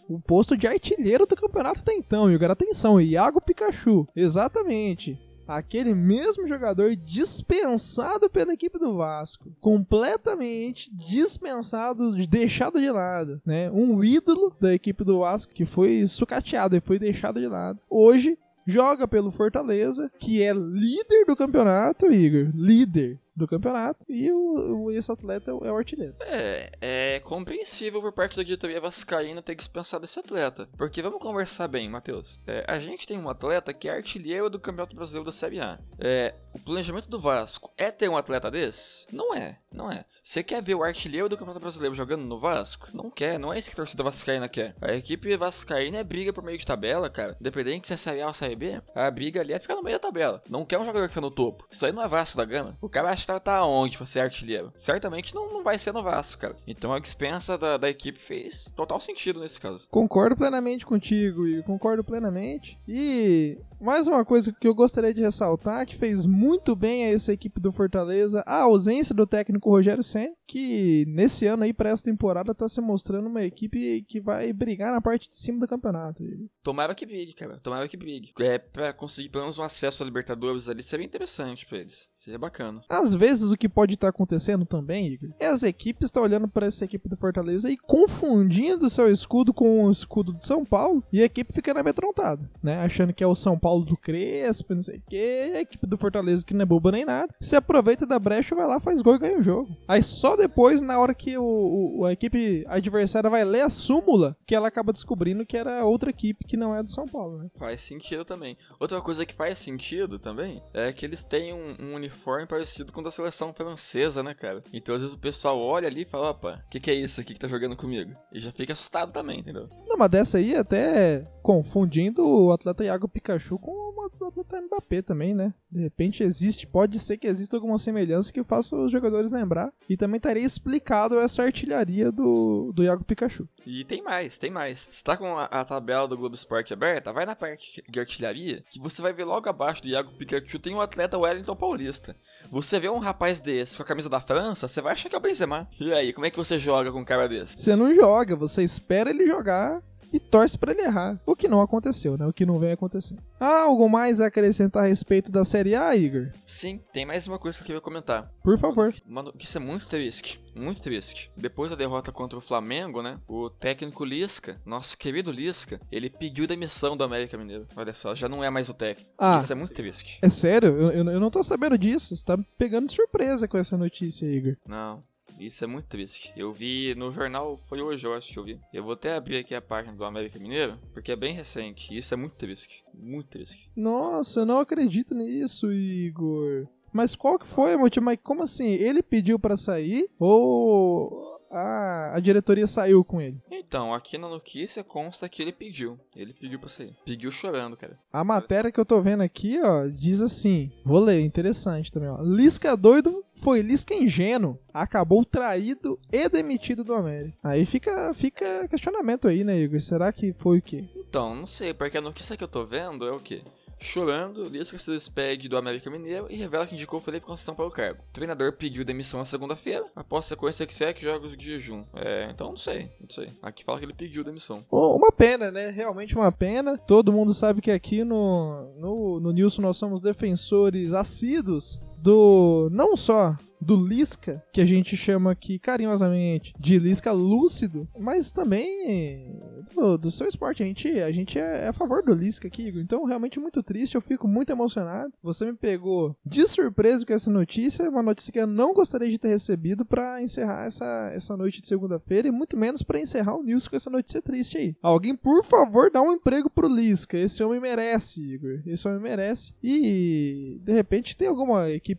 o 0.10 0.20
posto 0.22 0.58
de 0.58 0.68
artilheiro 0.68 1.26
do 1.26 1.36
campeonato 1.36 1.82
até 1.82 1.94
então, 1.94 2.32
Igor. 2.32 2.52
Atenção, 2.52 3.00
Iago 3.00 3.40
Pikachu. 3.40 4.08
Exatamente 4.16 5.20
aquele 5.48 5.94
mesmo 5.94 6.48
jogador 6.48 6.96
dispensado 6.96 8.30
pela 8.30 8.54
equipe 8.54 8.80
do 8.80 8.96
Vasco, 8.96 9.52
completamente 9.60 10.90
dispensado, 10.94 12.16
deixado 12.26 12.80
de 12.80 12.90
lado, 12.90 13.42
né? 13.46 13.70
Um 13.70 14.04
ídolo 14.04 14.56
da 14.60 14.74
equipe 14.74 15.04
do 15.04 15.20
Vasco 15.20 15.54
que 15.54 15.66
foi 15.66 16.08
sucateado 16.08 16.76
e 16.76 16.82
foi 16.82 16.98
deixado 16.98 17.40
de 17.40 17.48
lado. 17.48 17.80
Hoje 17.90 18.38
joga 18.66 19.08
pelo 19.08 19.32
Fortaleza, 19.32 20.12
que 20.20 20.42
é 20.42 20.54
líder 20.54 21.26
do 21.26 21.36
campeonato, 21.36 22.12
Igor. 22.12 22.52
Líder 22.54 23.20
do 23.36 23.48
campeonato 23.48 24.06
e 24.10 24.32
o, 24.32 24.84
o 24.84 24.92
esse 24.92 25.12
atleta 25.12 25.52
é 25.52 25.54
o 25.54 25.78
artilheiro. 25.78 26.16
É, 26.22 26.72
é 26.82 27.20
compreensível 27.22 28.02
por 28.02 28.12
parte 28.12 28.36
da 28.36 28.44
diretoria 28.44 28.80
vascaína 28.80 29.42
ter 29.42 29.56
dispensado 29.56 30.06
esse 30.06 30.20
atleta. 30.20 30.70
Porque 30.78 31.02
vamos 31.02 31.22
conversar 31.22 31.68
bem, 31.68 31.90
Matheus. 31.90 32.42
É, 32.46 32.66
a 32.68 32.80
gente 32.80 33.08
tem 33.08 33.18
um 33.18 33.30
atleta 33.30 33.74
que 33.74 33.88
é 33.88 33.96
artilheiro 33.96 34.50
do 34.50 34.60
Campeonato 34.60 34.96
Brasileiro 34.96 35.26
da 35.26 35.32
Série 35.32 35.60
A. 35.60 35.80
É, 35.98 36.36
o 36.54 36.60
planejamento 36.60 37.10
do 37.10 37.20
Vasco 37.20 37.72
é 37.78 37.90
ter 37.90 38.10
um 38.10 38.18
atleta 38.18 38.52
desse? 38.52 39.06
Não 39.12 39.34
é, 39.34 39.58
não 39.72 39.92
é. 39.92 40.06
Você 40.24 40.44
quer 40.44 40.62
ver 40.62 40.76
o 40.76 40.84
artilheiro 40.84 41.28
do 41.28 41.36
Campeonato 41.36 41.64
Brasileiro 41.64 41.96
jogando 41.96 42.24
no 42.24 42.40
Vasco? 42.40 42.88
Não 42.94 43.10
quer, 43.10 43.40
não 43.40 43.52
é 43.52 43.58
isso 43.58 43.70
que 43.70 43.74
a 43.74 43.78
torcida 43.78 44.04
vascaína 44.04 44.48
quer. 44.48 44.76
A 44.80 44.94
equipe 44.94 45.36
vascaína 45.36 45.98
é 45.98 46.04
briga 46.04 46.32
por 46.32 46.44
meio 46.44 46.60
de 46.60 46.66
tabela, 46.66 47.10
cara. 47.10 47.36
Independente 47.42 47.88
se 47.88 47.94
é 47.94 47.98
Série 47.98 48.22
A 48.22 48.28
ou 48.28 48.34
Série 48.34 48.56
B, 48.56 48.80
a 48.94 49.10
briga 49.10 49.42
ali 49.42 49.52
é 49.52 49.60
ficar 49.60 49.76
no 49.76 49.82
meio 49.82 49.98
da 49.98 50.08
tabela. 50.08 50.42
Não 50.48 50.64
quer 50.64 50.78
um 50.78 50.86
jogador 50.86 51.08
que 51.08 51.16
fica 51.16 51.22
no 51.22 51.32
topo. 51.32 51.66
Isso 51.72 51.86
aí 51.86 51.92
não 51.92 52.04
é 52.04 52.08
Vasco 52.08 52.38
da 52.38 52.46
Gama. 52.46 52.78
O 52.80 52.88
cara 52.88 53.10
acha 53.10 53.26
que 53.26 53.44
tá 53.44 53.66
onde 53.66 53.98
pra 53.98 54.06
ser 54.06 54.20
artilheiro? 54.20 54.72
Certamente 54.76 55.34
não, 55.34 55.52
não 55.52 55.64
vai 55.64 55.80
ser 55.80 55.92
no 55.92 56.04
Vasco, 56.04 56.42
cara. 56.42 56.56
Então 56.68 56.94
a 56.94 57.00
dispensa 57.00 57.58
da, 57.58 57.78
da 57.78 57.90
equipe 57.90 58.20
fez 58.20 58.72
total 58.76 59.02
sentido 59.02 59.40
nesse 59.40 59.60
caso. 59.60 59.90
Concordo 59.90 60.38
plenamente 60.38 60.86
contigo 60.86 61.48
e 61.48 61.64
concordo 61.64 62.04
plenamente. 62.04 62.78
E 62.88 63.58
mais 63.82 64.08
uma 64.08 64.24
coisa 64.24 64.54
que 64.54 64.68
eu 64.68 64.76
gostaria 64.76 65.12
de 65.12 65.22
ressaltar 65.22 65.88
que 65.88 65.96
fez 65.96 66.28
muito 66.28 66.76
bem 66.76 67.06
a 67.06 67.12
essa 67.12 67.34
equipe 67.34 67.60
do 67.60 67.72
Fortaleza, 67.72 68.44
a 68.46 68.62
ausência 68.62 69.16
do 69.16 69.26
técnico 69.26 69.72
Rogério 69.72 70.04
Senna, 70.12 70.36
que 70.48 71.06
nesse 71.08 71.46
ano 71.48 71.64
aí 71.64 71.74
para 71.74 71.90
essa 71.90 72.04
temporada 72.04 72.54
tá 72.54 72.68
se 72.68 72.82
mostrando 72.82 73.28
uma 73.28 73.44
equipe 73.44 74.04
que 74.04 74.20
vai 74.20 74.52
brigar 74.52 74.92
na 74.92 75.02
parte 75.02 75.30
de 75.30 75.36
cima 75.36 75.60
do 75.60 75.68
campeonato. 75.68 76.24
Tomara 76.62 76.94
que 76.94 77.06
brigue, 77.06 77.34
cara. 77.34 77.60
Tomara 77.60 77.88
que 77.88 77.98
brigue. 77.98 78.34
É 78.40 78.58
para 78.58 78.94
conseguir 78.94 79.30
pelo 79.30 79.46
menos 79.46 79.58
um 79.58 79.64
acesso 79.64 80.04
a 80.04 80.06
Libertadores 80.06 80.68
ali 80.68 80.84
seria 80.84 81.06
interessante 81.06 81.66
para 81.66 81.80
eles. 81.80 82.10
Seria 82.24 82.38
bacana. 82.38 82.82
Às 82.88 83.16
vezes 83.16 83.52
o 83.52 83.58
que 83.58 83.68
pode 83.68 83.96
estar 83.96 84.10
acontecendo 84.10 84.64
também, 84.64 85.08
Igor, 85.08 85.32
é 85.40 85.48
as 85.48 85.64
equipes 85.64 86.06
estão 86.06 86.22
olhando 86.22 86.48
para 86.48 86.68
essa 86.68 86.86
equipe 86.86 87.10
do 87.10 87.18
Fortaleza 87.18 87.68
e 87.68 87.76
confundindo 87.76 88.86
o 88.86 88.90
seu 88.92 89.12
escudo 89.12 89.52
com 89.52 89.84
o 89.84 89.90
escudo 89.90 90.32
do 90.32 90.46
São 90.46 90.64
Paulo 90.64 91.04
e 91.12 91.20
a 91.20 91.26
equipe 91.26 91.52
ficando 91.52 91.80
amedrontada, 91.80 92.48
né? 92.62 92.78
Achando 92.78 93.12
que 93.12 93.24
é 93.24 93.28
o 93.28 93.34
São 93.34 93.58
Paulo 93.58 93.84
do 93.84 93.98
Crespo, 93.98 94.76
não 94.76 94.84
sei 94.84 95.00
o 95.00 95.02
que, 95.10 95.52
a 95.56 95.62
equipe 95.62 95.88
do 95.88 95.98
Fortaleza 95.98 96.46
que 96.46 96.54
não 96.54 96.62
é 96.62 96.66
boba 96.66 96.92
nem 96.92 97.06
nada. 97.06 97.34
Se 97.42 97.56
aproveita 97.56 98.06
da 98.06 98.20
brecha, 98.20 98.54
vai 98.54 98.68
lá, 98.68 98.80
faz 98.80 99.02
gol 99.02 99.16
e 99.16 99.20
ganha 99.20 99.40
o 99.40 99.42
jogo. 99.42 99.76
Aí 99.88 100.04
só 100.04 100.36
depois, 100.36 100.80
na 100.80 101.00
hora 101.00 101.16
que 101.16 101.36
o, 101.40 101.98
o 102.02 102.06
a 102.06 102.14
equipe 102.14 102.64
adversária 102.68 103.32
vai 103.32 103.44
ler 103.44 103.62
a 103.62 103.70
súmula, 103.72 104.38
que 104.46 104.54
ela 104.54 104.68
acaba 104.68 104.94
descobrindo 104.94 105.44
que 105.44 105.58
era 105.58 105.84
outra 105.86 106.12
equipe 106.12 106.46
que 106.46 106.56
não 106.56 106.76
é 106.76 106.84
do 106.84 106.90
São 106.90 107.08
Paulo, 107.08 107.40
né? 107.40 107.50
Faz 107.58 107.82
sentido 107.82 108.24
também. 108.24 108.56
Outra 108.80 109.02
coisa 109.02 109.26
que 109.26 109.34
faz 109.34 109.58
sentido 109.58 110.20
também 110.20 110.62
é 110.72 110.94
que 110.94 111.04
eles 111.04 111.24
têm 111.24 111.52
um, 111.52 111.76
um 111.80 111.96
uniforme 111.96 112.11
uniforme 112.12 112.46
parecido 112.46 112.92
com 112.92 113.02
o 113.02 113.04
da 113.04 113.12
seleção 113.12 113.54
francesa, 113.54 114.22
né, 114.22 114.34
cara? 114.34 114.64
Então 114.74 114.96
às 114.96 115.02
vezes 115.02 115.16
o 115.16 115.20
pessoal 115.20 115.60
olha 115.60 115.88
ali 115.88 116.02
e 116.02 116.06
fala, 116.06 116.32
opa, 116.32 116.64
o 116.66 116.70
que, 116.70 116.80
que 116.80 116.92
é 116.92 116.96
isso 116.96 117.20
aqui 117.20 117.34
que 117.34 117.40
tá 117.40 117.48
jogando 117.48 117.76
comigo? 117.76 118.12
E 118.32 118.40
já 118.40 118.52
fica 118.52 118.74
assustado 118.74 119.12
também, 119.12 119.40
entendeu? 119.40 119.68
Não, 119.88 119.98
mas 119.98 120.10
dessa 120.10 120.38
aí 120.38 120.56
até 120.56 121.26
confundindo 121.42 122.28
o 122.28 122.52
atleta 122.52 122.84
Iago 122.84 123.08
Pikachu 123.08 123.58
com 123.58 123.72
o 123.72 124.28
atleta 124.28 124.62
Mbappé 124.62 125.02
também, 125.02 125.34
né? 125.34 125.54
De 125.72 125.82
repente 125.82 126.24
existe, 126.24 126.68
pode 126.68 127.00
ser 127.00 127.18
que 127.18 127.28
exista 127.28 127.56
alguma 127.56 127.78
semelhança 127.78 128.32
que 128.32 128.44
faça 128.44 128.76
os 128.76 128.92
jogadores 128.92 129.32
lembrar. 129.32 129.72
E 129.90 129.98
também 129.98 130.18
estaria 130.18 130.44
explicado 130.44 131.20
essa 131.20 131.44
artilharia 131.44 132.12
do, 132.12 132.72
do 132.74 132.84
Iago 132.84 133.04
Pikachu. 133.04 133.48
E 133.66 133.86
tem 133.86 134.02
mais, 134.02 134.38
tem 134.38 134.52
mais. 134.52 134.90
Você 134.92 135.04
tá 135.04 135.18
com 135.18 135.38
a, 135.38 135.46
a 135.46 135.66
tabela 135.66 136.08
do 136.08 136.18
Globo 136.18 136.36
Esporte 136.36 136.74
aberta, 136.74 137.14
vai 137.14 137.26
na 137.26 137.36
parte 137.36 137.84
de 137.88 138.00
artilharia, 138.00 138.64
que 138.70 138.80
você 138.80 139.02
vai 139.02 139.14
ver 139.14 139.26
logo 139.26 139.50
abaixo 139.50 139.82
do 139.82 139.88
Iago 139.88 140.12
Pikachu 140.12 140.60
tem 140.60 140.76
um 140.76 140.82
atleta 140.82 141.18
Wellington 141.18 141.56
Paulista. 141.56 142.01
Você 142.50 142.80
vê 142.80 142.90
um 142.90 143.00
rapaz 143.00 143.40
desse 143.40 143.78
com 143.78 143.84
a 143.84 143.86
camisa 143.86 144.10
da 144.10 144.20
França, 144.20 144.68
você 144.68 144.82
vai 144.82 144.94
achar 144.94 145.10
que 145.10 145.16
é 145.16 145.18
o 145.18 145.22
Benzema. 145.22 145.68
E 145.80 145.94
aí, 145.94 146.12
como 146.14 146.26
é 146.26 146.32
que 146.32 146.38
você 146.38 146.58
joga 146.60 146.92
com 146.92 147.00
um 147.00 147.06
cara 147.06 147.28
desse? 147.28 147.56
Você 147.58 147.76
não 147.76 147.94
joga, 147.94 148.36
você 148.36 148.64
espera 148.64 149.10
ele 149.10 149.26
jogar 149.26 149.82
e 150.12 150.20
torce 150.20 150.58
para 150.58 150.72
ele 150.72 150.82
errar. 150.82 151.20
O 151.26 151.36
que 151.36 151.48
não 151.48 151.62
aconteceu, 151.62 152.18
né? 152.18 152.26
O 152.26 152.34
que 152.34 152.46
não 152.46 152.60
vem 152.60 152.72
acontecendo. 152.72 153.22
Há 153.40 153.62
algo 153.62 153.90
mais 153.90 154.22
a 154.22 154.28
acrescentar 154.28 154.84
a 154.84 154.88
respeito 154.88 155.32
da 155.32 155.44
Série 155.44 155.76
A, 155.76 155.96
Igor? 155.96 156.30
Sim, 156.46 156.82
tem 156.94 157.06
mais 157.06 157.28
uma 157.28 157.40
coisa 157.40 157.58
que 157.58 157.64
eu 157.64 157.68
queria 157.68 157.82
comentar. 157.82 158.32
Por 158.44 158.58
favor. 158.58 158.94
Mano, 159.08 159.34
isso 159.40 159.58
é 159.58 159.62
muito 159.62 159.88
triste. 159.88 160.40
Muito 160.56 160.82
triste. 160.82 161.32
Depois 161.36 161.70
da 161.72 161.78
derrota 161.78 162.12
contra 162.12 162.38
o 162.38 162.42
Flamengo, 162.42 163.02
né? 163.02 163.20
O 163.28 163.50
técnico 163.50 164.04
Lisca, 164.04 164.60
nosso 164.66 164.98
querido 164.98 165.32
Lisca, 165.32 165.80
ele 165.92 166.10
pediu 166.10 166.46
demissão 166.46 166.98
do 166.98 167.04
América 167.04 167.38
Mineiro. 167.38 167.68
Olha 167.76 167.94
só, 167.94 168.14
já 168.14 168.28
não 168.28 168.44
é 168.44 168.50
mais 168.50 168.70
o 168.70 168.74
técnico. 168.74 169.12
Ah, 169.18 169.40
isso 169.42 169.52
é 169.52 169.56
muito 169.56 169.74
triste. 169.74 170.20
É 170.22 170.30
sério? 170.30 170.70
Eu, 170.70 170.92
eu, 170.92 171.12
eu 171.12 171.20
não 171.20 171.32
tô 171.32 171.44
sabendo 171.44 171.78
disso. 171.78 172.16
Você 172.16 172.24
tá 172.26 172.38
pegando 172.58 172.88
de 172.88 172.94
surpresa 172.94 173.48
com 173.48 173.58
essa 173.58 173.78
notícia, 173.78 174.26
Igor. 174.26 174.56
Não, 174.68 175.04
isso 175.42 175.64
é 175.64 175.68
muito 175.68 175.88
triste. 175.88 176.32
Eu 176.36 176.54
vi 176.54 176.94
no 176.96 177.12
jornal, 177.12 177.60
foi 177.68 177.82
hoje 177.82 178.06
eu 178.06 178.14
acho 178.14 178.32
que 178.32 178.38
eu 178.38 178.44
vi. 178.44 178.60
Eu 178.72 178.84
vou 178.84 178.94
até 178.94 179.16
abrir 179.16 179.38
aqui 179.38 179.56
a 179.56 179.62
página 179.62 179.96
do 179.96 180.06
América 180.06 180.40
Mineiro, 180.40 180.78
porque 180.94 181.12
é 181.12 181.16
bem 181.16 181.34
recente. 181.34 181.98
Isso 181.98 182.14
é 182.14 182.18
muito 182.18 182.36
triste. 182.36 182.84
Muito 182.94 183.30
triste. 183.30 183.70
Nossa, 183.76 184.42
eu 184.42 184.46
não 184.46 184.60
acredito 184.60 185.16
nisso, 185.16 185.72
Igor. 185.72 186.68
Mas 186.94 187.16
qual 187.16 187.40
que 187.40 187.48
foi? 187.48 187.76
Mas 187.78 188.20
como 188.22 188.44
assim? 188.44 188.68
Ele 188.68 189.02
pediu 189.02 189.40
para 189.40 189.56
sair? 189.56 190.10
Ou 190.20 191.31
a, 191.52 192.16
a 192.16 192.20
diretoria 192.20 192.66
saiu 192.66 193.04
com 193.04 193.22
ele? 193.22 193.38
Então, 193.52 193.94
aqui 193.94 194.18
na 194.18 194.28
notícia 194.28 194.84
consta 194.84 195.28
que 195.30 195.42
ele 195.42 195.52
pediu. 195.52 196.00
Ele 196.16 196.34
pediu 196.34 196.60
pra 196.60 196.70
sair. 196.70 196.96
Pediu 197.06 197.32
chorando, 197.32 197.78
cara. 197.78 197.98
A 198.12 198.24
matéria 198.24 198.72
que 198.72 198.80
eu 198.80 198.86
tô 198.86 199.02
vendo 199.02 199.22
aqui, 199.22 199.60
ó, 199.62 199.88
diz 199.88 200.22
assim: 200.22 200.72
vou 200.86 201.00
ler, 201.00 201.22
interessante 201.22 201.92
também, 201.92 202.10
ó. 202.10 202.22
Lisca 202.22 202.76
doido 202.76 203.24
foi 203.36 203.62
Lisca 203.62 203.94
ingênuo. 203.94 204.58
Acabou 204.74 205.26
traído 205.26 206.00
e 206.12 206.30
demitido 206.30 206.84
do 206.84 206.94
América. 206.94 207.38
Aí 207.44 207.66
fica, 207.66 208.14
fica 208.14 208.68
questionamento 208.68 209.28
aí, 209.28 209.44
né, 209.44 209.58
Igor? 209.60 209.80
Será 209.82 210.12
que 210.14 210.32
foi 210.34 210.60
o 210.60 210.62
quê? 210.62 210.86
Então, 210.96 211.36
não 211.36 211.48
sei, 211.48 211.74
porque 211.74 211.98
a 211.98 212.02
notícia 212.02 212.38
que 212.38 212.44
eu 212.44 212.48
tô 212.48 212.66
vendo 212.66 213.06
é 213.06 213.12
o 213.12 213.20
quê? 213.20 213.42
Chorando, 213.82 214.44
Lisca 214.44 214.78
se 214.78 214.92
despede 214.92 215.50
do 215.50 215.58
América 215.58 215.90
Mineiro 215.90 216.28
e 216.30 216.36
revela 216.36 216.66
que 216.68 216.76
indicou 216.76 217.02
Felipe 217.02 217.26
Conceição 217.26 217.56
para 217.56 217.66
o 217.66 217.72
cargo. 217.72 218.02
O 218.10 218.14
treinador 218.14 218.54
pediu 218.54 218.86
demissão 218.86 219.20
na 219.20 219.26
segunda-feira, 219.26 219.86
após 219.96 220.26
sequência 220.28 220.66
que 220.68 220.74
segue 220.74 221.02
jogos 221.02 221.36
de 221.36 221.46
jejum. 221.46 221.84
É, 221.96 222.30
então 222.32 222.50
não 222.50 222.58
sei, 222.58 222.92
não 223.00 223.10
sei. 223.10 223.30
Aqui 223.42 223.64
fala 223.64 223.80
que 223.80 223.86
ele 223.86 223.94
pediu 223.94 224.24
demissão. 224.24 224.64
Ô, 224.70 224.96
Uma 224.96 225.12
pena, 225.12 225.52
né? 225.52 225.70
Realmente 225.70 226.16
uma 226.16 226.32
pena. 226.32 226.78
Todo 226.78 227.12
mundo 227.12 227.34
sabe 227.34 227.62
que 227.62 227.72
aqui 227.72 228.04
no, 228.04 228.74
no, 228.78 229.20
no 229.20 229.32
Nilson 229.32 229.62
nós 229.62 229.78
somos 229.78 230.02
defensores 230.02 230.94
assíduos 230.94 231.80
do. 232.02 232.70
não 232.72 232.96
só 232.96 233.36
do 233.62 233.76
Lisca, 233.76 234.44
que 234.52 234.60
a 234.60 234.66
gente 234.66 234.98
chama 234.98 235.32
aqui 235.32 235.60
carinhosamente 235.60 236.54
de 236.60 236.80
Lisca 236.80 237.12
lúcido, 237.12 237.88
mas 237.98 238.32
também 238.32 239.40
do, 239.76 239.98
do 239.98 240.12
seu 240.12 240.28
esporte. 240.28 240.64
A 240.64 240.66
gente, 240.66 240.90
a 241.00 241.12
gente 241.12 241.38
é, 241.38 241.66
é 241.66 241.68
a 241.68 241.74
favor 241.74 242.02
do 242.02 242.14
Lisca 242.14 242.48
aqui, 242.48 242.64
Igor. 242.64 242.82
Então, 242.82 243.06
realmente 243.06 243.40
muito 243.40 243.62
triste, 243.62 243.96
eu 243.96 244.02
fico 244.02 244.28
muito 244.28 244.52
emocionado. 244.52 245.14
Você 245.22 245.46
me 245.46 245.54
pegou 245.54 246.16
de 246.26 246.48
surpresa 246.48 247.06
com 247.06 247.14
essa 247.14 247.30
notícia, 247.30 247.88
uma 247.88 248.02
notícia 248.02 248.34
que 248.34 248.40
eu 248.40 248.48
não 248.48 248.74
gostaria 248.74 249.10
de 249.10 249.20
ter 249.20 249.30
recebido 249.30 249.86
para 249.86 250.22
encerrar 250.22 250.66
essa, 250.66 251.12
essa 251.14 251.38
noite 251.38 251.62
de 251.62 251.68
segunda-feira 251.68 252.28
e 252.28 252.32
muito 252.32 252.58
menos 252.58 252.82
para 252.82 253.00
encerrar 253.00 253.36
o 253.36 253.44
news 253.44 253.68
com 253.68 253.76
essa 253.76 253.90
notícia 253.90 254.22
triste 254.22 254.58
aí. 254.58 254.76
Alguém, 254.82 255.16
por 255.16 255.44
favor, 255.44 255.92
dá 255.92 256.02
um 256.02 256.14
emprego 256.14 256.50
pro 256.50 256.68
Lisca. 256.68 257.18
Esse 257.18 257.44
homem 257.44 257.60
merece, 257.60 258.22
Igor. 258.22 258.62
Esse 258.66 258.88
homem 258.88 259.00
merece. 259.00 259.54
E 259.62 260.60
de 260.64 260.74
repente 260.74 261.16
tem 261.16 261.28
alguma 261.28 261.70
equipe, 261.70 261.91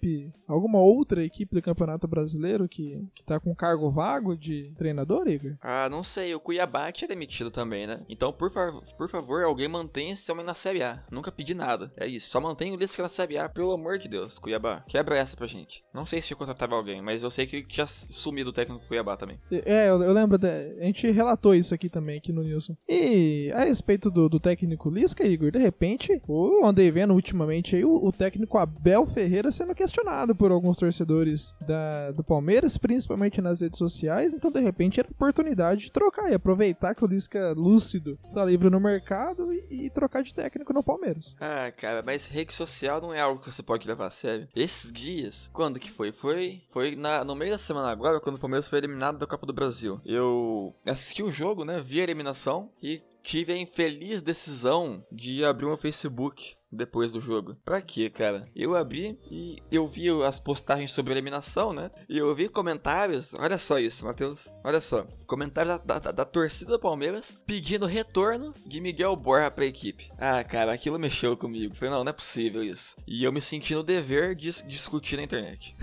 alguma 0.46 0.78
outra 0.78 1.24
equipe 1.24 1.54
do 1.54 1.62
Campeonato 1.62 2.06
Brasileiro 2.06 2.68
que, 2.68 3.02
que 3.14 3.22
tá 3.24 3.40
com 3.40 3.54
cargo 3.54 3.90
vago 3.90 4.36
de 4.36 4.72
treinador, 4.76 5.28
Igor? 5.28 5.56
Ah, 5.60 5.88
não 5.88 6.02
sei, 6.02 6.34
o 6.34 6.40
Cuiabá 6.40 6.90
tinha 6.92 7.08
demitido 7.08 7.50
também, 7.50 7.86
né? 7.86 8.00
Então, 8.08 8.32
por, 8.32 8.50
fa 8.50 8.72
por 8.96 9.08
favor, 9.08 9.42
alguém 9.42 9.68
mantenha 9.68 10.14
esse 10.14 10.30
homem 10.30 10.44
na 10.44 10.54
Série 10.54 10.82
A. 10.82 11.02
Nunca 11.10 11.32
pedi 11.32 11.54
nada. 11.54 11.92
É 11.96 12.06
isso, 12.06 12.28
só 12.28 12.40
mantenha 12.40 12.74
o 12.74 12.76
Lisca 12.76 13.02
na 13.02 13.08
Série 13.08 13.38
A, 13.38 13.48
pelo 13.48 13.72
amor 13.72 13.98
de 13.98 14.08
Deus, 14.08 14.38
Cuiabá. 14.38 14.84
Quebra 14.88 15.16
essa 15.16 15.36
pra 15.36 15.46
gente. 15.46 15.82
Não 15.92 16.06
sei 16.06 16.20
se 16.20 16.34
contratava 16.34 16.74
alguém, 16.74 17.02
mas 17.02 17.22
eu 17.22 17.30
sei 17.30 17.46
que 17.46 17.66
tinha 17.66 17.86
sumido 17.86 18.50
o 18.50 18.52
técnico 18.52 18.82
do 18.82 18.88
Cuiabá 18.88 19.16
também. 19.16 19.38
É, 19.50 19.88
eu, 19.88 20.02
eu 20.02 20.12
lembro, 20.12 20.38
de, 20.38 20.48
a 20.48 20.84
gente 20.84 21.10
relatou 21.10 21.54
isso 21.54 21.74
aqui 21.74 21.88
também, 21.88 22.18
aqui 22.18 22.32
no 22.32 22.42
Nilson. 22.42 22.76
E 22.88 23.50
a 23.54 23.64
respeito 23.64 24.10
do, 24.10 24.28
do 24.28 24.40
técnico 24.40 24.90
Lisca, 24.90 25.24
Igor, 25.24 25.50
de 25.50 25.58
repente, 25.58 26.20
eu 26.28 26.64
andei 26.64 26.90
vendo 26.90 27.14
ultimamente 27.14 27.76
aí 27.76 27.84
o, 27.84 27.94
o 27.94 28.12
técnico 28.12 28.58
Abel 28.58 29.06
Ferreira 29.06 29.50
sendo 29.50 29.74
questionado 29.82 30.32
por 30.32 30.52
alguns 30.52 30.78
torcedores 30.78 31.52
da, 31.60 32.12
do 32.12 32.22
Palmeiras, 32.22 32.76
principalmente 32.76 33.40
nas 33.40 33.60
redes 33.60 33.78
sociais, 33.78 34.32
então 34.32 34.50
de 34.50 34.60
repente 34.60 35.00
era 35.00 35.10
oportunidade 35.10 35.82
de 35.82 35.92
trocar 35.92 36.30
e 36.30 36.34
aproveitar 36.34 36.94
que 36.94 37.04
o 37.04 37.08
Lisca 37.08 37.52
lúcido 37.52 38.16
tá 38.32 38.44
livre 38.44 38.70
no 38.70 38.78
mercado 38.78 39.52
e, 39.52 39.86
e 39.86 39.90
trocar 39.90 40.22
de 40.22 40.32
técnico 40.32 40.72
no 40.72 40.84
Palmeiras. 40.84 41.34
Ah, 41.40 41.72
cara, 41.72 42.00
mas 42.00 42.26
rede 42.26 42.54
social 42.54 43.00
não 43.00 43.12
é 43.12 43.20
algo 43.20 43.42
que 43.42 43.52
você 43.52 43.62
pode 43.62 43.88
levar 43.88 44.06
a 44.06 44.10
sério. 44.10 44.46
Esses 44.54 44.92
dias, 44.92 45.50
quando 45.52 45.80
que 45.80 45.90
foi? 45.90 46.12
Foi, 46.12 46.62
foi 46.70 46.94
na, 46.94 47.24
no 47.24 47.34
meio 47.34 47.50
da 47.50 47.58
semana 47.58 47.90
agora, 47.90 48.20
quando 48.20 48.36
o 48.36 48.40
Palmeiras 48.40 48.68
foi 48.68 48.78
eliminado 48.78 49.18
da 49.18 49.26
Copa 49.26 49.46
do 49.46 49.52
Brasil. 49.52 50.00
Eu 50.04 50.72
assisti 50.86 51.24
o 51.24 51.32
jogo, 51.32 51.64
né? 51.64 51.82
Vi 51.84 52.00
a 52.00 52.04
eliminação 52.04 52.70
e 52.80 53.02
tive 53.22 53.52
a 53.52 53.56
infeliz 53.56 54.20
decisão 54.20 55.04
de 55.10 55.44
abrir 55.44 55.66
um 55.66 55.76
Facebook 55.76 56.54
depois 56.72 57.12
do 57.12 57.20
jogo. 57.20 57.56
Pra 57.64 57.82
quê, 57.82 58.08
cara? 58.08 58.48
Eu 58.56 58.74
abri 58.74 59.18
e 59.30 59.58
eu 59.70 59.86
vi 59.86 60.08
as 60.24 60.38
postagens 60.38 60.92
sobre 60.92 61.12
eliminação, 61.12 61.72
né? 61.72 61.90
E 62.08 62.16
eu 62.16 62.34
vi 62.34 62.48
comentários. 62.48 63.34
Olha 63.34 63.58
só 63.58 63.78
isso, 63.78 64.06
Matheus. 64.06 64.50
Olha 64.64 64.80
só. 64.80 65.06
Comentários 65.26 65.80
da, 65.84 65.98
da, 65.98 66.12
da 66.12 66.24
torcida 66.24 66.72
do 66.72 66.80
Palmeiras 66.80 67.40
pedindo 67.46 67.86
retorno 67.86 68.54
de 68.66 68.80
Miguel 68.80 69.14
Borja 69.14 69.50
pra 69.50 69.66
equipe. 69.66 70.10
Ah, 70.18 70.42
cara, 70.42 70.72
aquilo 70.72 70.98
mexeu 70.98 71.36
comigo. 71.36 71.74
Falei, 71.74 71.90
não, 71.90 72.04
não 72.04 72.10
é 72.10 72.14
possível 72.14 72.62
isso. 72.62 72.96
E 73.06 73.22
eu 73.22 73.32
me 73.32 73.40
senti 73.40 73.74
no 73.74 73.82
dever 73.82 74.34
de 74.34 74.50
discutir 74.66 75.16
na 75.16 75.24
internet. 75.24 75.76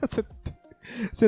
Você 0.00 0.24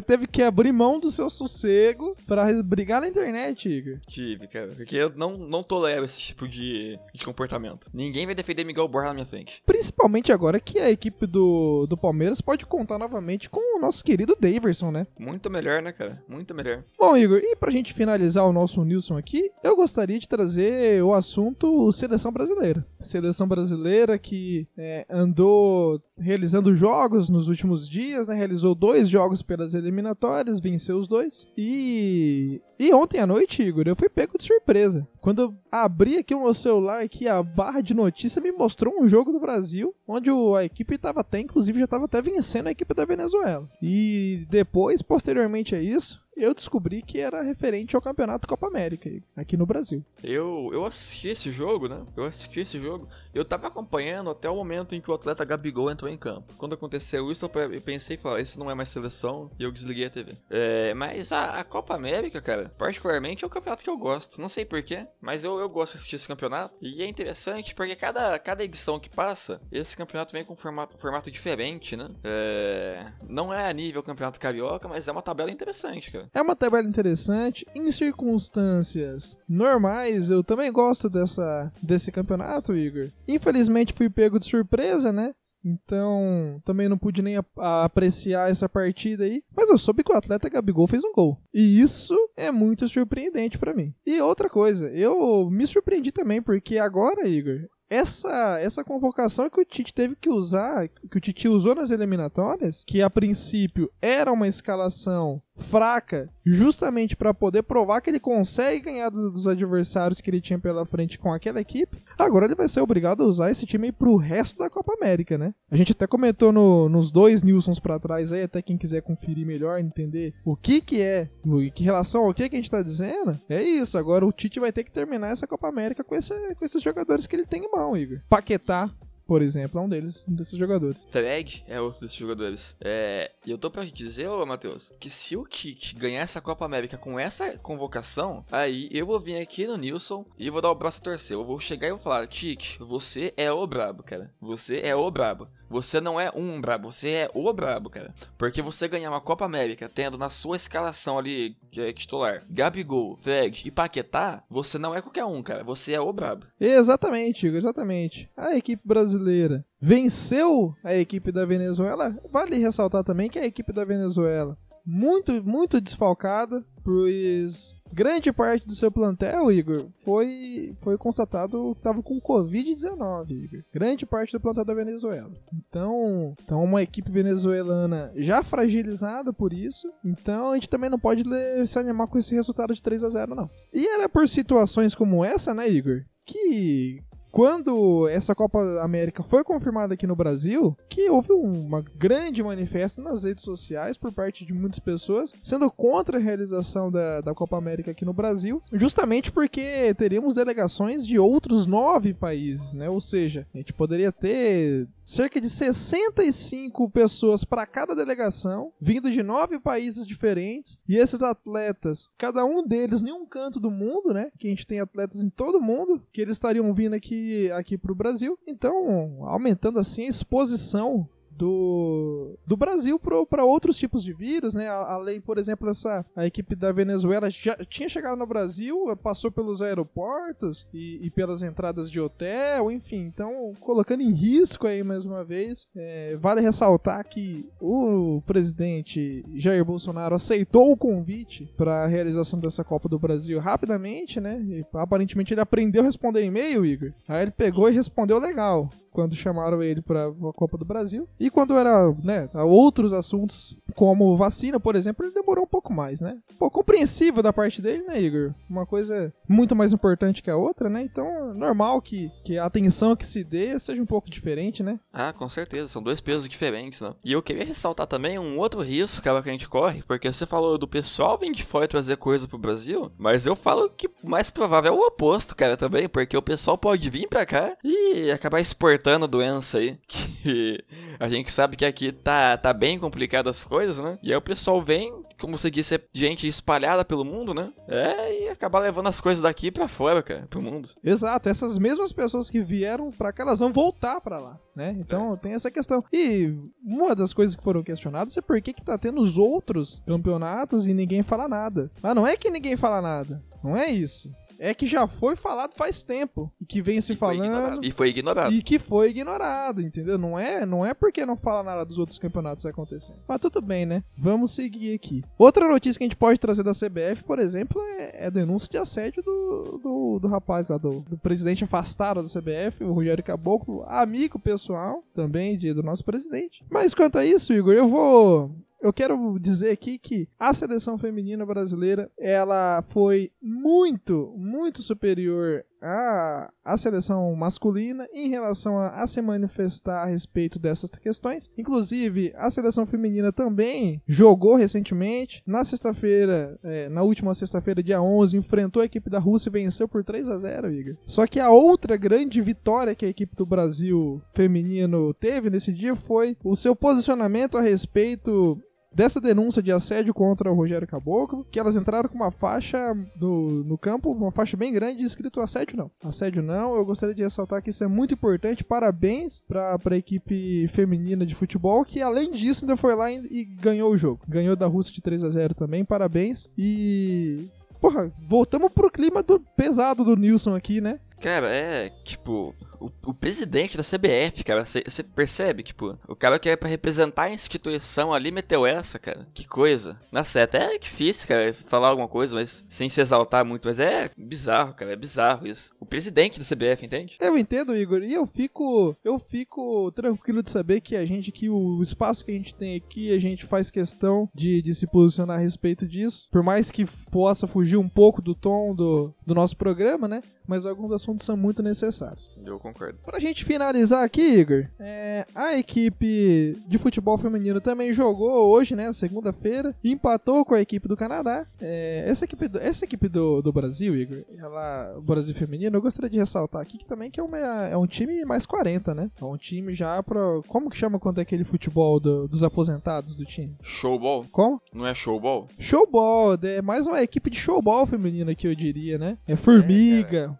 teve 0.07 0.27
que 0.27 0.43
abrir 0.43 0.73
mão 0.73 0.99
do 0.99 1.11
seu 1.11 1.29
sossego 1.29 2.17
para 2.27 2.63
brigar 2.63 3.01
na 3.01 3.09
internet, 3.09 3.69
Igor. 3.69 3.99
Tive, 4.07 4.47
cara. 4.47 4.69
Porque 4.69 4.97
eu 4.97 5.13
não, 5.15 5.37
não 5.37 5.63
tolero 5.63 6.05
esse 6.05 6.21
tipo 6.21 6.47
de, 6.49 6.99
de 7.15 7.25
comportamento. 7.25 7.89
Ninguém 7.93 8.27
vai 8.27 8.35
defender 8.35 8.65
Miguel 8.65 8.89
Borja 8.89 9.09
na 9.09 9.15
minha 9.15 9.27
frente. 9.27 9.63
Principalmente 9.67 10.33
agora 10.33 10.61
que 10.61 10.79
a 10.79 10.91
equipe 10.91 11.27
do, 11.27 11.87
do 11.87 11.97
Palmeiras 11.97 12.41
pode 12.41 12.67
contar 12.67 12.99
novamente 12.99 13.51
com 13.51 13.77
o 13.77 13.81
nosso 13.81 14.05
querido 14.05 14.37
Daverson, 14.39 14.91
né? 14.91 15.07
Muito 15.19 15.51
melhor, 15.51 15.83
né, 15.83 15.93
cara? 15.93 16.23
Muito 16.29 16.55
melhor. 16.55 16.83
Bom, 16.99 17.17
Igor, 17.17 17.39
e 17.39 17.57
pra 17.57 17.71
gente 17.71 17.93
finalizar 17.93 18.45
o 18.47 18.53
nosso 18.53 18.85
Nilson 18.85 19.17
aqui, 19.17 19.51
eu 19.63 19.77
gostaria 19.77 20.19
de 20.19 20.29
trazer 20.29 21.03
o 21.03 21.13
assunto 21.13 21.91
seleção 21.93 22.33
brasileira. 22.33 22.85
Seleção 23.01 23.47
brasileira 23.47 24.19
que 24.19 24.67
é, 24.77 25.07
andou 25.09 26.01
realizando 26.19 26.75
jogos 26.75 27.29
nos 27.29 27.49
últimos 27.49 27.89
dias, 27.89 28.29
né? 28.29 28.35
Realizou 28.35 28.75
dois 28.75 29.09
jogos 29.09 29.43
pelas 29.49 29.75
eliminatórias, 29.75 30.61
venceu 30.61 30.99
os 30.99 31.09
dois. 31.09 31.49
E 31.57 32.61
e 32.79 32.93
ontem 32.93 33.19
à 33.19 33.27
noite, 33.27 33.63
Igor, 33.63 33.85
eu 33.87 33.97
fui 33.97 34.09
pego 34.09 34.39
de 34.39 34.45
surpresa. 34.45 35.07
Quando 35.21 35.43
eu 35.43 35.55
abri 35.71 36.17
aqui 36.17 36.35
o 36.35 36.43
meu 36.43 36.55
celular, 36.55 37.03
aqui 37.03 37.29
a 37.29 37.43
barra 37.43 37.81
de 37.81 37.93
notícia 37.93 38.41
me 38.41 38.53
mostrou 38.53 38.95
um 39.01 39.09
jogo 39.09 39.33
do 39.33 39.41
Brasil, 39.41 39.95
onde 40.07 40.31
a 40.31 40.65
equipe 40.65 40.95
estava 40.95 41.21
até, 41.21 41.41
inclusive, 41.41 41.79
já 41.79 41.85
estava 41.85 42.05
até 42.05 42.23
vencendo 42.23 42.69
a 42.69 42.71
equipe 42.71 42.95
da 42.95 43.05
Venezuela. 43.05 43.69
E 43.83 44.47
depois, 44.49 45.03
posteriormente 45.03 45.75
a 45.75 45.83
isso, 45.83 46.23
eu 46.39 46.55
descobri 46.55 47.03
que 47.03 47.19
era 47.19 47.43
referente 47.43 47.97
ao 47.97 48.03
Campeonato 48.03 48.47
Copa 48.47 48.69
América, 48.69 49.11
aqui 49.37 49.57
no 49.57 49.67
Brasil. 49.67 50.05
Eu, 50.23 50.71
eu 50.73 50.87
assisti 50.87 51.29
esse 51.29 51.51
jogo, 51.51 51.89
né? 51.89 52.05
Eu 52.17 52.25
assisti 52.25 52.61
esse 52.61 52.79
jogo. 52.79 53.09
Eu 53.35 53.45
tava 53.45 53.67
acompanhando 53.67 54.31
até 54.31 54.49
o 54.49 54.55
momento 54.55 54.95
em 54.95 55.01
que 55.01 55.11
o 55.11 55.15
atleta 55.15 55.45
Gabigol 55.45 55.91
entrou 55.91 56.09
em 56.09 56.17
campo. 56.17 56.55
Quando 56.57 56.75
aconteceu 56.75 57.31
isso, 57.33 57.45
eu 57.45 57.81
pensei 57.81 58.17
falei, 58.17 58.45
isso 58.45 58.59
não 58.59 58.71
é 58.71 58.75
mais 58.75 58.89
seleção, 58.89 59.51
e 59.59 59.65
eu 59.65 59.73
desliguei 59.73 60.07
a 60.07 60.11
TV. 60.11 60.33
É, 60.49 60.95
mas 60.95 61.33
a, 61.33 61.59
a 61.59 61.65
Copa 61.65 61.95
América, 61.95 62.41
cara, 62.41 62.68
particularmente 62.77 63.45
é 63.45 63.47
o 63.47 63.51
campeonato 63.51 63.83
que 63.83 63.91
eu 63.91 63.97
gosto. 63.97 64.41
Não 64.41 64.49
sei 64.49 64.65
porquê, 64.65 65.07
mas 65.21 65.45
eu, 65.45 65.59
eu 65.59 65.69
gosto 65.69 65.93
de 65.93 65.99
assistir 65.99 66.17
esse 66.17 66.29
campeonato. 66.29 66.79
E 66.81 67.03
é 67.03 67.07
interessante 67.07 67.75
porque 67.75 67.97
cada, 67.97 68.39
cada 68.39 68.65
edição 68.65 69.01
que 69.01 69.11
passa, 69.11 69.61
esse 69.71 69.97
campeonato 69.97 70.33
vem 70.33 70.45
com 70.45 70.55
um 70.55 70.57
formato, 70.57 70.97
formato 70.99 71.31
diferente, 71.31 71.97
né? 71.97 72.11
É, 72.25 73.13
não 73.29 73.53
é 73.53 73.69
a 73.69 73.73
nível 73.73 74.03
campeonato 74.03 74.41
carioca, 74.41 74.89
mas 74.89 75.09
é 75.09 75.13
uma 75.13 75.23
tabela 75.23 75.51
interessante, 75.51 76.11
cara. 76.11 76.29
É 76.33 76.43
uma 76.43 76.57
tabela 76.57 76.87
interessante. 76.87 77.67
Em 77.75 77.91
circunstâncias 77.91 79.37
normais, 79.49 80.31
eu 80.31 80.43
também 80.45 80.71
gosto 80.73 81.09
dessa, 81.09 81.73
desse 81.83 82.13
campeonato, 82.13 82.75
Igor. 82.75 83.09
Infelizmente 83.27 83.93
fui 83.93 84.11
pego 84.11 84.39
de 84.39 84.47
surpresa, 84.47 85.13
né? 85.13 85.35
Então, 85.65 86.61
também 86.65 86.89
não 86.89 86.99
pude 86.99 87.23
nem 87.23 87.37
apreciar 87.57 88.51
essa 88.51 88.69
partida 88.69 89.25
aí. 89.25 89.43
Mas 89.55 89.69
eu 89.69 89.79
soube 89.79 90.05
que 90.05 90.13
o 90.13 90.17
atleta 90.17 90.49
Gabigol 90.49 90.87
fez 90.87 91.05
um 91.05 91.13
gol. 91.13 91.39
E 91.53 91.81
isso 91.81 92.15
é 92.37 92.51
muito 92.51 92.87
surpreendente 92.89 93.59
para 93.59 93.75
mim. 93.75 93.95
E 94.07 94.21
outra 94.21 94.49
coisa, 94.49 94.89
eu 94.91 95.51
me 95.51 95.67
surpreendi 95.67 96.13
também, 96.13 96.41
porque 96.41 96.79
agora, 96.79 97.27
Igor, 97.27 97.69
essa, 97.91 98.59
essa 98.61 98.85
convocação 98.85 99.49
que 99.49 99.61
o 99.61 99.65
Tite 99.65 99.95
teve 99.95 100.17
que 100.17 100.29
usar, 100.29 100.89
que 100.89 101.17
o 101.17 101.21
Tite 101.21 101.49
usou 101.49 101.75
nas 101.75 101.91
eliminatórias, 101.91 102.85
que 102.87 103.03
a 103.03 103.11
princípio 103.11 103.91
era 104.01 104.33
uma 104.33 104.47
escalação 104.47 105.43
fraca, 105.59 106.31
justamente 106.47 107.17
para 107.17 107.35
poder 107.35 107.63
provar 107.63 108.01
que 108.01 108.09
ele 108.09 108.21
consegue 108.21 108.81
ganhar 108.81 109.11
dos 109.11 109.47
adversários 109.47 110.21
que 110.21 110.31
ele 110.31 110.41
tinha 110.41 110.59
pela 110.59 110.87
frente 110.87 111.19
com 111.19 111.33
aquela 111.33 111.61
equipe. 111.61 111.99
Agora 112.17 112.47
ele 112.47 112.55
vai 112.55 112.69
ser 112.69 112.81
obrigado 112.81 113.23
a 113.23 113.27
usar 113.27 113.51
esse 113.51 113.67
time 113.67 113.89
aí 113.89 113.93
pro 113.93 114.17
resto 114.17 114.59
da 114.59 114.71
Copa 114.71 114.95
América, 114.95 115.37
né? 115.37 115.53
A 115.71 115.77
gente 115.77 115.93
até 115.93 116.07
comentou 116.07 116.53
no, 116.53 116.89
nos 116.89 117.11
dois 117.11 117.43
Nilsons 117.43 117.79
para 117.79 117.99
trás 117.99 118.33
aí, 118.33 118.43
até 118.43 118.63
quem 118.63 118.79
quiser 118.79 119.03
conferir 119.03 119.47
melhor, 119.47 119.79
entender 119.81 120.33
o 120.45 120.57
que 120.57 120.81
que 120.81 121.03
é, 121.03 121.29
em 121.45 121.83
relação 121.83 122.25
ao 122.25 122.33
que 122.33 122.49
que 122.49 122.57
a 122.57 122.59
gente 122.59 122.71
tá 122.71 122.83
dizendo, 122.83 123.37
é 123.49 123.63
isso. 123.63 123.99
Agora 123.99 124.25
o 124.25 124.33
Tite 124.33 124.61
vai 124.61 124.73
ter 124.73 124.85
que 124.85 124.93
terminar 124.93 125.33
essa 125.33 125.47
Copa 125.47 125.69
América 125.69 126.05
com, 126.05 126.15
esse, 126.15 126.35
com 126.55 126.65
esses 126.65 126.81
jogadores 126.81 127.27
que 127.27 127.35
ele 127.35 127.47
tem 127.47 127.65
em 127.65 127.69
mão, 127.79 127.97
Igor. 127.97 128.21
Paquetá, 128.29 128.91
por 129.29 129.43
exemplo, 129.43 129.79
é 129.79 129.83
um 129.83 129.89
deles, 129.89 130.25
um 130.27 130.35
desses 130.35 130.59
jogadores. 130.59 131.07
Fred 131.11 131.63
é 131.69 131.79
outro 131.79 132.01
desses 132.01 132.17
jogadores. 132.17 132.75
É, 132.81 133.31
eu 133.47 133.59
tô 133.59 133.71
pra 133.71 133.85
dizer, 133.85 134.27
ô 134.27 134.47
Matheus, 134.47 134.91
que 134.99 135.11
se 135.11 135.37
o 135.37 135.45
Tite 135.45 135.95
ganhar 135.95 136.23
essa 136.23 136.41
Copa 136.41 136.65
América 136.65 136.97
com 136.97 137.21
essa 137.21 137.59
convocação, 137.59 138.43
aí 138.51 138.89
eu 138.91 139.05
vou 139.05 139.21
vir 139.21 139.39
aqui 139.39 139.67
no 139.67 139.77
Nilson 139.77 140.25
e 140.39 140.49
vou 140.49 140.63
dar 140.63 140.71
o 140.71 140.75
braço 140.75 140.99
a 141.01 141.03
torcer. 141.03 141.35
Eu 141.37 141.45
vou 141.45 141.61
chegar 141.61 141.89
e 141.89 141.91
vou 141.91 142.01
falar, 142.01 142.27
Tite, 142.27 142.79
você 142.81 143.35
é 143.37 143.53
o 143.53 143.67
brabo, 143.67 144.03
cara. 144.03 144.31
Você 144.41 144.81
é 144.81 144.97
o 144.97 145.11
brabo. 145.11 145.47
Você 145.69 146.01
não 146.01 146.21
é 146.21 146.31
um 146.35 146.61
brabo, 146.61 146.91
você 146.91 147.11
é 147.11 147.31
o 147.35 147.53
brabo, 147.53 147.91
cara. 147.91 148.15
Porque 148.37 148.63
você 148.63 148.89
ganhar 148.89 149.11
uma 149.11 149.21
Copa 149.21 149.45
América 149.45 149.91
tendo 149.93 150.17
na 150.17 150.31
sua 150.31 150.57
escalação 150.57 151.19
ali 151.19 151.57
que 151.71 151.81
é 151.81 151.93
titular 151.93 152.45
Gabigol, 152.49 153.19
Fred 153.23 153.63
e 153.65 153.71
Paquetá, 153.71 154.43
você 154.49 154.79
não 154.79 154.95
é 154.95 155.03
qualquer 155.03 155.25
um, 155.25 155.43
cara. 155.43 155.63
Você 155.65 155.93
é 155.93 156.01
o 156.01 156.13
brabo. 156.13 156.47
Exatamente, 156.61 157.47
Igor, 157.47 157.59
exatamente. 157.59 158.31
A 158.37 158.57
equipe 158.57 158.83
brasileira 158.85 159.65
venceu 159.81 160.75
a 160.83 160.95
equipe 160.95 161.31
da 161.31 161.45
Venezuela. 161.45 162.17
Vale 162.31 162.57
ressaltar 162.57 163.05
também 163.05 163.29
que 163.29 163.39
a 163.39 163.47
equipe 163.47 163.73
da 163.73 163.85
Venezuela 163.85 164.57
muito, 164.91 165.45
muito 165.45 165.83
desfalcada, 165.83 166.65
pois 166.83 167.77
grande 167.93 168.33
parte 168.33 168.67
do 168.67 168.75
seu 168.75 168.91
plantel, 168.91 169.53
Igor, 169.53 169.87
foi, 170.03 170.75
foi 170.79 170.97
constatado 170.97 171.73
que 171.75 171.81
estava 171.81 172.03
com 172.03 172.19
Covid-19, 172.19 173.31
Igor. 173.31 173.65
Grande 173.73 174.07
parte 174.07 174.33
do 174.33 174.41
plantel 174.41 174.65
da 174.65 174.73
Venezuela. 174.73 175.31
Então, 175.53 176.35
então, 176.43 176.65
uma 176.65 176.83
equipe 176.83 177.11
venezuelana 177.11 178.11
já 178.17 178.43
fragilizada 178.43 179.31
por 179.31 179.53
isso. 179.53 179.93
Então, 180.03 180.53
a 180.53 180.55
gente 180.55 180.71
também 180.71 180.89
não 180.89 180.99
pode 180.99 181.23
se 181.67 181.79
animar 181.79 182.07
com 182.07 182.19
esse 182.19 182.35
resultado 182.35 182.75
de 182.75 182.83
3 182.83 183.05
a 183.05 183.09
0 183.11 183.35
não. 183.35 183.51
E 183.73 183.87
era 183.87 184.09
por 184.09 184.27
situações 184.27 184.95
como 184.95 185.25
essa, 185.25 185.53
né, 185.53 185.69
Igor? 185.69 186.03
Que 186.25 187.03
quando 187.31 188.09
essa 188.09 188.35
Copa 188.35 188.81
América 188.83 189.23
foi 189.23 189.45
confirmada 189.45 189.95
aqui 189.95 190.07
no 190.07 190.17
Brasil, 190.17 190.77
que 190.89 191.09
houve 191.11 191.33
uma 191.33 191.83
grande 191.97 192.43
manifesto 192.43 193.03
nas 193.03 193.25
redes 193.25 193.45
sociais 193.45 193.97
por 193.97 194.13
parte 194.13 194.45
de 194.45 194.53
muitas 194.53 194.79
pessoas 194.79 195.35
sendo 195.43 195.71
contra 195.71 196.19
a 196.19 196.21
realização 196.21 196.91
da, 196.91 197.21
da 197.21 197.35
Copa 197.35 197.57
América 197.57 197.91
aqui 197.91 198.05
no 198.05 198.13
Brasil, 198.13 198.63
justamente 198.73 199.31
porque 199.31 199.95
teríamos 199.95 200.35
delegações 200.35 201.07
de 201.07 201.19
outros 201.19 201.67
nove 201.67 202.15
países, 202.15 202.75
né? 202.75 202.89
Ou 202.89 203.01
seja, 203.01 203.47
a 203.55 203.59
gente 203.59 203.73
poderia 203.73 204.11
ter 204.13 204.87
cerca 205.09 205.41
de 205.41 205.49
65 205.49 206.91
pessoas 206.91 207.43
para 207.43 207.67
cada 207.67 207.97
delegação, 207.97 208.75
vindo 208.79 209.11
de 209.11 209.23
nove 209.23 209.59
países 209.59 210.07
diferentes, 210.07 210.79
e 210.87 210.97
esses 210.99 211.23
atletas, 211.23 212.11
cada 212.19 212.45
um 212.45 212.63
deles 212.63 213.01
em 213.01 213.11
um 213.11 213.25
canto 213.25 213.59
do 213.59 213.71
mundo, 213.71 214.13
né? 214.13 214.31
Que 214.39 214.49
a 214.49 214.51
gente 214.51 214.67
tem 214.67 214.81
atletas 214.81 215.25
em 215.25 215.31
todo 215.31 215.63
mundo, 215.63 216.03
que 216.13 216.21
eles 216.21 216.35
estariam 216.37 216.75
vindo 216.75 216.93
aqui 216.93 217.51
aqui 217.53 217.79
para 217.79 217.91
o 217.91 217.95
Brasil. 217.95 218.39
Então, 218.47 219.25
aumentando 219.27 219.79
assim 219.79 220.05
a 220.05 220.09
exposição 220.09 221.09
do, 221.39 222.37
do 222.45 222.57
Brasil 222.57 222.99
para 222.99 223.45
outros 223.45 223.79
tipos 223.79 224.03
de 224.03 224.13
vírus, 224.13 224.55
né? 224.55 224.69
Além, 224.69 225.21
por 225.21 225.39
exemplo, 225.39 225.71
essa 225.71 226.05
a 226.17 226.27
equipe 226.27 226.57
da 226.57 226.73
Venezuela 226.73 227.31
já 227.31 227.57
tinha 227.65 227.89
chegado 227.89 228.19
no 228.19 228.27
Brasil, 228.27 228.77
passou 229.03 229.31
pelos 229.31 229.63
aeroportos 229.63 230.67
e, 230.75 231.07
e 231.07 231.11
pelas 231.11 231.43
entradas 231.43 231.91
de 231.91 232.01
hotel, 232.01 232.71
enfim, 232.71 233.07
então 233.07 233.53
colocando 233.61 234.03
em 234.03 234.13
risco 234.13 234.67
aí 234.67 234.83
mais 234.83 235.05
uma 235.05 235.23
vez. 235.25 235.69
É, 235.77 236.17
vale 236.17 236.41
ressaltar 236.41 237.07
que 237.09 237.49
o 237.61 238.21
presidente 238.27 239.25
Jair 239.37 239.65
Bolsonaro 239.65 240.17
aceitou 240.17 240.73
o 240.73 240.77
convite 240.77 241.53
para 241.57 241.85
a 241.85 241.87
realização 241.87 242.41
dessa 242.41 242.65
Copa 242.65 242.89
do 242.89 242.99
Brasil 242.99 243.39
rapidamente, 243.39 244.21
né? 244.21 244.43
E, 244.43 244.67
aparentemente 244.75 245.33
ele 245.33 245.41
aprendeu 245.41 245.83
a 245.83 245.85
responder 245.85 246.25
e-mail, 246.25 246.67
Igor. 246.67 246.93
Aí 247.07 247.23
ele 247.23 247.31
pegou 247.31 247.69
e 247.69 247.73
respondeu 247.73 248.19
legal 248.19 248.69
quando 248.91 249.15
chamaram 249.15 249.63
ele 249.63 249.81
para 249.81 250.09
a 250.09 250.33
Copa 250.33 250.59
do 250.59 250.65
Brasil. 250.65 251.09
E 251.21 251.28
quando 251.31 251.57
era, 251.57 251.93
né, 252.03 252.29
outros 252.35 252.93
assuntos 252.93 253.57
como 253.75 254.17
vacina, 254.17 254.59
por 254.59 254.75
exemplo, 254.75 255.05
ele 255.05 255.15
demorou 255.15 255.45
um 255.45 255.49
pouco 255.49 255.73
mais, 255.73 256.01
né? 256.01 256.19
Pô, 256.39 256.51
compreensível 256.51 257.23
da 257.23 257.33
parte 257.33 257.63
dele, 257.63 257.85
né, 257.85 258.01
Igor? 258.01 258.35
Uma 258.49 258.67
coisa 258.67 259.13
muito 259.29 259.55
mais 259.55 259.73
importante 259.73 260.23
que 260.23 260.31
a 260.31 260.37
outra, 260.37 260.69
né? 260.69 260.83
Então, 260.83 261.07
é 261.07 261.35
normal 261.35 261.81
que, 261.81 262.11
que 262.25 262.39
a 262.39 262.47
atenção 262.47 262.97
que 262.97 263.07
se 263.07 263.23
dê 263.23 263.59
seja 263.59 263.81
um 263.81 263.87
pouco 263.87 264.11
diferente, 264.11 264.63
né? 264.63 264.81
Ah, 264.93 265.13
com 265.13 265.29
certeza, 265.29 265.69
são 265.69 265.83
dois 265.83 266.01
pesos 266.01 266.29
diferentes, 266.29 266.81
né? 266.81 266.93
E 267.05 267.13
eu 267.13 267.23
queria 267.23 267.45
ressaltar 267.45 267.87
também 267.87 268.19
um 268.19 268.39
outro 268.39 268.61
risco 268.63 269.03
que 269.03 269.09
a 269.09 269.23
gente 269.23 269.49
corre, 269.49 269.83
porque 269.87 270.13
você 270.13 270.27
falou 270.27 270.59
do 270.59 270.67
pessoal 270.67 271.19
vir 271.19 271.33
de 271.33 271.45
fora 271.45 271.69
trazer 271.69 271.97
coisa 271.97 272.27
pro 272.27 272.39
Brasil, 272.39 272.91
mas 272.99 273.27
eu 273.27 273.37
falo 273.37 273.71
que 273.71 273.91
mais 274.03 274.31
provável 274.31 274.73
é 274.73 274.77
o 274.77 274.87
oposto, 274.87 275.37
cara, 275.37 275.57
também, 275.57 275.89
porque 275.89 276.17
o 276.17 276.23
pessoal 276.23 276.57
pode 276.57 276.89
vir 276.91 277.09
pra 277.09 277.27
cá 277.27 277.57
e 277.63 278.11
acabar 278.11 278.41
exportando 278.41 279.07
doença 279.07 279.59
aí, 279.59 279.79
que 279.87 280.65
a 280.99 281.09
gente 281.09 281.18
sabe 281.27 281.57
que 281.57 281.65
aqui 281.65 281.93
tá, 281.93 282.37
tá 282.37 282.53
bem 282.53 282.79
complicado 282.79 283.29
as 283.29 283.43
coisas, 283.45 283.79
né? 283.79 283.99
E 284.03 284.11
aí 284.11 284.17
o 284.17 284.23
pessoal 284.23 284.63
vem, 284.63 284.93
como 285.21 285.37
você 285.37 285.51
disse, 285.51 285.75
é 285.75 285.81
gente 285.93 286.27
espalhada 286.27 286.85
pelo 286.85 287.05
mundo, 287.05 287.35
né? 287.35 287.53
É, 287.67 288.25
e 288.25 288.29
acabar 288.29 288.61
levando 288.61 288.89
as 288.89 289.01
coisas 289.01 289.23
daqui 289.23 289.51
para 289.51 289.69
fora, 289.69 290.03
cara, 290.03 290.27
pro 290.29 290.43
mundo. 290.43 290.69
Exato, 290.83 291.29
essas 291.29 291.59
mesmas 291.59 291.93
pessoas 291.93 292.31
que 292.31 292.43
vieram 292.43 292.91
para 292.91 293.13
cá, 293.13 293.23
elas 293.23 293.41
vão 293.41 293.53
voltar 293.53 294.01
para 294.01 294.19
lá, 294.19 294.39
né? 294.55 294.77
Então 294.79 295.15
é. 295.15 295.17
tem 295.17 295.33
essa 295.33 295.51
questão. 295.51 295.85
E 295.93 296.35
uma 296.65 296.95
das 296.95 297.13
coisas 297.13 297.35
que 297.35 297.43
foram 297.43 297.63
questionadas 297.63 298.17
é 298.17 298.21
por 298.21 298.41
que 298.41 298.53
que 298.53 298.65
tá 298.65 298.79
tendo 298.79 299.01
os 299.01 299.19
outros 299.19 299.83
campeonatos 299.87 300.67
e 300.67 300.75
ninguém 300.75 301.03
fala 301.03 301.29
nada. 301.29 301.71
Mas 301.83 301.95
não 301.95 302.07
é 302.07 302.17
que 302.17 302.31
ninguém 302.31 302.57
fala 302.57 302.81
nada, 302.81 303.23
não 303.43 303.57
é 303.57 303.69
isso 303.71 304.11
é 304.39 304.55
que 304.55 304.67
já 304.67 304.87
foi 304.87 305.17
falado 305.17 305.55
faz 305.55 305.83
tempo 305.83 306.33
e 306.41 306.47
que 306.47 306.63
vem 306.63 306.81
se 306.81 306.93
e 306.93 306.97
falando 306.97 307.57
foi 307.57 307.69
e 307.69 307.73
foi 307.73 307.89
ignorado 307.89 308.33
e 308.33 308.43
que 308.43 308.59
foi 308.59 308.91
ignorado, 308.91 309.61
entendeu? 309.61 309.99
Não 309.99 310.19
é, 310.19 310.47
não 310.47 310.65
é 310.65 310.73
porque 310.73 311.05
não 311.05 311.17
fala 311.17 311.43
nada 311.43 311.65
dos 311.65 311.79
outros 311.79 311.99
campeonatos 311.99 312.47
acontecendo. 312.47 312.99
Mas 313.07 313.21
tudo 313.21 313.43
bem, 313.43 313.67
né? 313.67 313.83
Vamos 313.97 314.33
seguir 314.33 314.75
aqui. 314.75 315.03
Outra 315.19 315.49
notícia 315.49 315.79
que 315.79 315.85
a 315.85 315.89
gente 315.89 315.97
pode 315.97 316.21
trazer 316.21 316.43
da 316.43 316.53
CBF, 316.53 317.03
por 317.05 317.19
exemplo, 317.19 317.61
é, 317.63 318.05
é 318.05 318.07
a 318.07 318.11
denúncia 318.11 318.49
de 318.49 318.57
assédio 318.57 319.03
do, 319.03 319.61
do, 319.63 319.99
do 320.01 320.09
rapaz 320.09 320.49
lá 320.49 320.59
do, 320.59 320.81
do, 320.81 320.97
presidente 320.99 321.45
afastado 321.45 322.03
da 322.03 322.09
CBF, 322.09 322.63
o 322.63 322.73
Rogério 322.73 323.03
Caboclo, 323.03 323.65
amigo 323.67 324.19
pessoal 324.19 324.85
também 324.95 325.37
de, 325.37 325.53
do 325.53 325.63
nosso 325.63 325.85
presidente. 325.85 326.45
Mas 326.51 326.75
quanto 326.75 326.99
a 326.99 327.05
isso, 327.05 327.33
Igor, 327.33 327.55
eu 327.55 327.69
vou 327.69 328.31
eu 328.61 328.73
quero 328.73 329.19
dizer 329.19 329.51
aqui 329.51 329.79
que 329.79 330.09
a 330.19 330.35
seleção 330.35 330.77
feminina 330.77 331.25
brasileira 331.25 331.91
ela 331.99 332.63
foi 332.63 333.13
muito, 333.23 334.15
muito 334.17 334.63
superior 334.63 335.45
à, 335.61 336.31
à 336.45 336.57
seleção 336.57 337.15
masculina 337.15 337.87
em 337.93 338.09
relação 338.09 338.59
a, 338.59 338.83
a 338.83 338.87
se 338.87 339.01
manifestar 339.01 339.83
a 339.83 339.87
respeito 339.87 340.39
dessas 340.39 340.71
questões. 340.71 341.31
Inclusive, 341.37 342.13
a 342.17 342.31
seleção 342.31 342.67
feminina 342.67 343.13
também 343.13 343.83
jogou 343.87 344.35
recentemente. 344.35 345.23
Na 345.27 345.45
sexta-feira, 345.45 346.39
é, 346.43 346.69
na 346.69 346.83
última 346.83 347.15
sexta-feira, 347.15 347.63
dia 347.63 347.81
11, 347.81 348.17
enfrentou 348.17 348.63
a 348.63 348.67
equipe 348.67 348.91
da 348.91 348.99
Rússia 348.99 349.29
e 349.29 349.33
venceu 349.33 349.69
por 349.69 349.85
3 349.85 350.09
a 350.09 350.19
0 350.19 350.53
Igor. 350.53 350.77
Só 350.87 351.07
que 351.07 351.21
a 351.21 351.31
outra 351.31 351.77
grande 351.77 352.21
vitória 352.21 352.75
que 352.75 352.87
a 352.87 352.89
equipe 352.89 353.17
do 353.17 353.27
Brasil 353.27 354.01
feminino 354.13 354.93
teve 354.95 355.31
nesse 355.31 355.53
dia 355.53 355.75
foi 355.75 356.17
o 356.25 356.37
seu 356.37 356.55
posicionamento 356.55 357.37
a 357.37 357.43
respeito 357.43 358.41
dessa 358.79 359.01
denúncia 359.01 359.43
de 359.43 359.51
assédio 359.51 359.93
contra 359.93 360.31
o 360.31 360.37
Rogério 360.37 360.69
Caboclo, 360.69 361.27
que 361.33 361.41
elas 361.41 361.57
entraram 361.57 361.89
com 361.89 361.97
uma 361.97 362.13
faixa 362.13 362.73
no, 362.95 363.43
no 363.43 363.59
campo, 363.59 363.91
uma 363.91 364.13
faixa 364.13 364.37
bem 364.37 364.53
grande, 364.53 364.85
escrito 364.85 365.21
assédio 365.21 365.57
não. 365.57 365.69
Assédio 365.83 366.23
não, 366.23 366.55
eu 366.55 366.65
gostaria 366.65 366.95
de 366.95 367.03
ressaltar 367.03 367.43
que 367.43 367.51
isso 367.51 367.65
é 367.65 367.67
muito 367.67 367.95
importante. 367.95 368.45
Parabéns 368.45 369.21
para 369.27 369.59
a 369.69 369.77
equipe 369.77 370.47
feminina 370.47 371.05
de 371.05 371.17
futebol, 371.17 371.65
que 371.65 371.83
além 371.83 372.13
disso 372.13 372.45
ainda 372.45 372.57
foi 372.57 372.77
lá 372.77 372.89
e, 372.89 373.05
e 373.11 373.25
ganhou 373.25 373.73
o 373.73 373.77
jogo. 373.77 374.05
Ganhou 374.07 374.37
da 374.37 374.47
Rússia 374.47 374.73
de 374.73 374.81
3 374.81 375.03
a 375.03 375.11
0 375.11 375.35
também, 375.35 375.65
parabéns. 375.65 376.31
E 376.39 377.29
porra, 377.61 377.93
voltamos 378.09 378.53
pro 378.53 378.71
clima 378.71 379.03
do 379.03 379.19
pesado 379.37 379.83
do 379.83 379.97
Nilson 379.97 380.37
aqui, 380.37 380.61
né? 380.61 380.79
Cara, 381.01 381.29
é, 381.29 381.71
tipo, 381.85 382.35
o, 382.61 382.71
o 382.87 382.95
presidente 382.95 383.57
da 383.57 383.63
CBF, 383.63 384.25
cara, 384.25 384.45
você 384.45 384.83
percebe, 384.83 385.43
tipo, 385.43 385.79
o 385.89 385.97
cara 385.97 386.19
que 386.19 386.29
é 386.29 386.37
pra 386.37 386.49
representar 386.49 387.05
a 387.05 387.13
instituição 387.13 387.93
ali 387.93 388.11
meteu 388.11 388.45
essa, 388.45 388.79
cara. 388.79 389.07
Que 389.15 389.27
coisa. 389.27 389.79
Nossa, 389.93 390.21
é 390.21 390.23
até 390.23 390.59
difícil, 390.59 391.07
cara, 391.07 391.35
falar 391.47 391.69
alguma 391.69 391.89
coisa, 391.89 392.15
mas 392.15 392.45
sem 392.49 392.69
se 392.69 392.81
exaltar 392.81 393.25
muito, 393.25 393.47
mas 393.47 393.61
é 393.61 393.91
bizarro, 393.97 394.55
cara, 394.55 394.73
é 394.73 394.77
bizarro 394.77 395.27
isso. 395.27 395.53
O 395.61 395.67
presidente 395.67 396.19
da 396.19 396.25
CBF, 396.25 396.67
entende? 396.67 396.97
Eu 397.01 397.17
entendo, 397.17 397.57
Igor, 397.57 397.83
e 397.83 397.95
eu 397.95 398.07
fico, 398.07 398.77
eu 398.85 398.99
fico 398.99 399.71
tranquilo 399.73 400.23
de 400.23 400.31
saber 400.31 400.61
que 400.61 400.77
a 400.77 400.85
gente, 400.85 401.13
que 401.13 401.29
o 401.29 401.63
espaço 401.63 402.05
que 402.05 402.11
a 402.11 402.15
gente 402.15 402.35
tem 402.35 402.57
aqui, 402.57 402.93
a 402.93 402.99
gente 402.99 403.25
faz 403.25 403.51
questão 403.51 404.09
de, 404.15 404.43
de 404.43 404.53
se 404.55 404.67
posicionar 404.67 405.19
a 405.19 405.23
respeito 405.23 405.67
disso, 405.67 406.09
por 406.11 406.23
mais 406.23 406.51
que 406.51 406.65
possa 406.91 407.27
fugir 407.27 407.57
um 407.57 407.69
pouco 407.69 408.03
do 408.03 408.15
tom 408.15 408.55
do, 408.55 408.95
do 409.07 409.15
nosso 409.15 409.37
programa, 409.37 409.87
né? 409.87 410.01
Mas 410.27 410.45
alguns 410.45 410.73
assuntos 410.73 410.88
assuntos 410.89 411.05
são 411.05 411.17
muito 411.17 411.43
necessários. 411.43 412.11
Eu 412.25 412.39
concordo. 412.39 412.79
Pra 412.85 412.99
gente 412.99 413.25
finalizar 413.25 413.85
aqui, 413.85 414.01
Igor, 414.01 414.47
é, 414.59 415.05
a 415.15 415.37
equipe 415.37 416.37
de 416.47 416.59
futebol 416.59 416.97
feminino 416.97 417.41
também 417.41 417.73
jogou 417.73 418.29
hoje, 418.29 418.57
né, 418.57 418.73
segunda-feira, 418.73 419.55
empatou 419.63 420.25
com 420.25 420.35
a 420.35 420.41
equipe 420.41 420.67
do 420.67 420.77
Canadá. 420.77 421.27
É, 421.41 421.85
essa 421.87 422.05
equipe, 422.05 422.29
do, 422.29 422.39
essa 422.39 422.65
equipe 422.65 422.89
do, 422.89 423.21
do 423.23 423.33
Brasil, 423.33 423.77
Igor, 423.77 423.99
ela, 424.17 424.75
o 424.77 424.81
Brasil 424.81 425.15
feminino, 425.15 425.57
eu 425.57 425.63
gostaria 425.63 425.91
de 425.91 425.99
ressaltar 425.99 426.41
aqui 426.43 426.59
que 426.59 426.65
também 426.67 426.91
que 426.91 427.01
é, 427.01 427.03
uma, 427.03 427.19
é 427.19 427.57
um 427.57 427.67
time 427.67 428.05
mais 428.05 428.25
40, 428.25 428.75
né? 428.75 428.91
É 429.01 429.05
um 429.05 429.17
time 429.17 429.53
já 429.53 429.83
pra... 429.83 430.01
Como 430.27 430.49
que 430.51 430.57
chama 430.57 430.79
quando 430.79 430.99
é 430.99 431.03
aquele 431.03 431.25
futebol 431.25 431.79
do- 431.79 432.09
dos 432.09 432.23
aposentados 432.25 432.97
do 432.97 433.05
time? 433.05 433.37
Showball? 433.43 434.05
Como? 434.11 434.41
Não 434.53 434.67
é 434.67 434.75
showball? 434.75 435.29
Showball, 435.39 436.15
é 436.23 436.41
mais 436.41 436.67
uma 436.67 436.83
equipe 436.83 437.11
de 437.11 437.19
showball 437.19 437.67
feminina 437.67 438.15
que 438.15 438.27
eu 438.27 438.35
diria, 438.35 438.79
né? 438.79 438.97
É 439.07 439.17
Formiga, 439.17 440.17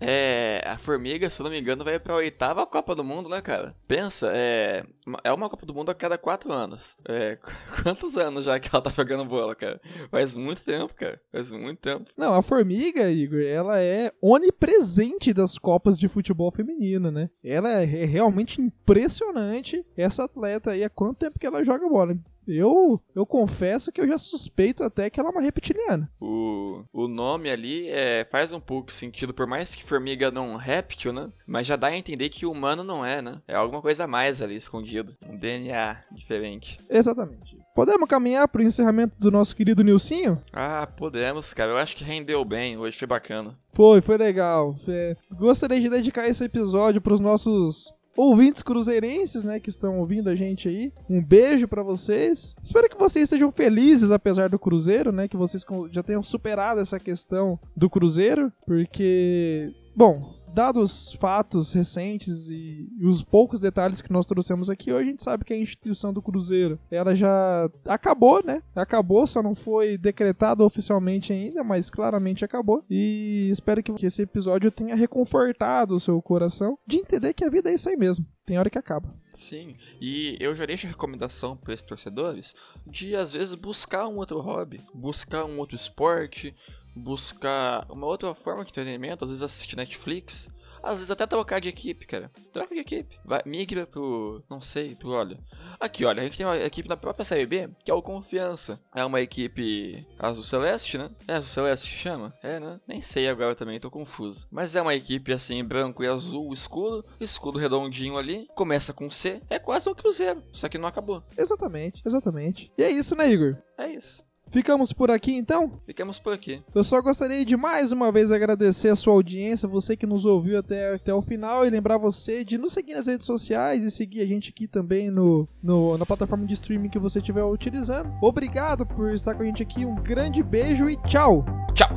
É, 0.00 0.62
a 0.66 0.76
Formiga, 0.78 1.28
se 1.30 1.40
eu 1.40 1.44
não 1.44 1.50
me 1.50 1.60
engano, 1.60 1.84
vai 1.84 1.98
pra 1.98 2.14
oitava 2.16 2.66
Copa 2.66 2.94
do 2.94 3.04
Mundo, 3.04 3.28
né, 3.28 3.40
cara? 3.40 3.74
Pensa, 3.86 4.30
é. 4.32 4.84
uma- 5.06 5.20
É 5.24 5.32
uma 5.32 5.48
Copa 5.48 5.66
do 5.66 5.74
Mundo 5.74 5.90
a 5.90 5.94
cada 5.94 6.16
quatro 6.18 6.52
anos. 6.52 6.96
É. 7.08 7.38
Quantos 7.82 8.16
anos 8.16 8.44
já 8.44 8.58
que 8.60 8.68
ela 8.72 8.82
tá 8.82 8.90
jogando 8.90 9.24
bola, 9.24 9.54
cara? 9.54 9.80
Faz 10.10 10.34
muito 10.34 10.62
tempo, 10.64 10.94
cara. 10.94 11.20
Faz 11.30 11.50
muito 11.50 11.80
tempo. 11.80 12.06
Não, 12.16 12.34
a 12.34 12.42
Formiga, 12.42 13.10
Igor, 13.10 13.40
ela 13.42 13.80
é 13.80 14.12
onipresente 14.20 15.32
das 15.32 15.58
Copas 15.58 15.98
de 15.98 16.08
futebol 16.08 16.50
feminino, 16.52 17.10
né? 17.10 17.30
Ela 17.44 17.70
é 17.82 17.84
realmente 17.84 18.60
impressionante, 18.60 19.84
essa 19.96 20.24
atleta 20.24 20.70
aí. 20.72 20.84
Há 20.84 20.90
quanto 20.90 21.18
tempo 21.18 21.38
que 21.38 21.46
ela 21.46 21.64
joga 21.64 21.88
bola? 21.88 22.16
Eu, 22.46 23.00
eu 23.14 23.24
confesso 23.24 23.92
que 23.92 24.00
eu 24.00 24.08
já 24.08 24.18
suspeito 24.18 24.82
até 24.84 25.08
que 25.08 25.20
ela 25.20 25.28
é 25.28 25.32
uma 25.32 25.40
reptiliana. 25.40 26.10
O, 26.20 26.82
o 26.92 27.08
nome 27.08 27.50
ali 27.50 27.88
é, 27.88 28.26
faz 28.30 28.52
um 28.52 28.60
pouco 28.60 28.92
sentido, 28.92 29.32
por 29.32 29.46
mais 29.46 29.74
que 29.74 29.84
formiga 29.84 30.30
não 30.30 30.46
é 30.46 30.54
um 30.54 30.56
réptil, 30.56 31.12
né? 31.12 31.30
Mas 31.46 31.66
já 31.66 31.76
dá 31.76 31.88
a 31.88 31.96
entender 31.96 32.28
que 32.28 32.46
humano 32.46 32.82
não 32.82 33.04
é, 33.04 33.22
né? 33.22 33.40
É 33.46 33.54
alguma 33.54 33.80
coisa 33.82 34.04
a 34.04 34.08
mais 34.08 34.42
ali 34.42 34.56
escondido. 34.56 35.16
Um 35.26 35.36
DNA 35.36 35.98
diferente. 36.10 36.78
Exatamente. 36.88 37.56
Podemos 37.74 38.08
caminhar 38.08 38.48
pro 38.48 38.62
encerramento 38.62 39.18
do 39.18 39.30
nosso 39.30 39.54
querido 39.56 39.82
Nilcinho? 39.82 40.42
Ah, 40.52 40.86
podemos, 40.86 41.54
cara. 41.54 41.70
Eu 41.72 41.78
acho 41.78 41.96
que 41.96 42.04
rendeu 42.04 42.44
bem. 42.44 42.76
Hoje 42.76 42.98
foi 42.98 43.08
bacana. 43.08 43.58
Foi, 43.72 44.00
foi 44.00 44.18
legal. 44.18 44.76
É, 44.88 45.16
Gostaria 45.30 45.80
de 45.80 45.88
dedicar 45.88 46.28
esse 46.28 46.44
episódio 46.44 47.00
pros 47.00 47.20
nossos 47.20 47.92
ouvintes 48.16 48.62
cruzeirenses, 48.62 49.44
né, 49.44 49.58
que 49.60 49.70
estão 49.70 49.98
ouvindo 49.98 50.28
a 50.28 50.34
gente 50.34 50.68
aí. 50.68 50.92
Um 51.08 51.22
beijo 51.22 51.66
pra 51.66 51.82
vocês. 51.82 52.54
Espero 52.62 52.88
que 52.88 52.98
vocês 52.98 53.24
estejam 53.24 53.50
felizes 53.50 54.10
apesar 54.10 54.48
do 54.48 54.58
Cruzeiro, 54.58 55.12
né, 55.12 55.28
que 55.28 55.36
vocês 55.36 55.64
já 55.90 56.02
tenham 56.02 56.22
superado 56.22 56.80
essa 56.80 56.98
questão 56.98 57.58
do 57.76 57.88
Cruzeiro, 57.88 58.52
porque, 58.66 59.72
bom, 59.96 60.41
dados 60.52 61.12
fatos 61.14 61.72
recentes 61.72 62.48
e, 62.48 62.88
e 62.98 63.06
os 63.06 63.22
poucos 63.22 63.60
detalhes 63.60 64.02
que 64.02 64.12
nós 64.12 64.26
trouxemos 64.26 64.68
aqui, 64.68 64.92
hoje 64.92 65.08
a 65.08 65.10
gente 65.10 65.22
sabe 65.22 65.44
que 65.44 65.52
a 65.52 65.58
instituição 65.58 66.12
do 66.12 66.20
Cruzeiro, 66.20 66.78
ela 66.90 67.14
já 67.14 67.70
acabou, 67.86 68.42
né? 68.44 68.62
Acabou, 68.74 69.26
só 69.26 69.42
não 69.42 69.54
foi 69.54 69.96
decretado 69.96 70.64
oficialmente 70.64 71.32
ainda, 71.32 71.62
mas 71.62 71.88
claramente 71.88 72.44
acabou. 72.44 72.84
E 72.90 73.48
espero 73.50 73.82
que 73.82 73.92
que 73.92 74.06
esse 74.06 74.22
episódio 74.22 74.70
tenha 74.70 74.96
reconfortado 74.96 75.94
o 75.94 76.00
seu 76.00 76.20
coração 76.20 76.78
de 76.86 76.96
entender 76.96 77.32
que 77.34 77.44
a 77.44 77.50
vida 77.50 77.70
é 77.70 77.74
isso 77.74 77.88
aí 77.88 77.96
mesmo. 77.96 78.26
Tem 78.44 78.58
hora 78.58 78.68
que 78.68 78.78
acaba. 78.78 79.12
Sim, 79.36 79.76
e 80.00 80.36
eu 80.40 80.54
já 80.54 80.66
deixo 80.66 80.86
a 80.86 80.90
recomendação 80.90 81.56
para 81.56 81.72
esses 81.72 81.86
torcedores 81.86 82.54
de 82.86 83.14
às 83.14 83.32
vezes 83.32 83.54
buscar 83.54 84.08
um 84.08 84.16
outro 84.16 84.40
hobby, 84.40 84.80
buscar 84.92 85.44
um 85.44 85.58
outro 85.58 85.76
esporte, 85.76 86.54
buscar 86.94 87.86
uma 87.90 88.06
outra 88.06 88.34
forma 88.34 88.64
de 88.64 88.70
entretenimento, 88.70 89.24
às 89.24 89.30
vezes 89.30 89.42
assistir 89.42 89.76
Netflix, 89.76 90.50
às 90.82 90.96
vezes 90.96 91.10
até 91.10 91.26
trocar 91.26 91.60
de 91.60 91.68
equipe, 91.68 92.06
cara. 92.06 92.30
Troca 92.52 92.74
de 92.74 92.80
equipe. 92.80 93.18
Vai, 93.24 93.40
migra 93.46 93.86
pro. 93.86 94.42
não 94.50 94.60
sei, 94.60 94.94
pro 94.96 95.10
olha. 95.10 95.38
Aqui, 95.78 96.04
olha, 96.04 96.20
a 96.20 96.24
gente 96.24 96.36
tem 96.36 96.44
uma 96.44 96.58
equipe 96.58 96.88
na 96.88 96.96
própria 96.96 97.24
série 97.24 97.46
B, 97.46 97.70
que 97.84 97.90
é 97.90 97.94
o 97.94 98.02
Confiança. 98.02 98.80
É 98.94 99.04
uma 99.04 99.20
equipe 99.20 100.04
azul 100.18 100.42
celeste, 100.42 100.98
né? 100.98 101.10
É 101.28 101.34
azul 101.34 101.48
celeste 101.48 101.88
que 101.88 101.96
chama? 101.96 102.34
É, 102.42 102.58
né? 102.58 102.80
Nem 102.86 103.00
sei 103.00 103.28
agora 103.28 103.54
também, 103.54 103.78
tô 103.78 103.90
confuso. 103.90 104.48
Mas 104.50 104.74
é 104.74 104.82
uma 104.82 104.94
equipe 104.94 105.32
assim, 105.32 105.62
branco 105.64 106.02
e 106.02 106.08
azul, 106.08 106.52
escudo, 106.52 107.04
escudo 107.20 107.58
redondinho 107.58 108.16
ali. 108.18 108.48
Começa 108.54 108.92
com 108.92 109.10
C, 109.10 109.40
é 109.48 109.58
quase 109.58 109.88
um 109.88 109.94
cruzeiro, 109.94 110.42
só 110.52 110.68
que 110.68 110.78
não 110.78 110.88
acabou. 110.88 111.22
Exatamente, 111.38 112.02
exatamente. 112.04 112.72
E 112.76 112.82
é 112.82 112.90
isso, 112.90 113.14
né, 113.14 113.30
Igor? 113.30 113.56
É 113.78 113.88
isso. 113.88 114.24
Ficamos 114.52 114.92
por 114.92 115.10
aqui 115.10 115.32
então? 115.34 115.80
Ficamos 115.86 116.18
por 116.18 116.32
aqui. 116.32 116.60
Eu 116.74 116.84
só 116.84 117.00
gostaria 117.00 117.44
de 117.44 117.56
mais 117.56 117.90
uma 117.90 118.12
vez 118.12 118.30
agradecer 118.30 118.88
a 118.90 118.94
sua 118.94 119.14
audiência, 119.14 119.66
você 119.66 119.96
que 119.96 120.06
nos 120.06 120.24
ouviu 120.26 120.58
até, 120.58 120.94
até 120.94 121.12
o 121.12 121.22
final, 121.22 121.66
e 121.66 121.70
lembrar 121.70 121.96
você 121.96 122.44
de 122.44 122.58
nos 122.58 122.72
seguir 122.72 122.94
nas 122.94 123.06
redes 123.06 123.26
sociais 123.26 123.82
e 123.82 123.90
seguir 123.90 124.20
a 124.20 124.26
gente 124.26 124.50
aqui 124.50 124.68
também 124.68 125.10
no, 125.10 125.48
no- 125.62 125.96
na 125.96 126.04
plataforma 126.06 126.44
de 126.46 126.52
streaming 126.54 126.90
que 126.90 126.98
você 126.98 127.18
estiver 127.18 127.42
utilizando. 127.44 128.12
Obrigado 128.20 128.84
por 128.84 129.12
estar 129.12 129.34
com 129.34 129.42
a 129.42 129.46
gente 129.46 129.62
aqui, 129.62 129.84
um 129.86 129.94
grande 129.96 130.42
beijo 130.42 130.88
e 130.88 130.96
tchau! 131.08 131.44
Tchau! 131.74 131.91